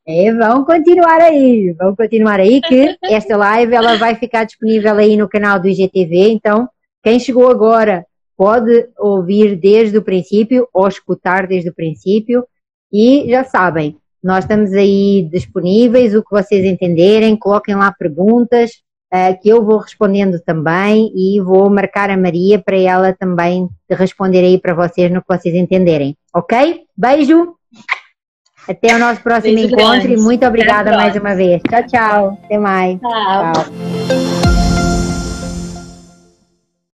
É, 0.08 0.32
vão 0.34 0.64
continuar 0.64 1.20
aí, 1.20 1.72
vão 1.74 1.95
continuar 1.95 2.39
aí 2.39 2.62
que 2.62 2.95
esta 3.03 3.36
live 3.36 3.74
ela 3.74 3.97
vai 3.97 4.16
ficar 4.16 4.43
disponível 4.43 4.95
aí 4.95 5.18
no 5.18 5.28
canal 5.28 5.60
do 5.60 5.68
IGTV, 5.68 6.30
então 6.30 6.68
quem 7.03 7.20
chegou 7.20 7.49
agora 7.49 8.06
pode 8.38 8.88
ouvir 8.97 9.56
desde 9.56 9.97
o 9.97 10.03
princípio 10.03 10.68
ou 10.72 10.88
escutar 10.88 11.47
desde 11.47 11.70
o 11.70 11.74
princípio 11.74 12.45
e 12.93 13.26
já 13.30 13.43
sabem, 13.43 13.97
nós 14.24 14.43
estamos 14.43 14.74
aí 14.74 15.28
disponíveis, 15.32 16.16
o 16.16 16.24
que 16.24 16.32
vocês 16.32 16.66
entenderem, 16.66 17.38
coloquem 17.38 17.76
lá 17.76 17.91
perguntas, 17.91 18.72
uh, 19.16 19.41
que 19.41 19.49
eu 19.49 19.63
vou 19.63 19.78
respondendo 19.78 20.39
também 20.39 21.11
e 21.16 21.39
vou 21.41 21.70
marcar 21.70 22.09
a 22.09 22.18
Maria 22.18 22.59
para 22.59 22.78
ela 22.78 23.13
também 23.13 23.70
responder 23.89 24.39
aí 24.39 24.59
para 24.59 24.74
vocês 24.74 25.11
no 25.11 25.22
que 25.22 25.28
vocês 25.36 25.55
entenderem. 25.55 26.18
Ok? 26.34 26.82
Beijo! 26.97 27.55
Até 28.68 28.95
o 28.95 28.99
nosso 28.99 29.22
próximo 29.22 29.53
Beijo 29.55 29.76
encontro 29.76 30.01
grande. 30.01 30.13
e 30.13 30.18
muito 30.18 30.45
obrigada 30.45 30.91
mais 30.97 31.16
uma 31.16 31.36
vez. 31.36 31.61
Tchau, 31.70 31.84
tchau. 31.88 32.39
Até 32.43 32.57
mais. 32.57 32.99
tchau. 32.99 33.53
tchau. 33.53 34.35